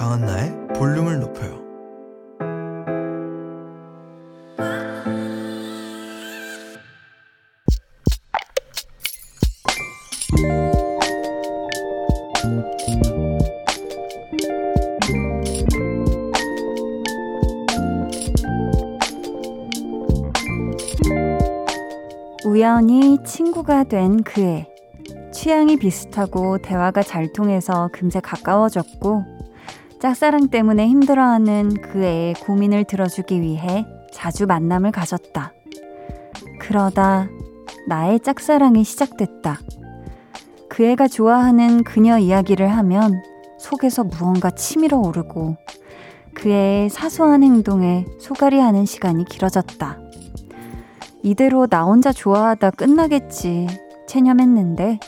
강한나의 0.00 0.68
볼륨을 0.76 1.20
높여요. 1.20 1.60
우연히 22.46 23.18
친구가 23.22 23.84
된 23.84 24.22
그애. 24.22 24.66
취향이 25.34 25.76
비슷하고 25.76 26.56
대화가 26.56 27.02
잘 27.02 27.30
통해서 27.34 27.90
금세 27.92 28.20
가까워졌고, 28.20 29.39
짝사랑 30.00 30.48
때문에 30.48 30.88
힘들어하는 30.88 31.74
그 31.82 32.02
애의 32.02 32.32
고민을 32.34 32.84
들어주기 32.84 33.42
위해 33.42 33.86
자주 34.10 34.46
만남을 34.46 34.92
가졌다. 34.92 35.52
그러다 36.58 37.28
나의 37.86 38.20
짝사랑이 38.20 38.82
시작됐다. 38.82 39.58
그 40.70 40.84
애가 40.84 41.06
좋아하는 41.06 41.84
그녀 41.84 42.16
이야기를 42.18 42.66
하면 42.66 43.22
속에서 43.58 44.02
무언가 44.04 44.50
치밀어 44.50 44.98
오르고 44.98 45.58
그 46.32 46.48
애의 46.48 46.88
사소한 46.88 47.42
행동에 47.42 48.06
소갈이 48.18 48.58
하는 48.58 48.86
시간이 48.86 49.26
길어졌다. 49.26 49.98
이대로 51.22 51.66
나 51.66 51.84
혼자 51.84 52.10
좋아하다 52.10 52.70
끝나겠지 52.70 53.66
체념했는데 54.08 54.98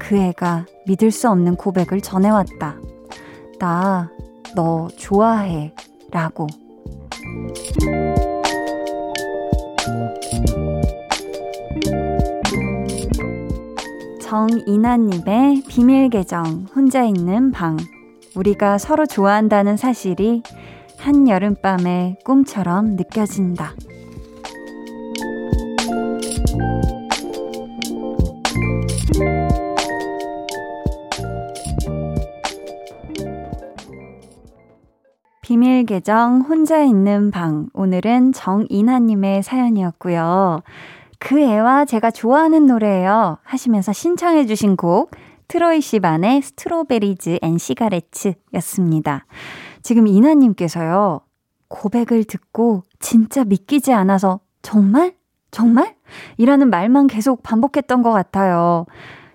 그 0.00 0.16
애가 0.16 0.66
믿을 0.86 1.12
수 1.12 1.30
없는 1.30 1.54
고백을 1.54 2.00
전해왔다. 2.00 2.90
나 3.60 4.10
너 4.54 4.88
좋아해 4.96 5.72
라고. 6.10 6.46
정이나님의 14.20 15.64
비밀 15.68 16.08
계정 16.08 16.66
혼자 16.74 17.04
있는 17.04 17.50
방. 17.50 17.76
우리가 18.36 18.78
서로 18.78 19.06
좋아한다는 19.06 19.76
사실이 19.76 20.42
한 20.98 21.28
여름밤의 21.28 22.18
꿈처럼 22.24 22.96
느껴진다. 22.96 23.74
비밀 35.50 35.84
계정 35.84 36.42
혼자 36.42 36.80
있는 36.80 37.32
방. 37.32 37.70
오늘은 37.72 38.32
정이나님의 38.34 39.42
사연이었고요. 39.42 40.60
그 41.18 41.40
애와 41.40 41.86
제가 41.86 42.12
좋아하는 42.12 42.68
노래예요. 42.68 43.38
하시면서 43.42 43.92
신청해주신 43.92 44.76
곡 44.76 45.10
트로이 45.48 45.80
시반의 45.80 46.42
Strawberries 46.42 47.40
and 47.42 47.58
Cigarettes 47.58 48.34
였습니다. 48.54 49.26
지금 49.82 50.06
이나님께서요. 50.06 51.22
고백을 51.66 52.22
듣고 52.22 52.84
진짜 53.00 53.42
믿기지 53.42 53.92
않아서 53.92 54.38
정말? 54.62 55.16
정말? 55.50 55.96
이라는 56.36 56.70
말만 56.70 57.08
계속 57.08 57.42
반복했던 57.42 58.02
것 58.02 58.12
같아요. 58.12 58.86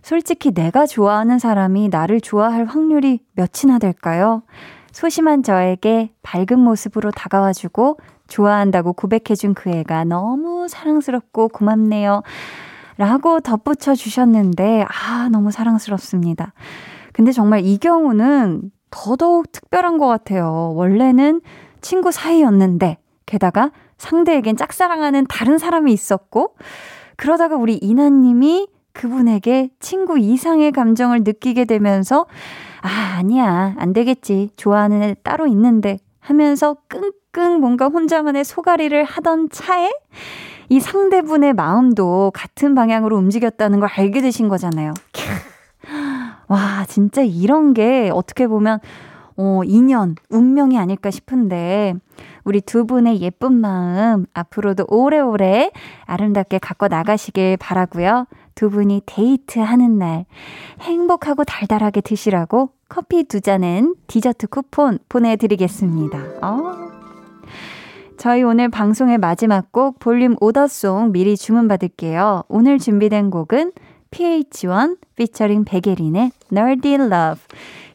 솔직히 0.01 0.53
내가 0.53 0.85
좋아하는 0.85 1.39
사람이 1.39 1.89
나를 1.89 2.21
좋아할 2.21 2.63
확률이 2.63 3.19
몇이나 3.33 3.79
될까요? 3.79 4.43
소심한 4.95 5.43
저에게 5.43 6.13
밝은 6.23 6.57
모습으로 6.57 7.11
다가와주고 7.11 7.99
좋아한다고 8.29 8.93
고백해준 8.93 9.53
그 9.53 9.69
애가 9.69 10.05
너무 10.05 10.69
사랑스럽고 10.69 11.49
고맙네요. 11.49 12.23
라고 12.97 13.41
덧붙여 13.41 13.93
주셨는데, 13.93 14.85
아, 14.87 15.27
너무 15.29 15.51
사랑스럽습니다. 15.51 16.53
근데 17.11 17.33
정말 17.33 17.65
이 17.65 17.77
경우는 17.77 18.71
더더욱 18.89 19.51
특별한 19.51 19.97
것 19.97 20.07
같아요. 20.07 20.71
원래는 20.75 21.41
친구 21.81 22.13
사이였는데, 22.13 22.97
게다가 23.25 23.71
상대에겐 23.97 24.55
짝사랑하는 24.55 25.25
다른 25.27 25.57
사람이 25.57 25.91
있었고, 25.91 26.55
그러다가 27.17 27.57
우리 27.57 27.75
이나님이 27.81 28.69
그분에게 28.95 29.69
친구 29.79 30.17
이상의 30.17 30.71
감정을 30.71 31.23
느끼게 31.23 31.65
되면서, 31.65 32.25
아, 32.81 33.17
아니야. 33.19 33.75
안 33.77 33.93
되겠지. 33.93 34.49
좋아하는 34.55 35.03
애 35.03 35.15
따로 35.21 35.45
있는데. 35.47 35.99
하면서 36.19 36.77
끙끙 36.87 37.59
뭔가 37.59 37.87
혼자만의 37.87 38.43
소가리를 38.45 39.03
하던 39.03 39.49
차에 39.51 39.91
이 40.69 40.79
상대분의 40.79 41.53
마음도 41.53 42.31
같은 42.33 42.73
방향으로 42.73 43.15
움직였다는 43.17 43.79
걸 43.79 43.89
알게 43.95 44.21
되신 44.21 44.47
거잖아요. 44.47 44.93
와, 46.47 46.85
진짜 46.87 47.21
이런 47.21 47.73
게 47.73 48.09
어떻게 48.11 48.47
보면, 48.47 48.79
어, 49.37 49.61
인연, 49.65 50.15
운명이 50.29 50.79
아닐까 50.79 51.11
싶은데, 51.11 51.93
우리 52.43 52.61
두 52.61 52.85
분의 52.85 53.21
예쁜 53.21 53.53
마음 53.53 54.25
앞으로도 54.33 54.85
오래오래 54.87 55.71
아름답게 56.05 56.59
갖고 56.59 56.87
나가시길 56.87 57.57
바라고요. 57.57 58.25
두 58.55 58.69
분이 58.69 59.01
데이트하는 59.05 59.97
날 59.97 60.25
행복하고 60.81 61.43
달달하게 61.43 62.01
드시라고 62.01 62.69
커피 62.87 63.23
두 63.25 63.41
잔은 63.41 63.95
디저트 64.07 64.47
쿠폰 64.47 64.99
보내드리겠습니다. 65.09 66.17
어. 66.41 66.85
저희 68.17 68.43
오늘 68.43 68.69
방송의 68.69 69.17
마지막 69.17 69.71
곡 69.71 69.99
볼륨 69.99 70.35
오더송 70.39 71.11
미리 71.11 71.35
주문받을게요. 71.35 72.43
오늘 72.47 72.79
준비된 72.79 73.29
곡은 73.29 73.73
PH1 74.11 74.97
피처링 75.15 75.65
백예린의 75.65 76.31
Nerdy 76.51 76.93
Love 76.93 77.41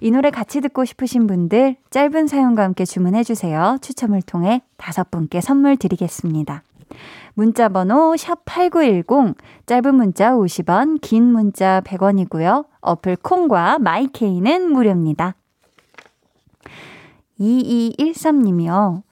이 0.00 0.10
노래 0.10 0.30
같이 0.30 0.60
듣고 0.60 0.84
싶으신 0.84 1.26
분들 1.26 1.76
짧은 1.90 2.26
사연과 2.26 2.62
함께 2.62 2.84
주문해주세요. 2.84 3.78
추첨을 3.80 4.22
통해 4.22 4.62
다섯 4.76 5.10
분께 5.10 5.40
선물 5.40 5.76
드리겠습니다. 5.76 6.62
문자 7.34 7.68
번호 7.68 8.14
샵8910 8.14 9.34
짧은 9.66 9.94
문자 9.94 10.32
50원 10.32 11.00
긴 11.00 11.24
문자 11.24 11.80
100원이고요. 11.82 12.66
어플 12.80 13.16
콩과 13.16 13.78
마이케이는 13.78 14.72
무료입니다. 14.72 15.34
2213님이요. 17.38 19.02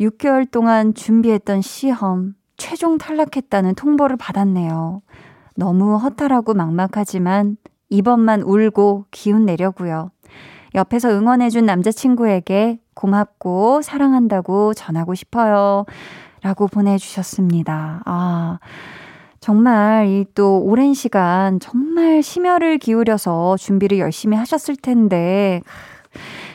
6개월 0.00 0.50
동안 0.50 0.94
준비했던 0.94 1.60
시험 1.60 2.34
최종 2.56 2.98
탈락했다는 2.98 3.74
통보를 3.74 4.16
받았네요. 4.16 5.02
너무 5.54 5.96
허탈하고 5.96 6.54
막막하지만 6.54 7.56
이번만 7.88 8.42
울고 8.42 9.06
기운 9.10 9.46
내려고요. 9.46 10.10
옆에서 10.74 11.10
응원해준 11.10 11.64
남자친구에게 11.66 12.80
고맙고 12.94 13.82
사랑한다고 13.82 14.74
전하고 14.74 15.14
싶어요. 15.14 15.84
라고 16.42 16.66
보내주셨습니다. 16.68 18.02
아, 18.04 18.58
정말 19.40 20.06
이 20.08 20.24
또 20.34 20.60
오랜 20.60 20.94
시간 20.94 21.58
정말 21.60 22.22
심혈을 22.22 22.78
기울여서 22.78 23.56
준비를 23.56 23.98
열심히 23.98 24.36
하셨을 24.36 24.76
텐데, 24.76 25.62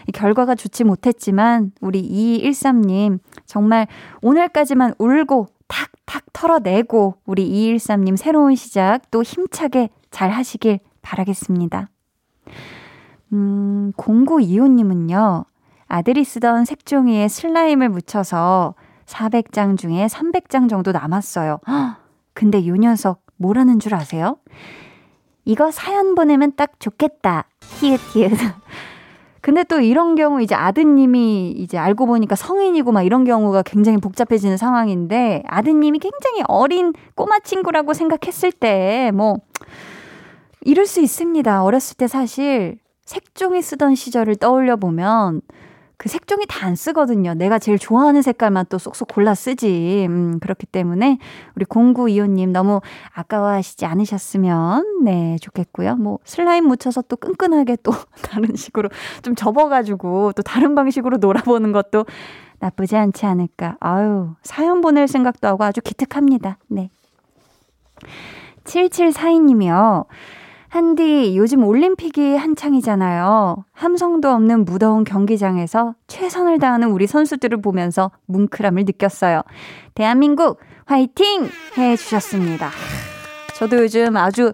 이 0.08 0.12
결과가 0.12 0.56
좋지 0.56 0.84
못했지만 0.84 1.72
우리 1.82 2.02
2213님 2.02 3.20
정말 3.46 3.88
오늘까지만 4.22 4.96
울고 4.98 5.48
탁탁 5.68 6.24
털어내고 6.34 7.16
우리 7.26 7.50
2213님 7.50 8.18
새로운 8.18 8.56
시작 8.56 9.10
또 9.12 9.24
힘차게 9.24 9.90
잘 10.12 10.30
하시길 10.30 10.80
바라겠습니다. 11.02 11.90
음, 13.34 13.92
0925님은요, 13.98 15.46
아들이 15.88 16.24
쓰던 16.24 16.66
색종이에 16.66 17.28
슬라임을 17.28 17.90
묻혀서 17.90 18.76
400장 19.06 19.78
중에 19.78 20.08
300장 20.08 20.70
정도 20.70 20.92
남았어요. 20.92 21.60
헉, 21.68 21.96
근데 22.34 22.66
요 22.68 22.76
녀석 22.76 23.22
뭐라는 23.38 23.80
줄 23.80 23.96
아세요? 23.96 24.38
이거 25.46 25.72
사연 25.72 26.16
보내면 26.16 26.54
딱 26.56 26.80
좋겠다. 26.80 27.46
히읗 27.80 28.00
히읗. 28.14 28.32
근데 29.42 29.66
또 29.66 29.82
이런 29.82 30.16
경우 30.16 30.42
이제 30.42 30.56
아드님이 30.56 31.52
이제 31.52 31.78
알고 31.78 32.06
보니까 32.06 32.36
성인이고 32.36 32.94
막 32.94 33.02
이런 33.02 33.26
경우가 33.26 33.64
굉장히 33.64 33.98
복잡해지는 33.98 34.56
상황인데 34.56 35.44
아드님이 35.48 36.00
굉장히 36.00 36.44
어린 36.48 36.94
꼬마 37.16 37.40
친구라고 37.40 37.94
생각했을 37.94 38.54
때 38.54 39.12
뭐 39.14 39.40
이럴 40.62 40.86
수 40.86 41.02
있습니다. 41.02 41.62
어렸을 41.62 41.98
때 41.98 42.08
사실 42.08 42.78
색종이 43.04 43.62
쓰던 43.62 43.96
시절을 43.96 44.38
떠올려 44.38 44.78
보면 44.78 45.42
그 45.98 46.10
색종이 46.10 46.46
다 46.48 46.64
안 46.64 46.76
쓰거든요. 46.76 47.34
내가 47.34 47.60
제일 47.60 47.78
좋아하는 47.78 48.22
색깔만 48.22 48.68
또 48.70 48.78
쏙쏙 48.78 49.10
골라 49.10 49.36
쓰지. 49.36 50.06
음, 50.08 50.40
그렇기 50.40 50.66
때문에 50.66 51.20
우리 51.56 51.66
0925님 51.66 52.50
너무 52.52 52.80
아까워하시지 53.14 53.86
않으셨으면 53.86 55.04
네, 55.04 55.38
좋겠고요. 55.42 55.98
뭐 55.98 56.20
슬라임 56.24 56.66
묻혀서 56.68 57.04
또 57.10 57.18
끈끈하게 57.18 57.78
또 57.84 57.92
다른 58.24 58.56
식으로 58.56 58.90
좀 59.22 59.36
접어가지고 59.36 60.32
또 60.34 60.42
다른 60.42 60.74
방식으로 60.74 61.18
놀아보는 61.18 61.74
것도 61.74 62.06
나쁘지 62.60 62.96
않지 62.96 63.26
않을까. 63.26 63.76
아유, 63.82 64.36
사연 64.42 64.80
보낼 64.80 65.10
생각도 65.10 65.50
하고 65.50 65.66
아주 65.66 65.82
기특합니다. 65.82 66.58
네. 66.70 66.90
7742님이요. 68.64 70.06
한디, 70.74 71.38
요즘 71.38 71.64
올림픽이 71.64 72.36
한창이잖아요. 72.36 73.64
함성도 73.74 74.32
없는 74.32 74.66
무더운 74.66 75.04
경기장에서 75.04 75.94
최선을 76.08 76.58
다하는 76.58 76.90
우리 76.90 77.06
선수들을 77.06 77.62
보면서 77.62 78.10
뭉클함을 78.26 78.86
느꼈어요. 78.86 79.44
대한민국 79.94 80.58
화이팅! 80.86 81.48
해 81.78 81.96
주셨습니다. 81.96 82.72
저도 83.56 83.84
요즘 83.84 84.18
아주 84.18 84.54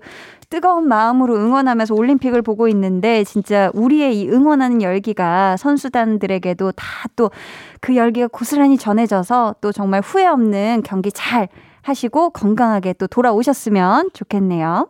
뜨거운 0.49 0.89
마음으로 0.89 1.37
응원하면서 1.37 1.95
올림픽을 1.95 2.41
보고 2.41 2.67
있는데 2.67 3.23
진짜 3.23 3.71
우리의 3.73 4.19
이 4.19 4.27
응원하는 4.27 4.81
열기가 4.81 5.55
선수단들에게도 5.55 6.73
다 6.73 7.07
또 7.15 7.31
그 7.79 7.95
열기가 7.95 8.27
고스란히 8.27 8.77
전해져서 8.77 9.55
또 9.61 9.71
정말 9.71 10.01
후회 10.01 10.27
없는 10.27 10.83
경기 10.83 11.13
잘 11.13 11.47
하시고 11.81 12.31
건강하게 12.31 12.91
또 12.93 13.07
돌아오셨으면 13.07 14.09
좋겠네요. 14.13 14.89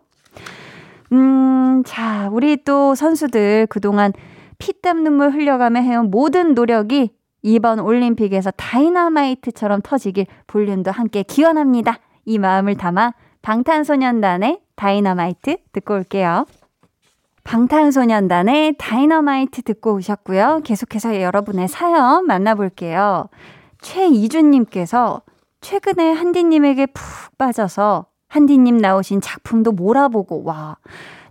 음, 1.11 1.83
자, 1.85 2.29
우리 2.31 2.63
또 2.63 2.95
선수들 2.95 3.67
그동안 3.69 4.13
피땀 4.57 5.03
눈물 5.03 5.31
흘려가며 5.31 5.81
해온 5.81 6.11
모든 6.11 6.53
노력이 6.53 7.11
이번 7.41 7.79
올림픽에서 7.79 8.51
다이너마이트처럼 8.51 9.81
터지길 9.81 10.25
볼륨도 10.47 10.91
함께 10.91 11.23
기원합니다. 11.23 11.99
이 12.25 12.37
마음을 12.37 12.75
담아 12.75 13.13
방탄소년단의 13.41 14.59
다이너마이트 14.75 15.57
듣고 15.71 15.95
올게요. 15.95 16.45
방탄소년단의 17.45 18.75
다이너마이트 18.77 19.63
듣고 19.63 19.95
오셨고요. 19.95 20.61
계속해서 20.63 21.21
여러분의 21.21 21.67
사연 21.67 22.27
만나볼게요. 22.27 23.29
최이준님께서 23.81 25.21
최근에 25.61 26.11
한디님에게 26.11 26.87
푹 26.87 27.37
빠져서 27.37 28.05
한디님 28.29 28.77
나오신 28.77 29.21
작품도 29.21 29.73
몰아보고, 29.73 30.43
와, 30.43 30.77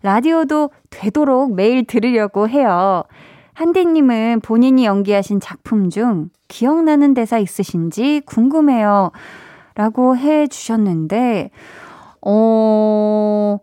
라디오도 0.03 0.71
되도록 0.91 1.55
매일 1.55 1.87
들으려고 1.87 2.49
해요. 2.49 3.05
한디님은 3.55 4.41
본인이 4.41 4.85
연기하신 4.85 5.41
작품 5.41 5.91
중 5.91 6.31
기억나는 6.49 7.15
대사 7.15 7.39
있으신지 7.39 8.21
궁금해요. 8.27 9.11
라고 9.75 10.17
해 10.17 10.49
주셨는데, 10.49 11.51
어, 12.21 13.59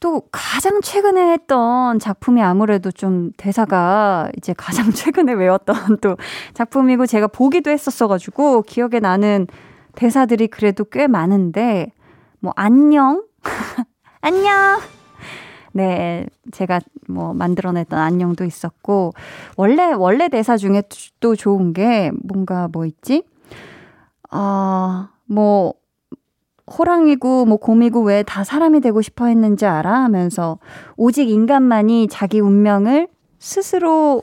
또 0.00 0.22
가장 0.32 0.80
최근에 0.80 1.32
했던 1.32 1.98
작품이 1.98 2.42
아무래도 2.42 2.90
좀 2.90 3.32
대사가 3.36 4.30
이제 4.38 4.54
가장 4.56 4.90
최근에 4.92 5.34
외웠던 5.34 5.98
또 6.00 6.16
작품이고 6.54 7.04
제가 7.04 7.26
보기도 7.26 7.70
했었어가지고 7.70 8.62
기억에 8.62 8.98
나는 8.98 9.46
대사들이 9.94 10.48
그래도 10.48 10.84
꽤 10.84 11.06
많은데, 11.06 11.92
뭐, 12.40 12.52
안녕? 12.56 13.24
안녕! 14.22 14.80
네, 15.72 16.26
제가 16.52 16.80
뭐 17.08 17.32
만들어냈던 17.34 17.98
안녕도 17.98 18.44
있었고, 18.44 19.12
원래, 19.56 19.92
원래 19.92 20.28
대사 20.28 20.56
중에 20.56 20.82
또 21.20 21.36
좋은 21.36 21.72
게 21.72 22.10
뭔가 22.24 22.68
뭐 22.72 22.86
있지? 22.86 23.22
아, 24.30 25.10
뭐, 25.26 25.74
호랑이고 26.78 27.46
뭐 27.46 27.56
곰이고 27.56 28.02
왜 28.02 28.22
다 28.22 28.44
사람이 28.44 28.80
되고 28.80 29.02
싶어 29.02 29.26
했는지 29.26 29.66
알아? 29.66 29.92
하면서 30.04 30.58
오직 30.96 31.28
인간만이 31.28 32.06
자기 32.08 32.38
운명을 32.38 33.08
스스로 33.40 34.22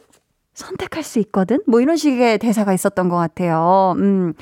선택할 0.53 1.03
수 1.03 1.19
있거든? 1.19 1.59
뭐 1.67 1.81
이런 1.81 1.97
식의 1.97 2.37
대사가 2.39 2.73
있었던 2.73 3.09
것 3.09 3.17
같아요. 3.17 3.95
음. 3.97 4.33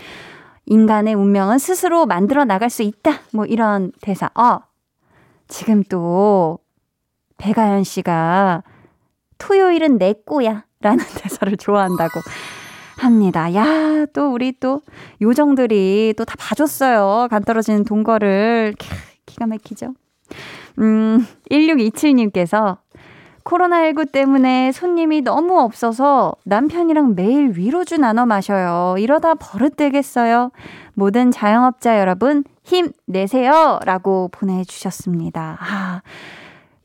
인간의 0.67 1.13
운명은 1.13 1.57
스스로 1.59 2.05
만들어 2.05 2.43
나갈 2.45 2.69
수 2.69 2.81
있다. 2.83 3.21
뭐 3.33 3.45
이런 3.45 3.91
대사. 4.01 4.29
어. 4.35 4.59
지금 5.47 5.83
또 5.83 6.59
배가연 7.37 7.83
씨가 7.83 8.63
토요일은 9.37 9.97
내 9.97 10.13
꼬야 10.25 10.65
라는 10.81 11.03
대사를 11.21 11.55
좋아한다고 11.57 12.19
합니다. 12.97 13.53
야, 13.53 14.05
또 14.13 14.31
우리 14.31 14.53
또 14.59 14.81
요정들이 15.21 16.13
또 16.17 16.25
다 16.25 16.35
봐줬어요. 16.37 17.27
간 17.29 17.43
떨어지는 17.43 17.83
동거를. 17.83 18.73
기가 19.25 19.47
막히죠? 19.47 19.93
음, 20.79 21.25
1627님께서 21.51 22.77
코로나19 23.45 24.11
때문에 24.11 24.71
손님이 24.71 25.21
너무 25.21 25.59
없어서 25.59 26.35
남편이랑 26.43 27.15
매일 27.15 27.53
위로주 27.55 27.97
나눠 27.97 28.25
마셔요. 28.25 28.95
이러다 28.97 29.35
버릇되겠어요. 29.35 30.51
모든 30.95 31.31
자영업자 31.31 31.99
여러분, 31.99 32.43
힘 32.63 32.91
내세요. 33.05 33.79
라고 33.85 34.29
보내주셨습니다. 34.31 35.57
아, 35.59 36.01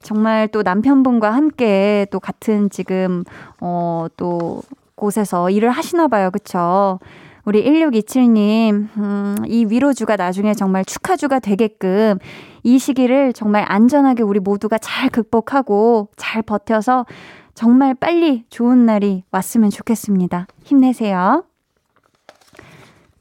정말 0.00 0.48
또 0.48 0.62
남편분과 0.62 1.32
함께 1.32 2.06
또 2.11 2.20
같은 2.20 2.68
지금, 2.68 3.24
어, 3.61 4.06
또 4.16 4.62
곳에서 4.96 5.48
일을 5.48 5.70
하시나 5.70 6.08
봐요. 6.08 6.30
그쵸? 6.30 6.98
우리 7.45 7.64
1627님, 7.64 8.88
음, 8.97 9.36
이 9.47 9.64
위로주가 9.64 10.16
나중에 10.16 10.55
정말 10.55 10.84
축하주가 10.84 11.38
되게끔 11.38 12.18
이 12.62 12.78
시기를 12.78 13.32
정말 13.32 13.64
안전하게 13.66 14.22
우리 14.22 14.41
모두가 14.41 14.78
잘 14.78 15.09
극복하고 15.09 16.09
잘 16.16 16.43
버텨서 16.43 17.07
정말 17.55 17.95
빨리 17.95 18.45
좋은 18.51 18.86
날이 18.86 19.24
왔으면 19.30 19.70
좋겠습니다. 19.70 20.47
힘내세요. 20.64 21.45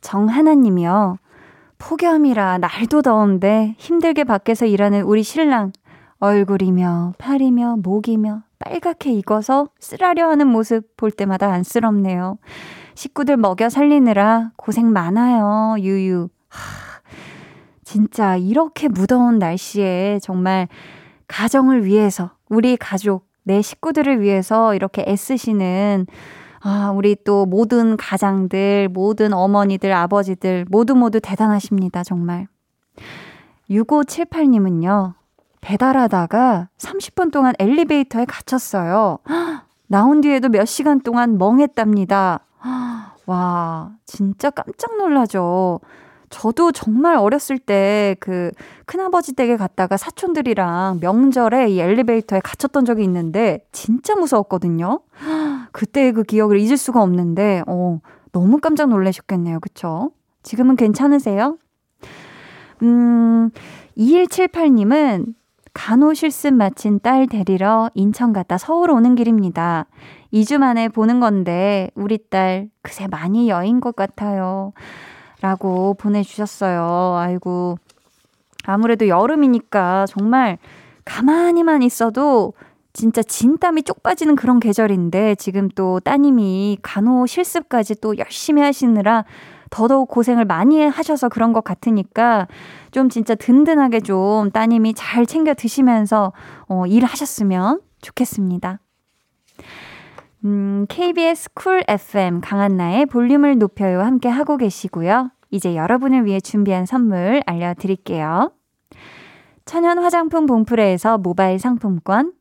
정하나님이요. 0.01 1.17
폭염이라 1.77 2.57
날도 2.57 3.01
더운데 3.01 3.75
힘들게 3.77 4.25
밖에서 4.25 4.65
일하는 4.65 5.01
우리 5.03 5.23
신랑 5.23 5.71
얼굴이며 6.19 7.13
팔이며 7.17 7.77
목이며 7.77 8.43
빨갛게 8.59 9.13
익어서 9.13 9.69
쓰라려 9.79 10.29
하는 10.29 10.47
모습 10.47 10.95
볼 10.97 11.11
때마다 11.11 11.51
안쓰럽네요. 11.51 12.37
식구들 12.95 13.37
먹여 13.37 13.69
살리느라 13.69 14.51
고생 14.57 14.91
많아요. 14.91 15.77
유유. 15.79 16.29
하, 16.49 17.01
진짜 17.83 18.35
이렇게 18.35 18.89
무더운 18.89 19.39
날씨에 19.39 20.19
정말 20.21 20.67
가정을 21.27 21.85
위해서, 21.85 22.31
우리 22.49 22.75
가족, 22.75 23.27
내 23.43 23.61
식구들을 23.61 24.21
위해서 24.21 24.75
이렇게 24.75 25.05
애쓰시는 25.07 26.05
아, 26.61 26.91
우리 26.93 27.15
또 27.23 27.45
모든 27.45 27.95
가장들, 27.95 28.89
모든 28.89 29.31
어머니들, 29.31 29.93
아버지들 29.93 30.65
모두 30.69 30.93
모두 30.95 31.21
대단하십니다, 31.21 32.03
정말. 32.03 32.47
6578님은요, 33.69 35.13
배달하다가 35.61 36.69
30분 36.77 37.31
동안 37.31 37.53
엘리베이터에 37.59 38.25
갇혔어요. 38.25 39.19
나온 39.87 40.21
뒤에도 40.21 40.49
몇 40.49 40.65
시간 40.65 41.01
동안 41.01 41.37
멍했답니다. 41.37 42.41
와, 43.25 43.91
진짜 44.05 44.49
깜짝 44.49 44.97
놀라죠. 44.97 45.79
저도 46.29 46.71
정말 46.71 47.15
어렸을 47.17 47.57
때 47.57 48.15
그 48.19 48.51
큰아버지 48.85 49.33
댁에 49.33 49.57
갔다가 49.57 49.97
사촌들이랑 49.97 50.99
명절에 51.01 51.69
이 51.69 51.79
엘리베이터에 51.79 52.39
갇혔던 52.39 52.85
적이 52.85 53.03
있는데 53.03 53.65
진짜 53.71 54.15
무서웠거든요. 54.15 55.01
그때의 55.71 56.13
그 56.13 56.23
기억을 56.23 56.59
잊을 56.59 56.77
수가 56.77 57.01
없는데 57.01 57.63
어, 57.67 57.99
너무 58.31 58.59
깜짝 58.59 58.89
놀라셨겠네요. 58.89 59.59
그쵸? 59.59 60.11
지금은 60.43 60.75
괜찮으세요? 60.75 61.57
음, 62.81 63.49
2178님은 63.97 65.33
간호 65.73 66.13
실습 66.13 66.53
마친 66.53 66.99
딸 66.99 67.27
데리러 67.27 67.89
인천 67.93 68.33
갔다 68.33 68.57
서울 68.57 68.91
오는 68.91 69.15
길입니다. 69.15 69.85
2주 70.33 70.57
만에 70.57 70.89
보는 70.89 71.19
건데 71.19 71.89
우리 71.95 72.17
딸 72.29 72.69
그새 72.81 73.07
많이 73.07 73.49
여인 73.49 73.79
것 73.79 73.95
같아요. 73.95 74.73
라고 75.41 75.93
보내주셨어요. 75.95 77.15
아이고. 77.17 77.77
아무래도 78.65 79.07
여름이니까 79.07 80.05
정말 80.07 80.57
가만히만 81.05 81.81
있어도 81.81 82.53
진짜 82.93 83.23
진땀이 83.23 83.83
쪽 83.83 84.03
빠지는 84.03 84.35
그런 84.35 84.59
계절인데 84.59 85.35
지금 85.35 85.69
또 85.69 85.99
따님이 85.99 86.79
간호 86.81 87.25
실습까지 87.25 88.01
또 88.01 88.17
열심히 88.17 88.61
하시느라 88.61 89.25
더더욱 89.69 90.09
고생을 90.09 90.45
많이 90.45 90.85
하셔서 90.85 91.29
그런 91.29 91.53
것 91.53 91.63
같으니까 91.63 92.47
좀 92.91 93.09
진짜 93.09 93.35
든든하게 93.35 94.01
좀 94.01 94.51
따님이 94.51 94.93
잘 94.93 95.25
챙겨 95.25 95.53
드시면서 95.53 96.33
어, 96.67 96.85
일하셨으면 96.85 97.81
좋겠습니다. 98.01 98.79
음, 100.45 100.85
KBS 100.87 101.49
쿨 101.53 101.83
FM 101.87 102.41
강한나의 102.41 103.05
볼륨을 103.07 103.57
높여요 103.57 104.01
함께 104.01 104.29
하고 104.29 104.57
계시고요. 104.57 105.31
이제 105.51 105.75
여러분을 105.75 106.25
위해 106.25 106.39
준비한 106.39 106.85
선물 106.85 107.41
알려드릴게요. 107.45 108.51
천연 109.65 109.99
화장품 109.99 110.45
봉프레에서 110.45 111.17
모바일 111.17 111.59
상품권, 111.59 112.33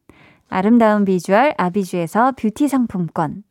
아름다운 0.48 1.04
비주얼 1.04 1.54
아비주에서 1.58 2.32
뷰티 2.38 2.68
상품권, 2.68 3.42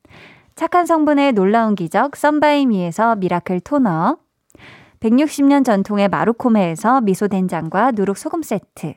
착한 0.58 0.88
성분의 0.88 1.34
놀라운 1.34 1.76
기적 1.76 2.16
썬바이미에서 2.16 3.18
miracle 3.18 3.60
토너, 3.60 4.18
160년 5.00 5.64
전통의 5.64 6.10
마루코메에서 6.10 7.02
미소된장과 7.02 7.92
누룩소금 7.92 8.42
세트, 8.42 8.96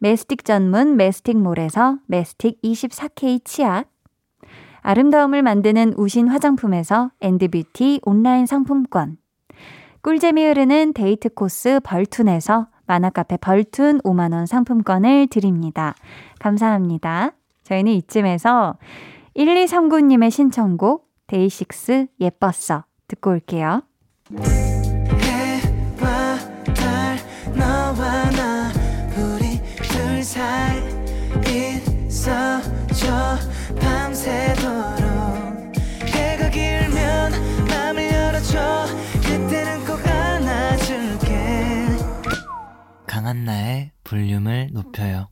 메스틱 0.00 0.44
전문 0.44 0.98
메스틱몰에서 0.98 2.00
메스틱 2.04 2.60
24K 2.60 3.46
치약, 3.46 3.86
아름다움을 4.82 5.40
만드는 5.40 5.94
우신 5.96 6.28
화장품에서 6.28 7.12
엔드뷰티 7.22 8.02
온라인 8.04 8.44
상품권, 8.44 9.16
꿀잼이 10.02 10.44
흐르는 10.48 10.92
데이트 10.92 11.30
코스 11.30 11.80
벌툰에서 11.82 12.66
만화카페 12.86 13.38
벌툰 13.38 14.02
5만원 14.02 14.44
상품권을 14.44 15.28
드립니다. 15.28 15.94
감사합니다. 16.38 17.32
저희는 17.62 17.92
이쯤에서 17.92 18.76
1239님의 19.38 20.30
신청곡 20.32 21.06
데이식스 21.28 22.08
예뻤어. 22.20 22.84
듣고 23.06 23.30
올게요. 23.30 23.82
해와 25.22 26.38
달 26.74 27.16
너와 27.54 28.30
나 28.30 28.72
우리 29.16 29.60
둘 29.76 30.24
사이 30.24 30.80
있어줘. 31.46 33.38
밤새도록 33.80 35.06
해가 36.06 36.50
길면 36.50 37.32
맘을 37.68 38.10
열어줘. 38.12 38.86
그때는 39.22 39.84
꼭 39.84 40.04
안아줄게. 40.04 41.86
강한나의 43.06 43.92
볼륨을 44.02 44.70
높여요 44.72 45.28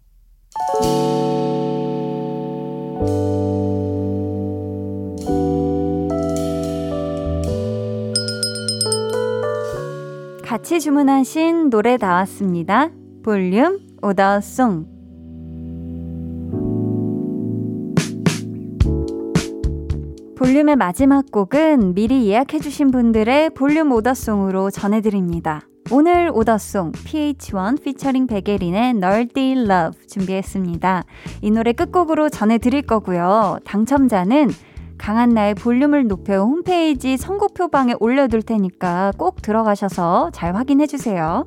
같이 10.57 10.81
주문하신 10.81 11.69
노래 11.69 11.99
나왔습니다. 11.99 12.89
볼륨 13.23 13.79
오더송. 14.01 14.87
볼륨의 20.39 20.77
마지막 20.77 21.31
곡은 21.31 21.93
미리 21.93 22.29
예약해주신 22.29 22.91
분들의 22.91 23.51
볼륨 23.51 23.93
오더송으로 23.93 24.71
전해드립니다. 24.71 25.61
오늘 25.91 26.31
오더송 26.33 26.93
pH-1 26.93 27.83
피처링 27.83 28.27
백예린의 28.27 28.95
Nerdy 28.95 29.67
Love 29.67 30.07
준비했습니다. 30.07 31.05
이 31.43 31.51
노래 31.51 31.75
끝곡으로 31.75 32.31
전해드릴 32.31 32.87
거고요. 32.87 33.59
당첨자는 33.67 34.49
강한나의 34.99 35.55
볼륨을 35.55 36.07
높여 36.07 36.39
홈페이지 36.39 37.17
선곡표방에 37.17 37.95
올려둘 38.01 38.43
테니까 38.43 39.13
꼭 39.19 39.43
들어가셔서 39.43 40.31
잘 40.33 40.55
확인해 40.55 40.87
주세요. 40.87 41.47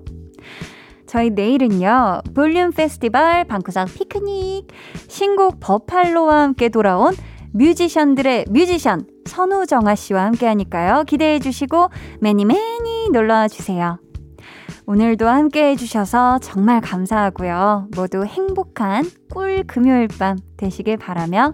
저희 1.05 1.31
내일은요, 1.31 2.21
볼륨 2.35 2.71
페스티벌 2.71 3.43
방구석 3.45 3.87
피크닉 3.95 4.67
신곡 5.07 5.59
버팔로와 5.59 6.41
함께 6.41 6.69
돌아온 6.69 7.15
뮤지션들의 7.51 8.45
뮤지션 8.49 9.07
선우정아 9.25 9.95
씨와 9.95 10.25
함께 10.25 10.45
하니까요. 10.45 11.03
기대해 11.05 11.39
주시고 11.39 11.89
매니 12.21 12.45
매니 12.45 13.09
놀러 13.11 13.47
주세요. 13.47 13.97
오늘도 14.85 15.27
함께 15.27 15.69
해주셔서 15.71 16.39
정말 16.39 16.81
감사하고요. 16.81 17.89
모두 17.95 18.23
행복한 18.23 19.03
꿀 19.31 19.63
금요일 19.67 20.07
밤 20.07 20.37
되시길 20.57 20.97
바라며 20.97 21.53